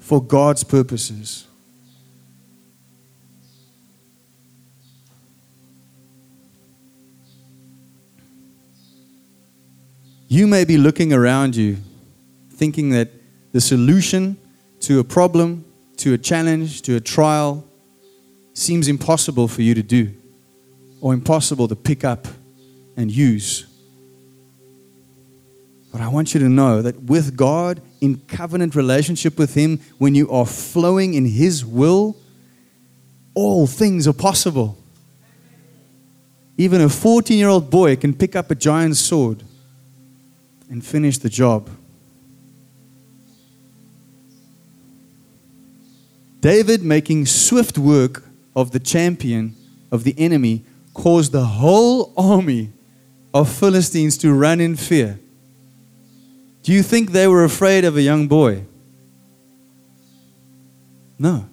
for 0.00 0.22
God's 0.22 0.64
purposes. 0.64 1.46
You 10.28 10.46
may 10.46 10.64
be 10.64 10.76
looking 10.76 11.12
around 11.12 11.54
you 11.54 11.76
thinking 12.50 12.90
that 12.90 13.10
the 13.52 13.60
solution 13.60 14.36
to 14.80 14.98
a 14.98 15.04
problem, 15.04 15.64
to 15.98 16.14
a 16.14 16.18
challenge, 16.18 16.82
to 16.82 16.96
a 16.96 17.00
trial 17.00 17.64
seems 18.54 18.88
impossible 18.88 19.46
for 19.46 19.62
you 19.62 19.74
to 19.74 19.82
do 19.82 20.12
or 21.00 21.14
impossible 21.14 21.68
to 21.68 21.76
pick 21.76 22.04
up 22.04 22.26
and 22.96 23.10
use. 23.10 23.66
But 25.96 26.04
I 26.04 26.08
want 26.08 26.34
you 26.34 26.40
to 26.40 26.48
know 26.50 26.82
that 26.82 27.04
with 27.04 27.38
God, 27.38 27.80
in 28.02 28.18
covenant 28.28 28.74
relationship 28.74 29.38
with 29.38 29.54
Him, 29.54 29.80
when 29.96 30.14
you 30.14 30.30
are 30.30 30.44
flowing 30.44 31.14
in 31.14 31.24
His 31.24 31.64
will, 31.64 32.18
all 33.32 33.66
things 33.66 34.06
are 34.06 34.12
possible. 34.12 34.76
Even 36.58 36.82
a 36.82 36.90
14 36.90 37.38
year 37.38 37.48
old 37.48 37.70
boy 37.70 37.96
can 37.96 38.12
pick 38.12 38.36
up 38.36 38.50
a 38.50 38.54
giant 38.54 38.98
sword 38.98 39.42
and 40.68 40.84
finish 40.84 41.16
the 41.16 41.30
job. 41.30 41.70
David 46.42 46.82
making 46.82 47.24
swift 47.24 47.78
work 47.78 48.22
of 48.54 48.72
the 48.72 48.80
champion 48.80 49.56
of 49.90 50.04
the 50.04 50.14
enemy 50.18 50.62
caused 50.92 51.32
the 51.32 51.46
whole 51.46 52.12
army 52.18 52.70
of 53.32 53.50
Philistines 53.50 54.18
to 54.18 54.34
run 54.34 54.60
in 54.60 54.76
fear. 54.76 55.20
Do 56.66 56.72
you 56.72 56.82
think 56.82 57.12
they 57.12 57.28
were 57.28 57.44
afraid 57.44 57.84
of 57.84 57.96
a 57.96 58.02
young 58.02 58.26
boy? 58.26 58.64
No. 61.16 61.48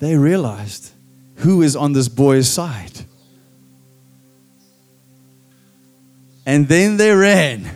They 0.00 0.16
realized 0.16 0.92
who 1.36 1.62
is 1.62 1.74
on 1.74 1.94
this 1.94 2.06
boy's 2.06 2.46
side. 2.46 2.92
And 6.44 6.68
then 6.68 6.98
they 6.98 7.10
ran. 7.12 7.70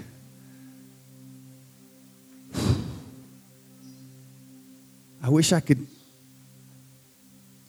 I 5.22 5.30
wish 5.30 5.54
I 5.54 5.60
could 5.60 5.86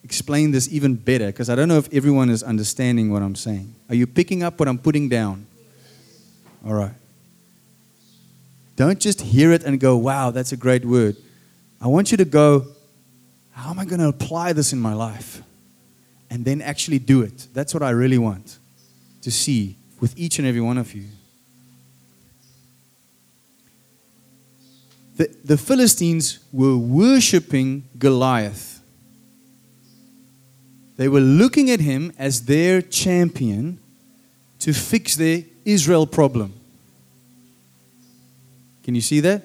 explain 0.04 0.52
this 0.52 0.68
even 0.70 0.96
better 0.96 1.28
because 1.28 1.50
I 1.50 1.56
don't 1.56 1.70
know 1.70 1.78
if 1.78 1.88
everyone 1.94 2.30
is 2.30 2.44
understanding 2.44 3.14
what 3.14 3.22
I'm 3.22 3.36
saying. 3.36 3.74
Are 3.88 3.96
you 3.96 4.06
picking 4.06 4.44
up 4.44 4.60
what 4.60 4.68
I'm 4.68 4.78
putting 4.78 5.08
down? 5.08 5.46
All 6.66 6.74
right. 6.74 6.92
Don't 8.82 9.00
just 9.00 9.22
hear 9.22 9.52
it 9.52 9.64
and 9.64 9.80
go, 9.80 9.96
wow, 9.96 10.32
that's 10.32 10.54
a 10.54 10.58
great 10.58 10.84
word. 10.84 11.16
I 11.80 11.88
want 11.88 12.10
you 12.10 12.18
to 12.18 12.26
go, 12.26 12.66
how 13.52 13.70
am 13.70 13.78
I 13.78 13.86
going 13.86 14.00
to 14.00 14.08
apply 14.08 14.54
this 14.54 14.74
in 14.74 14.80
my 14.80 14.96
life? 14.96 15.44
And 16.32 16.44
then 16.44 16.64
actually 16.64 16.98
do 16.98 17.22
it. 17.22 17.46
That's 17.54 17.76
what 17.76 17.84
I 17.84 17.92
really 17.92 18.18
want 18.18 18.58
to 19.22 19.30
see 19.30 19.76
with 20.00 20.18
each 20.18 20.40
and 20.40 20.48
every 20.48 20.62
one 20.62 20.80
of 20.80 20.96
you. 20.96 21.04
The, 25.18 25.30
the 25.46 25.58
Philistines 25.58 26.40
were 26.52 26.76
worshiping 26.76 27.84
Goliath. 28.00 28.82
They 30.98 31.08
were 31.08 31.20
looking 31.20 31.70
at 31.70 31.82
him 31.82 32.14
as 32.18 32.46
their 32.46 32.82
champion 32.82 33.78
to 34.58 34.74
fix 34.74 35.16
their 35.18 35.44
Israel 35.66 36.08
problem. 36.08 36.56
Can 38.84 38.96
you 38.96 39.02
see 39.02 39.20
that? 39.22 39.44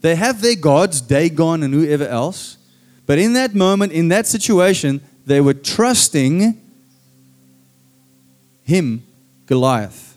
They 0.00 0.16
have 0.16 0.40
their 0.40 0.56
gods, 0.56 1.00
Dagon 1.00 1.62
and 1.62 1.74
whoever 1.74 2.06
else, 2.06 2.56
but 3.06 3.18
in 3.18 3.32
that 3.34 3.54
moment, 3.54 3.92
in 3.92 4.08
that 4.08 4.26
situation, 4.26 5.00
they 5.26 5.40
were 5.40 5.54
trusting 5.54 6.60
him, 8.62 9.02
Goliath. 9.46 10.16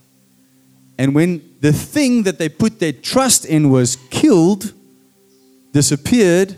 And 0.97 1.15
when 1.15 1.41
the 1.59 1.73
thing 1.73 2.23
that 2.23 2.37
they 2.37 2.49
put 2.49 2.79
their 2.79 2.93
trust 2.93 3.45
in 3.45 3.69
was 3.69 3.95
killed, 4.09 4.73
disappeared, 5.71 6.57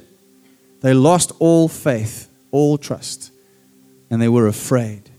they 0.82 0.94
lost 0.94 1.32
all 1.40 1.68
faith, 1.68 2.30
all 2.52 2.78
trust, 2.78 3.32
and 4.10 4.22
they 4.22 4.30
were 4.30 4.48
afraid. 4.48 5.10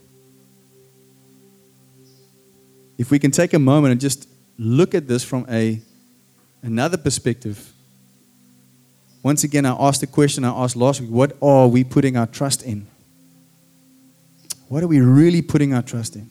If 2.98 3.10
we 3.10 3.18
can 3.18 3.30
take 3.30 3.52
a 3.52 3.58
moment 3.58 3.92
and 3.92 4.00
just 4.00 4.28
look 4.58 4.94
at 4.94 5.08
this 5.08 5.24
from 5.24 5.46
a 5.50 5.80
another 6.62 6.96
perspective, 6.96 7.72
once 9.22 9.42
again, 9.42 9.66
I 9.66 9.76
asked 9.78 10.00
the 10.00 10.06
question 10.06 10.44
I 10.44 10.50
asked 10.50 10.76
last 10.76 11.00
week 11.00 11.10
what 11.10 11.36
are 11.42 11.66
we 11.66 11.82
putting 11.82 12.16
our 12.16 12.26
trust 12.26 12.62
in? 12.62 12.86
What 14.68 14.82
are 14.82 14.88
we 14.88 15.00
really 15.00 15.42
putting 15.42 15.74
our 15.74 15.82
trust 15.82 16.16
in? 16.16 16.30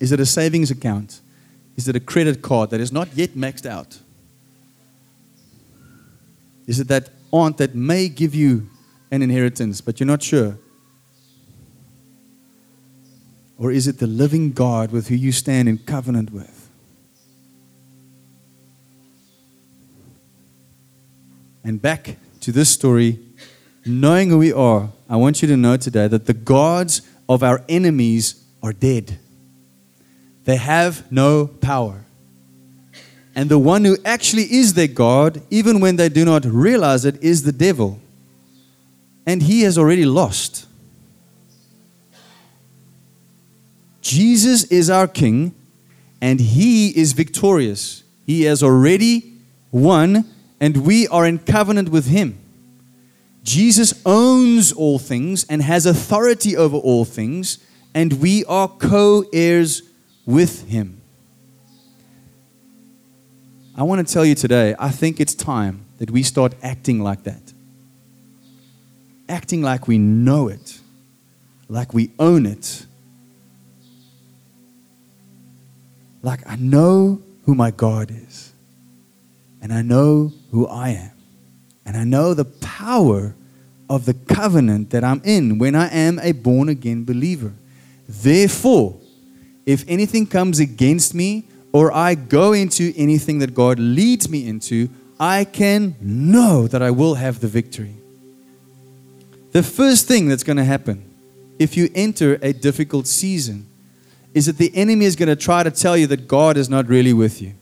Is 0.00 0.12
it 0.12 0.20
a 0.20 0.26
savings 0.26 0.70
account? 0.70 1.20
Is 1.76 1.88
it 1.88 1.96
a 1.96 2.00
credit 2.00 2.42
card 2.42 2.70
that 2.70 2.80
is 2.80 2.92
not 2.92 3.08
yet 3.14 3.30
maxed 3.30 3.66
out? 3.66 3.98
Is 6.66 6.80
it 6.80 6.88
that 6.88 7.10
aunt 7.32 7.58
that 7.58 7.74
may 7.74 8.08
give 8.08 8.34
you 8.34 8.68
an 9.10 9.22
inheritance, 9.22 9.80
but 9.80 10.00
you're 10.00 10.06
not 10.06 10.22
sure? 10.22 10.56
Or 13.58 13.70
is 13.70 13.86
it 13.86 13.98
the 13.98 14.06
living 14.06 14.52
God 14.52 14.90
with 14.90 15.08
who 15.08 15.14
you 15.14 15.32
stand 15.32 15.68
in 15.68 15.78
covenant 15.78 16.32
with? 16.32 16.53
And 21.64 21.80
back 21.80 22.16
to 22.40 22.52
this 22.52 22.68
story, 22.68 23.18
knowing 23.86 24.28
who 24.28 24.38
we 24.38 24.52
are, 24.52 24.90
I 25.08 25.16
want 25.16 25.40
you 25.40 25.48
to 25.48 25.56
know 25.56 25.78
today 25.78 26.06
that 26.08 26.26
the 26.26 26.34
gods 26.34 27.00
of 27.26 27.42
our 27.42 27.64
enemies 27.68 28.44
are 28.62 28.74
dead. 28.74 29.18
They 30.44 30.56
have 30.56 31.10
no 31.10 31.46
power. 31.46 32.04
And 33.34 33.48
the 33.48 33.58
one 33.58 33.84
who 33.84 33.96
actually 34.04 34.44
is 34.44 34.74
their 34.74 34.86
God, 34.86 35.42
even 35.50 35.80
when 35.80 35.96
they 35.96 36.08
do 36.08 36.24
not 36.24 36.44
realize 36.44 37.04
it, 37.04 37.20
is 37.22 37.42
the 37.42 37.52
devil. 37.52 37.98
And 39.26 39.42
he 39.42 39.62
has 39.62 39.78
already 39.78 40.04
lost. 40.04 40.66
Jesus 44.02 44.64
is 44.64 44.90
our 44.90 45.08
King, 45.08 45.54
and 46.20 46.38
he 46.38 46.90
is 46.90 47.14
victorious. 47.14 48.02
He 48.26 48.42
has 48.42 48.62
already 48.62 49.32
won 49.72 50.30
and 50.64 50.78
we 50.78 51.06
are 51.08 51.26
in 51.26 51.38
covenant 51.38 51.90
with 51.90 52.06
Him. 52.06 52.38
Jesus 53.42 54.00
owns 54.06 54.72
all 54.72 54.98
things 54.98 55.44
and 55.50 55.60
has 55.60 55.84
authority 55.84 56.56
over 56.56 56.78
all 56.78 57.04
things, 57.04 57.58
and 57.94 58.14
we 58.14 58.46
are 58.46 58.66
co 58.66 59.26
heirs 59.30 59.82
with 60.24 60.66
Him. 60.66 61.02
I 63.76 63.82
want 63.82 64.08
to 64.08 64.10
tell 64.10 64.24
you 64.24 64.34
today, 64.34 64.74
I 64.78 64.88
think 64.88 65.20
it's 65.20 65.34
time 65.34 65.84
that 65.98 66.10
we 66.10 66.22
start 66.22 66.54
acting 66.62 66.98
like 67.00 67.24
that. 67.24 67.52
Acting 69.28 69.60
like 69.60 69.86
we 69.86 69.98
know 69.98 70.48
it, 70.48 70.80
like 71.68 71.92
we 71.92 72.10
own 72.18 72.46
it. 72.46 72.86
Like 76.22 76.40
I 76.46 76.56
know 76.56 77.20
who 77.44 77.54
my 77.54 77.70
God 77.70 78.10
is 78.10 78.53
and 79.64 79.72
I 79.72 79.80
know 79.80 80.30
who 80.50 80.66
I 80.68 80.90
am. 80.90 81.10
And 81.86 81.96
I 81.96 82.04
know 82.04 82.34
the 82.34 82.44
power 82.44 83.34
of 83.88 84.04
the 84.04 84.12
covenant 84.12 84.90
that 84.90 85.02
I'm 85.02 85.22
in 85.24 85.58
when 85.58 85.74
I 85.74 85.88
am 85.88 86.18
a 86.18 86.32
born 86.32 86.68
again 86.68 87.04
believer. 87.06 87.54
Therefore, 88.06 89.00
if 89.64 89.82
anything 89.88 90.26
comes 90.26 90.60
against 90.60 91.14
me 91.14 91.48
or 91.72 91.90
I 91.94 92.14
go 92.14 92.52
into 92.52 92.92
anything 92.94 93.38
that 93.38 93.54
God 93.54 93.78
leads 93.78 94.28
me 94.28 94.46
into, 94.46 94.90
I 95.18 95.44
can 95.44 95.96
know 95.98 96.68
that 96.68 96.82
I 96.82 96.90
will 96.90 97.14
have 97.14 97.40
the 97.40 97.48
victory. 97.48 97.94
The 99.52 99.62
first 99.62 100.06
thing 100.06 100.28
that's 100.28 100.44
going 100.44 100.58
to 100.58 100.64
happen 100.64 101.10
if 101.58 101.74
you 101.74 101.88
enter 101.94 102.38
a 102.42 102.52
difficult 102.52 103.06
season 103.06 103.66
is 104.34 104.44
that 104.44 104.58
the 104.58 104.76
enemy 104.76 105.06
is 105.06 105.16
going 105.16 105.30
to 105.30 105.36
try 105.36 105.62
to 105.62 105.70
tell 105.70 105.96
you 105.96 106.06
that 106.08 106.28
God 106.28 106.58
is 106.58 106.68
not 106.68 106.86
really 106.86 107.14
with 107.14 107.40
you 107.40 107.54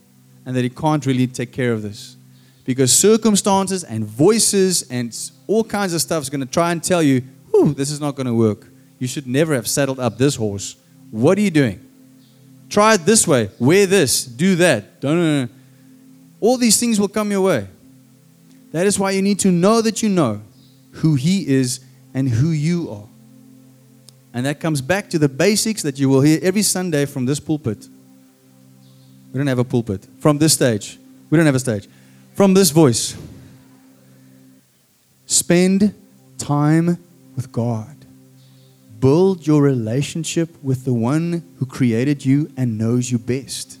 and 0.45 0.55
that 0.55 0.63
he 0.63 0.69
can't 0.69 1.05
really 1.05 1.27
take 1.27 1.51
care 1.51 1.73
of 1.73 1.81
this. 1.81 2.17
Because 2.65 2.91
circumstances 2.93 3.83
and 3.83 4.05
voices 4.05 4.83
and 4.89 5.17
all 5.47 5.63
kinds 5.63 5.93
of 5.93 6.01
stuff 6.01 6.23
is 6.23 6.29
going 6.29 6.41
to 6.41 6.47
try 6.47 6.71
and 6.71 6.83
tell 6.83 7.03
you, 7.03 7.21
Whew, 7.51 7.73
this 7.73 7.91
is 7.91 7.99
not 7.99 8.15
going 8.15 8.25
to 8.27 8.33
work. 8.33 8.67
You 8.99 9.07
should 9.07 9.27
never 9.27 9.53
have 9.53 9.67
saddled 9.67 9.99
up 9.99 10.17
this 10.17 10.35
horse. 10.35 10.75
What 11.11 11.37
are 11.37 11.41
you 11.41 11.51
doing? 11.51 11.85
Try 12.69 12.95
it 12.95 13.05
this 13.05 13.27
way. 13.27 13.51
Wear 13.59 13.85
this. 13.85 14.25
Do 14.25 14.55
that. 14.55 14.99
Don't, 14.99 15.17
don't, 15.17 15.47
don't. 15.47 15.51
All 16.39 16.57
these 16.57 16.79
things 16.79 16.99
will 16.99 17.07
come 17.07 17.29
your 17.29 17.41
way. 17.41 17.67
That 18.71 18.87
is 18.87 18.97
why 18.97 19.11
you 19.11 19.21
need 19.21 19.39
to 19.39 19.51
know 19.51 19.81
that 19.81 20.01
you 20.01 20.09
know 20.09 20.41
who 20.93 21.15
He 21.15 21.47
is 21.47 21.81
and 22.13 22.27
who 22.27 22.49
you 22.49 22.89
are. 22.89 23.07
And 24.33 24.45
that 24.47 24.59
comes 24.59 24.81
back 24.81 25.09
to 25.11 25.19
the 25.19 25.29
basics 25.29 25.83
that 25.83 25.99
you 25.99 26.09
will 26.09 26.21
hear 26.21 26.39
every 26.41 26.63
Sunday 26.63 27.05
from 27.05 27.25
this 27.25 27.39
pulpit. 27.39 27.87
We 29.33 29.39
don't 29.39 29.47
have 29.47 29.59
a 29.59 29.63
pulpit. 29.63 30.07
From 30.19 30.37
this 30.37 30.53
stage, 30.53 30.99
we 31.29 31.37
don't 31.37 31.47
have 31.47 31.55
a 31.55 31.59
stage. 31.59 31.89
From 32.35 32.53
this 32.53 32.69
voice, 32.69 33.17
spend 35.25 35.93
time 36.37 37.03
with 37.35 37.51
God. 37.51 37.95
Build 38.99 39.45
your 39.45 39.61
relationship 39.61 40.49
with 40.63 40.85
the 40.85 40.93
one 40.93 41.43
who 41.57 41.65
created 41.65 42.23
you 42.23 42.51
and 42.55 42.77
knows 42.77 43.11
you 43.11 43.17
best. 43.17 43.79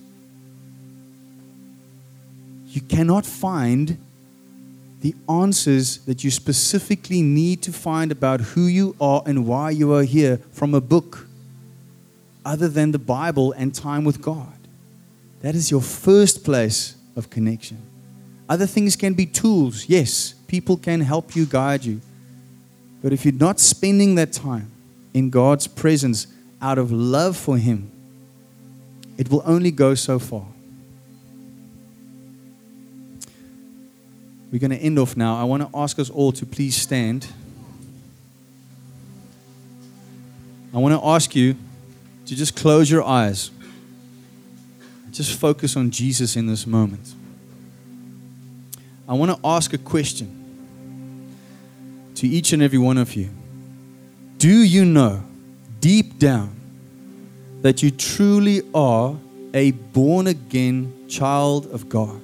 You 2.67 2.81
cannot 2.81 3.25
find 3.25 3.97
the 5.01 5.13
answers 5.29 5.97
that 6.05 6.23
you 6.23 6.31
specifically 6.31 7.21
need 7.21 7.61
to 7.61 7.71
find 7.71 8.11
about 8.11 8.41
who 8.41 8.65
you 8.65 8.95
are 8.99 9.21
and 9.25 9.45
why 9.45 9.69
you 9.69 9.93
are 9.93 10.03
here 10.03 10.37
from 10.51 10.73
a 10.73 10.81
book 10.81 11.27
other 12.43 12.67
than 12.67 12.91
the 12.91 12.99
Bible 12.99 13.51
and 13.51 13.75
time 13.75 14.03
with 14.03 14.21
God. 14.21 14.52
That 15.43 15.55
is 15.55 15.69
your 15.69 15.81
first 15.81 16.45
place 16.45 16.95
of 17.17 17.29
connection. 17.29 17.77
Other 18.47 18.65
things 18.65 18.95
can 18.95 19.13
be 19.13 19.25
tools. 19.25 19.89
Yes, 19.89 20.35
people 20.47 20.77
can 20.77 21.01
help 21.01 21.35
you, 21.35 21.45
guide 21.45 21.83
you. 21.83 21.99
But 23.01 23.11
if 23.11 23.25
you're 23.25 23.33
not 23.33 23.59
spending 23.59 24.15
that 24.15 24.31
time 24.31 24.71
in 25.13 25.29
God's 25.29 25.67
presence 25.67 26.27
out 26.61 26.77
of 26.77 26.93
love 26.93 27.35
for 27.35 27.57
Him, 27.57 27.91
it 29.17 29.29
will 29.29 29.43
only 29.45 29.69
go 29.69 29.95
so 29.95 30.17
far. 30.17 30.45
We're 34.49 34.59
going 34.59 34.71
to 34.71 34.77
end 34.77 34.97
off 34.97 35.17
now. 35.17 35.35
I 35.35 35.43
want 35.43 35.63
to 35.63 35.77
ask 35.77 35.99
us 35.99 36.09
all 36.09 36.31
to 36.31 36.45
please 36.45 36.75
stand. 36.77 37.27
I 40.73 40.77
want 40.77 40.97
to 40.97 41.05
ask 41.05 41.35
you 41.35 41.57
to 42.27 42.35
just 42.35 42.55
close 42.55 42.89
your 42.89 43.03
eyes. 43.03 43.51
Just 45.13 45.39
focus 45.39 45.77
on 45.77 45.91
Jesus 45.91 46.35
in 46.35 46.47
this 46.47 46.65
moment. 46.65 47.13
I 49.07 49.13
want 49.13 49.31
to 49.31 49.39
ask 49.47 49.71
a 49.73 49.77
question 49.77 50.39
to 52.15 52.27
each 52.27 52.51
and 52.51 52.63
every 52.63 52.79
one 52.79 52.97
of 52.97 53.13
you. 53.15 53.29
Do 54.39 54.49
you 54.49 54.83
know 54.85 55.23
deep 55.79 56.17
down 56.17 56.55
that 57.61 57.83
you 57.83 57.91
truly 57.91 58.63
are 58.73 59.15
a 59.53 59.71
born 59.71 60.25
again 60.27 61.07
child 61.07 61.67
of 61.71 61.89
God? 61.89 62.21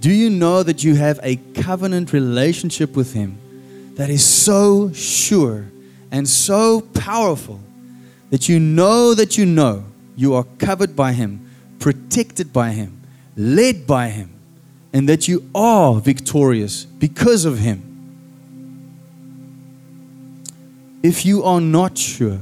Do 0.00 0.10
you 0.10 0.30
know 0.30 0.62
that 0.62 0.82
you 0.82 0.94
have 0.94 1.20
a 1.22 1.36
covenant 1.54 2.14
relationship 2.14 2.96
with 2.96 3.12
Him 3.12 3.38
that 3.96 4.08
is 4.08 4.24
so 4.24 4.90
sure 4.92 5.66
and 6.10 6.26
so 6.26 6.80
powerful 6.80 7.60
that 8.30 8.48
you 8.48 8.58
know 8.58 9.12
that 9.12 9.36
you 9.36 9.44
know 9.44 9.84
you 10.16 10.34
are 10.34 10.44
covered 10.58 10.94
by 10.94 11.12
Him, 11.12 11.48
protected 11.78 12.52
by 12.52 12.70
Him, 12.70 13.00
led 13.36 13.86
by 13.86 14.08
Him, 14.08 14.30
and 14.92 15.08
that 15.08 15.28
you 15.28 15.48
are 15.54 16.00
victorious 16.00 16.84
because 16.84 17.44
of 17.44 17.58
Him? 17.58 17.88
If 21.02 21.26
you 21.26 21.42
are 21.42 21.60
not 21.60 21.98
sure, 21.98 22.38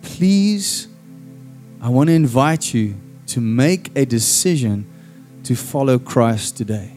please, 0.00 0.88
I 1.80 1.88
want 1.88 2.08
to 2.08 2.14
invite 2.14 2.72
you 2.72 2.94
to 3.26 3.40
make 3.40 3.90
a 3.96 4.06
decision 4.06 4.86
to 5.44 5.54
follow 5.54 5.98
Christ 5.98 6.56
today. 6.56 6.92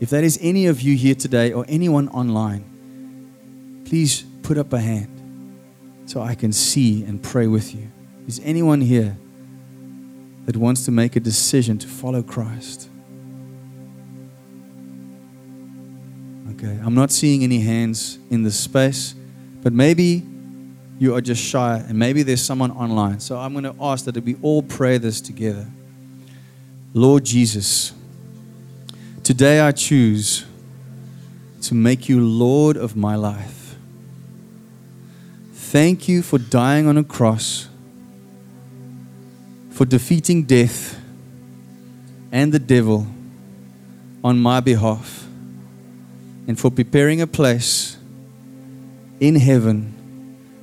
If 0.00 0.10
that 0.10 0.24
is 0.24 0.38
any 0.40 0.66
of 0.66 0.80
you 0.80 0.96
here 0.96 1.14
today 1.14 1.52
or 1.52 1.64
anyone 1.68 2.08
online, 2.08 2.64
please 3.84 4.22
put 4.42 4.56
up 4.56 4.72
a 4.72 4.80
hand 4.80 5.17
so 6.08 6.22
I 6.22 6.34
can 6.34 6.54
see 6.54 7.04
and 7.04 7.22
pray 7.22 7.46
with 7.46 7.74
you. 7.74 7.86
Is 8.26 8.40
anyone 8.42 8.80
here 8.80 9.14
that 10.46 10.56
wants 10.56 10.86
to 10.86 10.90
make 10.90 11.16
a 11.16 11.20
decision 11.20 11.76
to 11.76 11.86
follow 11.86 12.22
Christ? 12.22 12.88
Okay, 16.52 16.80
I'm 16.82 16.94
not 16.94 17.10
seeing 17.10 17.44
any 17.44 17.60
hands 17.60 18.18
in 18.30 18.42
the 18.42 18.50
space, 18.50 19.14
but 19.62 19.74
maybe 19.74 20.22
you 20.98 21.14
are 21.14 21.20
just 21.20 21.42
shy 21.44 21.84
and 21.86 21.98
maybe 21.98 22.22
there's 22.22 22.42
someone 22.42 22.70
online. 22.70 23.20
So 23.20 23.36
I'm 23.36 23.52
going 23.52 23.64
to 23.64 23.74
ask 23.78 24.06
that 24.06 24.16
we 24.24 24.36
all 24.40 24.62
pray 24.62 24.96
this 24.96 25.20
together. 25.20 25.66
Lord 26.94 27.26
Jesus, 27.26 27.92
today 29.22 29.60
I 29.60 29.72
choose 29.72 30.46
to 31.60 31.74
make 31.74 32.08
you 32.08 32.24
Lord 32.24 32.78
of 32.78 32.96
my 32.96 33.14
life. 33.14 33.57
Thank 35.70 36.08
you 36.08 36.22
for 36.22 36.38
dying 36.38 36.86
on 36.86 36.96
a 36.96 37.04
cross, 37.04 37.68
for 39.68 39.84
defeating 39.84 40.44
death 40.44 40.98
and 42.32 42.54
the 42.54 42.58
devil 42.58 43.06
on 44.24 44.38
my 44.40 44.60
behalf, 44.60 45.26
and 46.46 46.58
for 46.58 46.70
preparing 46.70 47.20
a 47.20 47.26
place 47.26 47.98
in 49.20 49.36
heaven 49.36 49.92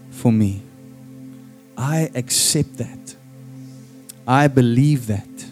for 0.10 0.32
me. 0.32 0.64
I 1.78 2.10
accept 2.16 2.78
that. 2.78 3.16
I 4.28 4.48
believe 4.48 5.06
that. 5.06 5.46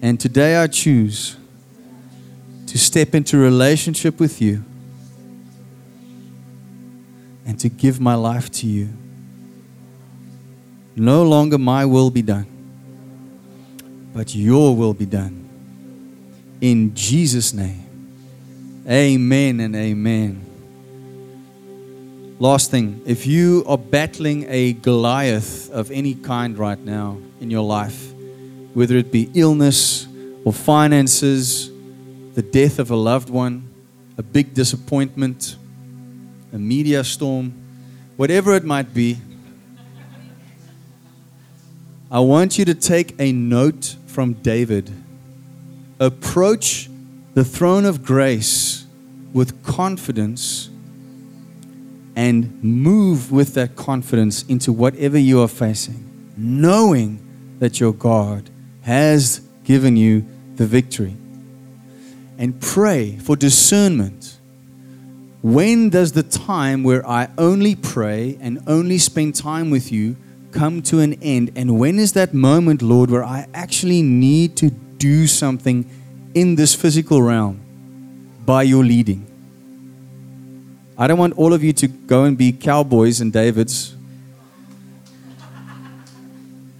And 0.00 0.18
today 0.18 0.56
I 0.56 0.66
choose 0.66 1.36
to 2.68 2.78
step 2.78 3.14
into 3.14 3.36
relationship 3.36 4.18
with 4.18 4.40
you 4.40 4.64
and 7.50 7.58
to 7.58 7.68
give 7.68 8.00
my 8.00 8.14
life 8.14 8.48
to 8.48 8.64
you. 8.64 8.88
No 10.94 11.24
longer 11.24 11.58
my 11.58 11.84
will 11.84 12.08
be 12.08 12.22
done, 12.22 12.46
but 14.14 14.36
your 14.36 14.76
will 14.76 14.94
be 14.94 15.04
done. 15.04 15.48
In 16.60 16.94
Jesus' 16.94 17.52
name. 17.52 17.88
Amen 18.88 19.58
and 19.58 19.74
amen. 19.74 20.46
Last 22.38 22.70
thing, 22.70 23.02
if 23.04 23.26
you 23.26 23.64
are 23.66 23.76
battling 23.76 24.46
a 24.48 24.74
Goliath 24.74 25.72
of 25.72 25.90
any 25.90 26.14
kind 26.14 26.56
right 26.56 26.78
now 26.78 27.18
in 27.40 27.50
your 27.50 27.64
life, 27.64 28.12
whether 28.74 28.96
it 28.96 29.10
be 29.10 29.28
illness 29.34 30.06
or 30.44 30.52
finances, 30.52 31.68
the 32.34 32.42
death 32.42 32.78
of 32.78 32.92
a 32.92 32.96
loved 32.96 33.28
one, 33.28 33.68
a 34.16 34.22
big 34.22 34.54
disappointment, 34.54 35.56
a 36.52 36.58
media 36.58 37.04
storm, 37.04 37.52
whatever 38.16 38.54
it 38.54 38.64
might 38.64 38.92
be, 38.92 39.18
I 42.10 42.20
want 42.20 42.58
you 42.58 42.64
to 42.64 42.74
take 42.74 43.14
a 43.20 43.30
note 43.30 43.96
from 44.06 44.32
David. 44.34 44.90
Approach 46.00 46.90
the 47.34 47.44
throne 47.44 47.84
of 47.84 48.02
grace 48.02 48.84
with 49.32 49.62
confidence 49.62 50.70
and 52.16 52.62
move 52.64 53.30
with 53.30 53.54
that 53.54 53.76
confidence 53.76 54.42
into 54.48 54.72
whatever 54.72 55.18
you 55.18 55.40
are 55.40 55.48
facing, 55.48 56.32
knowing 56.36 57.20
that 57.60 57.78
your 57.78 57.92
God 57.92 58.50
has 58.82 59.40
given 59.62 59.96
you 59.96 60.26
the 60.56 60.66
victory. 60.66 61.16
And 62.38 62.60
pray 62.60 63.18
for 63.18 63.36
discernment. 63.36 64.39
When 65.42 65.88
does 65.88 66.12
the 66.12 66.22
time 66.22 66.82
where 66.82 67.06
I 67.08 67.28
only 67.38 67.74
pray 67.74 68.38
and 68.40 68.62
only 68.66 68.98
spend 68.98 69.34
time 69.34 69.70
with 69.70 69.90
you 69.90 70.16
come 70.52 70.82
to 70.82 71.00
an 71.00 71.14
end? 71.22 71.52
And 71.56 71.78
when 71.78 71.98
is 71.98 72.12
that 72.12 72.34
moment, 72.34 72.82
Lord, 72.82 73.10
where 73.10 73.24
I 73.24 73.46
actually 73.54 74.02
need 74.02 74.56
to 74.58 74.70
do 74.70 75.26
something 75.26 75.88
in 76.34 76.56
this 76.56 76.74
physical 76.74 77.22
realm 77.22 77.60
by 78.44 78.64
your 78.64 78.84
leading? 78.84 79.26
I 80.98 81.06
don't 81.06 81.18
want 81.18 81.38
all 81.38 81.54
of 81.54 81.64
you 81.64 81.72
to 81.74 81.88
go 81.88 82.24
and 82.24 82.36
be 82.36 82.52
cowboys 82.52 83.20
and 83.20 83.32
Davids 83.32 83.96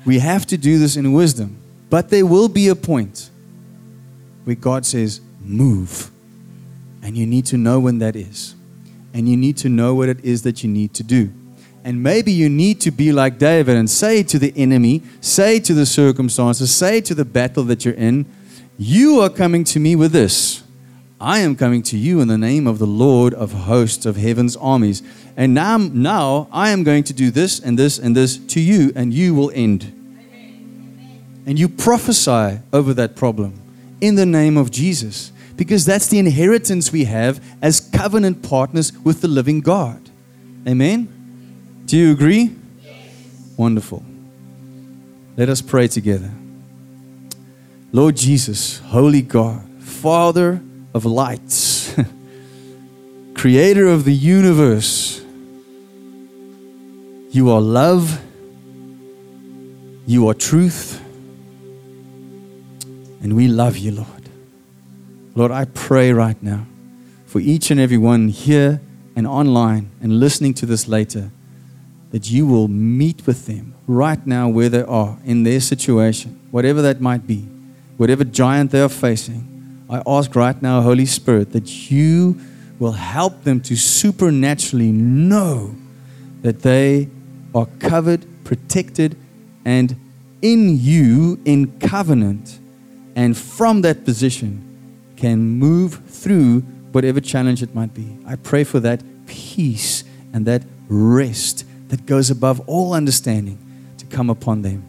we 0.04 0.18
have 0.18 0.46
to 0.46 0.56
do 0.56 0.78
this 0.78 0.96
in 0.96 1.12
wisdom. 1.12 1.56
But 1.88 2.08
there 2.08 2.26
will 2.26 2.48
be 2.48 2.68
a 2.68 2.74
point 2.74 3.30
where 4.44 4.56
God 4.56 4.86
says, 4.86 5.20
move. 5.40 6.10
And 7.10 7.18
you 7.18 7.26
need 7.26 7.46
to 7.46 7.56
know 7.56 7.80
when 7.80 7.98
that 7.98 8.14
is. 8.14 8.54
And 9.12 9.28
you 9.28 9.36
need 9.36 9.56
to 9.56 9.68
know 9.68 9.96
what 9.96 10.08
it 10.08 10.24
is 10.24 10.42
that 10.42 10.62
you 10.62 10.70
need 10.70 10.94
to 10.94 11.02
do. 11.02 11.32
And 11.82 12.04
maybe 12.04 12.30
you 12.30 12.48
need 12.48 12.80
to 12.82 12.92
be 12.92 13.10
like 13.10 13.36
David 13.36 13.74
and 13.74 13.90
say 13.90 14.22
to 14.22 14.38
the 14.38 14.52
enemy, 14.56 15.02
say 15.20 15.58
to 15.58 15.74
the 15.74 15.86
circumstances, 15.86 16.72
say 16.72 17.00
to 17.00 17.12
the 17.12 17.24
battle 17.24 17.64
that 17.64 17.84
you're 17.84 17.94
in, 17.94 18.26
You 18.78 19.18
are 19.22 19.28
coming 19.28 19.64
to 19.64 19.80
me 19.80 19.96
with 19.96 20.12
this. 20.12 20.62
I 21.20 21.40
am 21.40 21.56
coming 21.56 21.82
to 21.82 21.98
you 21.98 22.20
in 22.20 22.28
the 22.28 22.38
name 22.38 22.68
of 22.68 22.78
the 22.78 22.86
Lord 22.86 23.34
of 23.34 23.54
hosts 23.54 24.06
of 24.06 24.14
heaven's 24.14 24.54
armies. 24.54 25.02
And 25.36 25.52
now, 25.52 25.78
now 25.78 26.46
I 26.52 26.70
am 26.70 26.84
going 26.84 27.02
to 27.02 27.12
do 27.12 27.32
this 27.32 27.58
and 27.58 27.76
this 27.76 27.98
and 27.98 28.16
this 28.16 28.36
to 28.36 28.60
you, 28.60 28.92
and 28.94 29.12
you 29.12 29.34
will 29.34 29.50
end. 29.52 29.82
And 31.44 31.58
you 31.58 31.68
prophesy 31.68 32.60
over 32.72 32.94
that 32.94 33.16
problem 33.16 33.60
in 34.00 34.14
the 34.14 34.26
name 34.26 34.56
of 34.56 34.70
Jesus, 34.70 35.32
because 35.60 35.84
that's 35.84 36.06
the 36.06 36.18
inheritance 36.18 36.90
we 36.90 37.04
have 37.04 37.38
as 37.60 37.80
covenant 37.80 38.42
partners 38.42 38.94
with 39.04 39.20
the 39.20 39.28
living 39.28 39.60
God. 39.60 40.00
Amen? 40.66 41.82
Do 41.84 41.98
you 41.98 42.12
agree? 42.12 42.56
Yes. 42.82 42.96
Wonderful. 43.58 44.02
Let 45.36 45.50
us 45.50 45.60
pray 45.60 45.86
together. 45.86 46.30
Lord 47.92 48.16
Jesus, 48.16 48.78
Holy 48.78 49.20
God, 49.20 49.62
Father 49.80 50.62
of 50.94 51.04
lights, 51.04 51.94
Creator 53.34 53.86
of 53.86 54.06
the 54.06 54.14
universe, 54.14 55.22
you 57.32 57.50
are 57.50 57.60
love, 57.60 58.18
you 60.06 60.26
are 60.26 60.34
truth, 60.34 61.02
and 63.20 63.36
we 63.36 63.46
love 63.46 63.76
you, 63.76 63.90
Lord. 63.90 64.19
Lord, 65.40 65.52
I 65.52 65.64
pray 65.64 66.12
right 66.12 66.36
now 66.42 66.66
for 67.24 67.40
each 67.40 67.70
and 67.70 67.80
every 67.80 67.96
one 67.96 68.28
here 68.28 68.78
and 69.16 69.26
online 69.26 69.90
and 70.02 70.20
listening 70.20 70.52
to 70.52 70.66
this 70.66 70.86
later 70.86 71.30
that 72.10 72.30
you 72.30 72.46
will 72.46 72.68
meet 72.68 73.26
with 73.26 73.46
them 73.46 73.74
right 73.86 74.26
now 74.26 74.50
where 74.50 74.68
they 74.68 74.82
are 74.82 75.16
in 75.24 75.44
their 75.44 75.60
situation, 75.60 76.38
whatever 76.50 76.82
that 76.82 77.00
might 77.00 77.26
be, 77.26 77.48
whatever 77.96 78.22
giant 78.22 78.70
they 78.70 78.82
are 78.82 78.90
facing. 78.90 79.86
I 79.88 80.02
ask 80.06 80.36
right 80.36 80.60
now, 80.60 80.82
Holy 80.82 81.06
Spirit, 81.06 81.52
that 81.52 81.90
you 81.90 82.38
will 82.78 82.92
help 82.92 83.44
them 83.44 83.62
to 83.62 83.76
supernaturally 83.76 84.92
know 84.92 85.74
that 86.42 86.60
they 86.60 87.08
are 87.54 87.66
covered, 87.78 88.26
protected, 88.44 89.16
and 89.64 89.96
in 90.42 90.76
you 90.78 91.40
in 91.46 91.78
covenant, 91.80 92.58
and 93.16 93.38
from 93.38 93.80
that 93.80 94.04
position 94.04 94.66
can 95.20 95.38
move 95.38 96.00
through 96.06 96.60
whatever 96.92 97.20
challenge 97.20 97.62
it 97.62 97.74
might 97.74 97.92
be. 97.92 98.16
I 98.26 98.36
pray 98.36 98.64
for 98.64 98.80
that 98.80 99.02
peace 99.26 100.02
and 100.32 100.46
that 100.46 100.62
rest 100.88 101.66
that 101.88 102.06
goes 102.06 102.30
above 102.30 102.60
all 102.66 102.94
understanding 102.94 103.58
to 103.98 104.06
come 104.06 104.30
upon 104.30 104.62
them. 104.62 104.82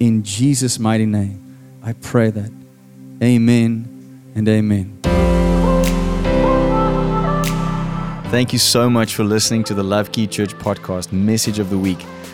In 0.00 0.24
Jesus' 0.24 0.80
mighty 0.80 1.06
name, 1.06 1.80
I 1.82 1.92
pray 1.92 2.30
that. 2.30 2.50
Amen 3.22 4.32
and 4.34 4.48
amen. 4.48 4.98
Thank 8.30 8.52
you 8.52 8.58
so 8.58 8.90
much 8.90 9.14
for 9.14 9.22
listening 9.22 9.62
to 9.64 9.74
the 9.74 9.84
Love 9.84 10.10
Key 10.10 10.26
Church 10.26 10.54
podcast 10.54 11.12
message 11.12 11.60
of 11.60 11.70
the 11.70 11.78
week. 11.78 12.04